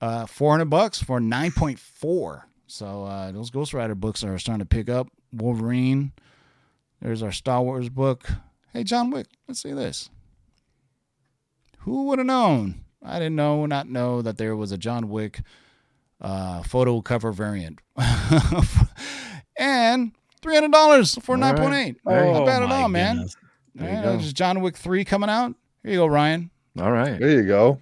Uh, 0.00 0.24
four 0.24 0.50
hundred 0.52 0.70
bucks 0.70 1.02
for 1.02 1.20
nine 1.20 1.52
point 1.52 1.78
four. 1.78 2.48
So 2.66 3.04
uh, 3.04 3.30
those 3.32 3.50
Ghost 3.50 3.74
Rider 3.74 3.94
books 3.94 4.24
are 4.24 4.38
starting 4.38 4.60
to 4.60 4.66
pick 4.66 4.88
up. 4.88 5.08
Wolverine. 5.34 6.12
There's 7.02 7.22
our 7.22 7.32
Star 7.32 7.60
Wars 7.62 7.90
book. 7.90 8.26
Hey, 8.72 8.84
John 8.84 9.10
Wick. 9.10 9.26
Let's 9.46 9.60
see 9.62 9.72
this. 9.74 10.08
Who 11.82 12.04
would 12.04 12.18
have 12.18 12.26
known? 12.26 12.84
I 13.04 13.18
didn't 13.18 13.36
know, 13.36 13.66
not 13.66 13.88
know 13.88 14.22
that 14.22 14.38
there 14.38 14.54
was 14.56 14.72
a 14.72 14.78
John 14.78 15.08
Wick 15.08 15.40
uh, 16.20 16.62
photo 16.62 17.00
cover 17.00 17.32
variant. 17.32 17.80
and 19.58 20.12
three 20.40 20.54
hundred 20.54 20.72
dollars 20.72 21.16
for 21.22 21.32
All 21.32 21.38
nine 21.38 21.54
right. 21.54 21.60
point 21.62 21.74
eight. 21.74 21.96
Not 22.04 22.46
bad 22.46 22.62
at 22.62 22.68
My 22.68 22.82
all, 22.82 22.88
man. 22.88 23.16
goodness. 23.16 23.36
There 23.74 23.88
Yeah, 23.90 24.02
go. 24.02 24.12
There's 24.12 24.32
John 24.32 24.60
Wick 24.60 24.76
three 24.76 25.04
coming 25.04 25.30
out. 25.30 25.54
Here 25.82 25.92
you 25.92 25.98
go, 25.98 26.06
Ryan. 26.06 26.50
All 26.78 26.92
right. 26.92 27.18
There 27.18 27.30
you 27.30 27.46
go. 27.46 27.80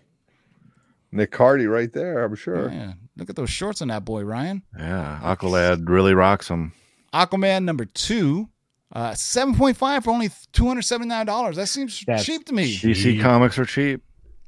Nick 1.12 1.32
Cardy 1.32 1.68
right 1.70 1.92
there, 1.92 2.24
I'm 2.24 2.34
sure. 2.36 2.70
Yeah. 2.70 2.92
Look 3.16 3.28
at 3.28 3.36
those 3.36 3.50
shorts 3.50 3.82
on 3.82 3.88
that 3.88 4.04
boy, 4.04 4.22
Ryan. 4.22 4.62
Yeah, 4.78 5.20
Aqualad 5.22 5.88
really 5.88 6.14
rocks 6.14 6.48
them. 6.48 6.72
Aquaman 7.12 7.64
number 7.64 7.84
two, 7.84 8.48
uh, 8.92 9.14
seven 9.14 9.54
point 9.54 9.76
five 9.76 10.04
for 10.04 10.10
only 10.10 10.30
two 10.52 10.66
hundred 10.66 10.82
seventy 10.82 11.08
nine 11.08 11.26
dollars. 11.26 11.56
That 11.56 11.66
seems 11.68 12.02
That's 12.06 12.24
cheap 12.24 12.44
to 12.46 12.52
me. 12.54 12.74
DC 12.76 13.20
comics 13.22 13.58
are 13.58 13.64
cheap. 13.64 14.02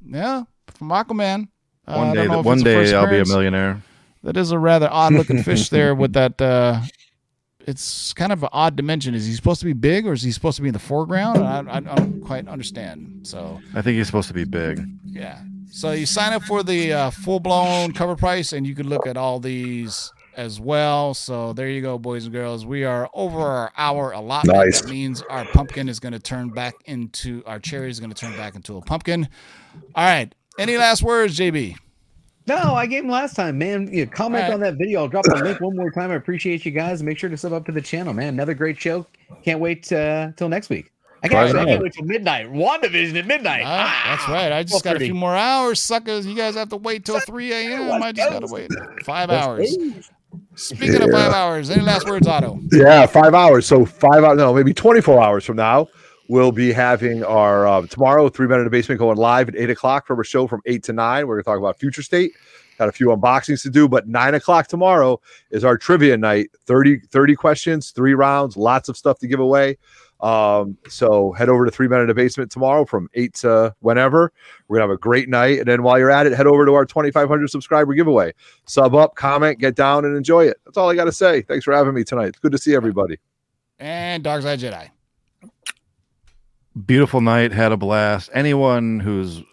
Yeah, 0.05 0.43
from 0.67 0.89
Aquaman. 0.89 1.47
Uh, 1.87 1.95
One 1.95 2.07
I 2.09 2.13
day, 2.13 2.15
don't 2.23 2.27
know 2.31 2.39
if 2.39 2.45
one 2.45 2.57
it's 2.57 2.63
the 2.63 2.73
first 2.73 2.91
day 2.91 2.97
I'll 2.97 3.09
be 3.09 3.19
a 3.19 3.25
millionaire. 3.25 3.81
That 4.23 4.37
is 4.37 4.51
a 4.51 4.59
rather 4.59 4.87
odd 4.89 5.13
looking 5.13 5.43
fish 5.43 5.69
there 5.69 5.93
with 6.01 6.13
that. 6.13 6.41
Uh, 6.41 6.81
it's 7.65 8.11
kind 8.13 8.31
of 8.33 8.43
an 8.43 8.49
odd 8.51 8.75
dimension. 8.75 9.13
Is 9.15 9.25
he 9.25 9.33
supposed 9.33 9.59
to 9.61 9.65
be 9.65 9.73
big 9.73 10.05
or 10.05 10.13
is 10.13 10.21
he 10.23 10.31
supposed 10.31 10.57
to 10.57 10.61
be 10.61 10.67
in 10.69 10.73
the 10.73 10.79
foreground? 10.79 11.39
I, 11.43 11.59
I, 11.59 11.77
I 11.77 11.79
don't 11.81 12.21
quite 12.21 12.47
understand. 12.47 13.21
So 13.27 13.61
I 13.73 13.81
think 13.81 13.97
he's 13.97 14.05
supposed 14.07 14.27
to 14.29 14.33
be 14.33 14.43
big. 14.43 14.81
yeah. 15.05 15.41
So 15.71 15.91
you 15.91 16.05
sign 16.05 16.33
up 16.33 16.43
for 16.43 16.61
the 16.61 16.93
uh, 16.93 17.09
full 17.09 17.39
blown 17.39 17.93
cover 17.93 18.15
price, 18.15 18.53
and 18.53 18.67
you 18.67 18.75
can 18.75 18.87
look 18.89 19.07
at 19.07 19.17
all 19.17 19.39
these 19.39 20.11
as 20.35 20.59
well. 20.59 21.13
So 21.13 21.53
there 21.53 21.69
you 21.69 21.81
go, 21.81 21.97
boys 21.97 22.25
and 22.25 22.33
girls. 22.33 22.65
We 22.65 22.83
are 22.83 23.09
over 23.13 23.39
our 23.39 23.71
hour 23.77 24.11
allotment. 24.11 24.57
Nice. 24.57 24.81
That 24.81 24.89
means 24.89 25.21
our 25.23 25.45
pumpkin 25.45 25.89
is 25.89 25.99
going 25.99 26.13
to 26.13 26.19
turn 26.19 26.49
back 26.49 26.73
into 26.85 27.43
our 27.45 27.59
cherry 27.59 27.89
is 27.89 27.99
going 27.99 28.11
to 28.11 28.19
turn 28.19 28.35
back 28.37 28.55
into 28.55 28.77
a 28.77 28.81
pumpkin. 28.81 29.27
All 29.95 30.03
right. 30.05 30.33
Any 30.59 30.77
last 30.77 31.01
words, 31.01 31.37
JB? 31.37 31.77
No, 32.45 32.75
I 32.75 32.85
gave 32.87 33.03
him 33.05 33.09
last 33.09 33.35
time, 33.35 33.57
man. 33.57 33.89
Yeah, 33.91 34.05
comment 34.05 34.43
All 34.43 34.49
right. 34.49 34.53
on 34.55 34.59
that 34.59 34.75
video. 34.75 35.01
I'll 35.01 35.07
drop 35.07 35.23
the 35.23 35.35
link 35.35 35.61
one 35.61 35.75
more 35.77 35.91
time. 35.91 36.11
I 36.11 36.15
appreciate 36.15 36.65
you 36.65 36.71
guys. 36.71 37.01
Make 37.01 37.17
sure 37.17 37.29
to 37.29 37.37
sub 37.37 37.53
up 37.53 37.65
to 37.67 37.71
the 37.71 37.81
channel, 37.81 38.13
man. 38.13 38.29
Another 38.29 38.53
great 38.53 38.79
show. 38.79 39.07
Can't 39.43 39.61
wait 39.61 39.91
uh, 39.93 40.31
till 40.35 40.49
next 40.49 40.69
week. 40.69 40.91
I 41.23 41.27
Right 41.27 41.45
can't, 41.47 41.57
I 41.57 41.65
can't 41.65 41.81
wait 41.81 41.93
till 41.93 42.03
midnight. 42.03 42.51
WandaVision 42.51 43.17
at 43.17 43.25
midnight. 43.25 43.63
Ah, 43.65 44.03
that's 44.17 44.27
right. 44.27 44.51
I 44.51 44.63
just 44.63 44.83
got 44.83 44.97
a 44.97 44.99
few 44.99 45.13
more 45.13 45.33
hours, 45.33 45.81
suckers. 45.81 46.25
You 46.27 46.35
guys 46.35 46.55
have 46.55 46.67
to 46.69 46.75
wait 46.75 47.05
till 47.05 47.17
3 47.21 47.53
a.m. 47.53 48.03
I 48.03 48.11
just 48.11 48.29
got 48.29 48.45
to 48.45 48.53
wait 48.53 48.69
five 49.05 49.29
hours. 49.29 49.73
Speaking 50.55 51.01
of 51.01 51.11
five 51.11 51.33
hours, 51.33 51.69
any 51.69 51.81
last 51.81 52.07
words, 52.07 52.27
Otto? 52.27 52.59
Yeah, 52.71 53.05
five 53.05 53.33
hours. 53.33 53.65
So 53.65 53.85
five 53.85 54.23
hours, 54.23 54.37
no, 54.37 54.53
maybe 54.53 54.73
24 54.73 55.21
hours 55.21 55.45
from 55.45 55.57
now, 55.57 55.87
we'll 56.29 56.51
be 56.51 56.71
having 56.71 57.23
our 57.23 57.67
uh, 57.67 57.85
tomorrow, 57.87 58.29
Three 58.29 58.47
Men 58.47 58.59
in 58.59 58.65
the 58.65 58.69
Basement 58.69 58.99
going 58.99 59.17
live 59.17 59.49
at 59.49 59.55
eight 59.55 59.69
o'clock 59.69 60.07
from 60.07 60.19
a 60.19 60.23
show 60.23 60.47
from 60.47 60.61
eight 60.65 60.83
to 60.83 60.93
nine. 60.93 61.27
We're 61.27 61.35
going 61.35 61.43
to 61.43 61.49
talk 61.49 61.57
about 61.57 61.79
Future 61.79 62.03
State. 62.03 62.33
Got 62.79 62.89
a 62.89 62.91
few 62.91 63.07
unboxings 63.07 63.61
to 63.63 63.69
do, 63.69 63.87
but 63.87 64.07
nine 64.07 64.33
o'clock 64.33 64.67
tomorrow 64.67 65.19
is 65.51 65.63
our 65.63 65.77
trivia 65.77 66.17
night 66.17 66.49
30, 66.65 67.01
30 67.11 67.35
questions, 67.35 67.91
three 67.91 68.13
rounds, 68.13 68.57
lots 68.57 68.89
of 68.89 68.97
stuff 68.97 69.19
to 69.19 69.27
give 69.27 69.39
away. 69.39 69.77
Um, 70.23 70.77
so 70.87 71.33
head 71.33 71.49
over 71.49 71.65
to 71.65 71.71
Three 71.71 71.89
Men 71.89 71.99
in 71.99 72.09
a 72.09 72.13
Basement 72.13 72.49
tomorrow 72.49 72.85
from 72.85 73.09
eight 73.13 73.33
to 73.35 73.75
whenever. 73.81 74.31
We're 74.67 74.77
gonna 74.77 74.89
have 74.89 74.95
a 74.95 74.97
great 74.97 75.27
night. 75.27 75.59
And 75.59 75.67
then 75.67 75.83
while 75.83 75.99
you're 75.99 76.09
at 76.09 76.25
it, 76.25 76.31
head 76.31 76.47
over 76.47 76.65
to 76.65 76.73
our 76.73 76.85
2,500 76.85 77.49
subscriber 77.49 77.93
giveaway. 77.93 78.33
Sub 78.65 78.95
up, 78.95 79.15
comment, 79.15 79.59
get 79.59 79.75
down, 79.75 80.05
and 80.05 80.15
enjoy 80.15 80.45
it. 80.47 80.57
That's 80.65 80.77
all 80.77 80.89
I 80.89 80.95
got 80.95 81.05
to 81.05 81.11
say. 81.11 81.41
Thanks 81.41 81.65
for 81.65 81.73
having 81.73 81.93
me 81.93 82.05
tonight. 82.05 82.27
It's 82.27 82.39
good 82.39 82.53
to 82.53 82.57
see 82.57 82.73
everybody. 82.73 83.17
And 83.79 84.23
Dark 84.23 84.43
Side 84.43 84.59
Jedi. 84.59 84.89
Beautiful 86.85 87.19
night, 87.19 87.51
had 87.51 87.73
a 87.73 87.77
blast. 87.77 88.29
Anyone 88.33 89.01
who's 89.01 89.43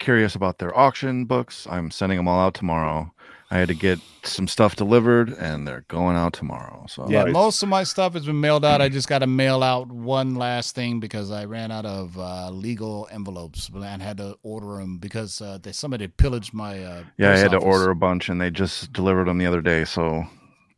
curious 0.00 0.34
about 0.34 0.58
their 0.58 0.76
auction 0.76 1.26
books, 1.26 1.66
I'm 1.70 1.92
sending 1.92 2.18
them 2.18 2.26
all 2.26 2.40
out 2.40 2.54
tomorrow. 2.54 3.11
I 3.52 3.58
had 3.58 3.68
to 3.68 3.74
get 3.74 4.00
some 4.22 4.48
stuff 4.48 4.76
delivered, 4.76 5.28
and 5.28 5.68
they're 5.68 5.84
going 5.88 6.16
out 6.16 6.32
tomorrow. 6.32 6.86
So 6.88 7.06
Yeah, 7.10 7.26
most 7.26 7.62
of 7.62 7.68
my 7.68 7.84
stuff 7.84 8.14
has 8.14 8.24
been 8.24 8.40
mailed 8.40 8.64
out. 8.64 8.80
I 8.80 8.88
just 8.88 9.08
got 9.08 9.18
to 9.18 9.26
mail 9.26 9.62
out 9.62 9.88
one 9.88 10.36
last 10.36 10.74
thing 10.74 11.00
because 11.00 11.30
I 11.30 11.44
ran 11.44 11.70
out 11.70 11.84
of 11.84 12.16
uh, 12.18 12.48
legal 12.48 13.08
envelopes 13.12 13.68
and 13.68 14.00
had 14.00 14.16
to 14.16 14.38
order 14.42 14.78
them 14.78 14.96
because 14.96 15.42
uh, 15.42 15.58
they, 15.60 15.72
somebody 15.72 16.08
pillaged 16.08 16.54
my. 16.54 16.82
Uh, 16.82 17.04
yeah, 17.18 17.28
I 17.28 17.32
post 17.32 17.42
had 17.42 17.50
to 17.50 17.58
order 17.58 17.90
a 17.90 17.94
bunch, 17.94 18.30
and 18.30 18.40
they 18.40 18.48
just 18.48 18.90
delivered 18.94 19.28
them 19.28 19.36
the 19.36 19.46
other 19.46 19.60
day. 19.60 19.84
So 19.84 20.24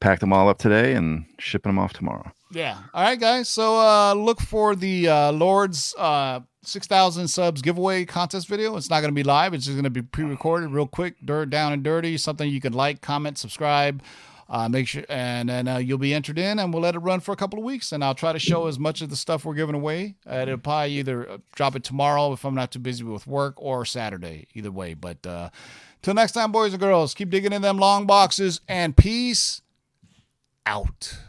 packed 0.05 0.21
them 0.21 0.35
all 0.35 0.51
up 0.51 0.59
today 0.59 0.93
and 0.93 1.25
shipping 1.39 1.71
them 1.71 1.79
off 1.79 1.95
tomorrow. 1.95 2.31
Yeah. 2.53 2.77
All 2.93 3.03
right, 3.03 3.19
guys. 3.19 3.49
So 3.49 3.81
uh, 3.81 4.13
look 4.13 4.39
for 4.39 4.77
the 4.77 5.09
uh, 5.09 5.33
Lord's 5.33 5.95
uh, 5.97 6.41
6,000 6.63 7.27
subs 7.27 7.63
giveaway 7.63 8.05
contest 8.05 8.47
video. 8.47 8.77
It's 8.77 8.91
not 8.91 9.01
going 9.01 9.09
to 9.11 9.15
be 9.15 9.23
live. 9.23 9.55
It's 9.55 9.65
just 9.65 9.77
going 9.77 9.85
to 9.85 9.91
be 9.91 10.03
pre-recorded, 10.03 10.69
real 10.73 10.87
quick, 10.87 11.15
dirt 11.25 11.49
down 11.49 11.73
and 11.73 11.83
dirty. 11.83 12.19
Something 12.19 12.51
you 12.51 12.61
can 12.61 12.75
like, 12.75 13.01
comment, 13.01 13.39
subscribe. 13.39 14.03
Uh, 14.47 14.69
make 14.69 14.87
sure, 14.89 15.05
and 15.09 15.49
then 15.49 15.67
uh, 15.67 15.79
you'll 15.79 15.97
be 15.97 16.13
entered 16.13 16.39
in, 16.39 16.59
and 16.59 16.75
we'll 16.75 16.83
let 16.83 16.95
it 16.95 16.99
run 16.99 17.21
for 17.21 17.33
a 17.33 17.37
couple 17.37 17.59
of 17.59 17.65
weeks. 17.65 17.91
And 17.91 18.05
I'll 18.05 18.15
try 18.15 18.35
to 18.35 18.39
show 18.39 18.67
as 18.67 18.79
much 18.79 19.01
of 19.01 19.09
the 19.09 19.17
stuff 19.17 19.47
we're 19.47 19.55
giving 19.55 19.75
away. 19.75 20.17
Uh, 20.31 20.41
it'll 20.41 20.59
probably 20.59 20.93
either 20.99 21.31
uh, 21.31 21.39
drop 21.55 21.77
it 21.77 21.83
tomorrow 21.83 22.31
if 22.35 22.45
I'm 22.45 22.55
not 22.55 22.71
too 22.71 22.79
busy 22.79 23.05
with 23.05 23.27
work, 23.27 23.55
or 23.57 23.87
Saturday. 23.87 24.49
Either 24.53 24.71
way. 24.71 24.93
But 24.93 25.27
uh, 25.27 25.49
till 26.03 26.13
next 26.13 26.33
time, 26.33 26.53
boys 26.53 26.75
and 26.75 26.81
girls, 26.81 27.15
keep 27.15 27.31
digging 27.31 27.55
in 27.55 27.63
them 27.63 27.79
long 27.79 28.05
boxes, 28.05 28.61
and 28.69 28.95
peace 28.95 29.63
out. 30.67 31.24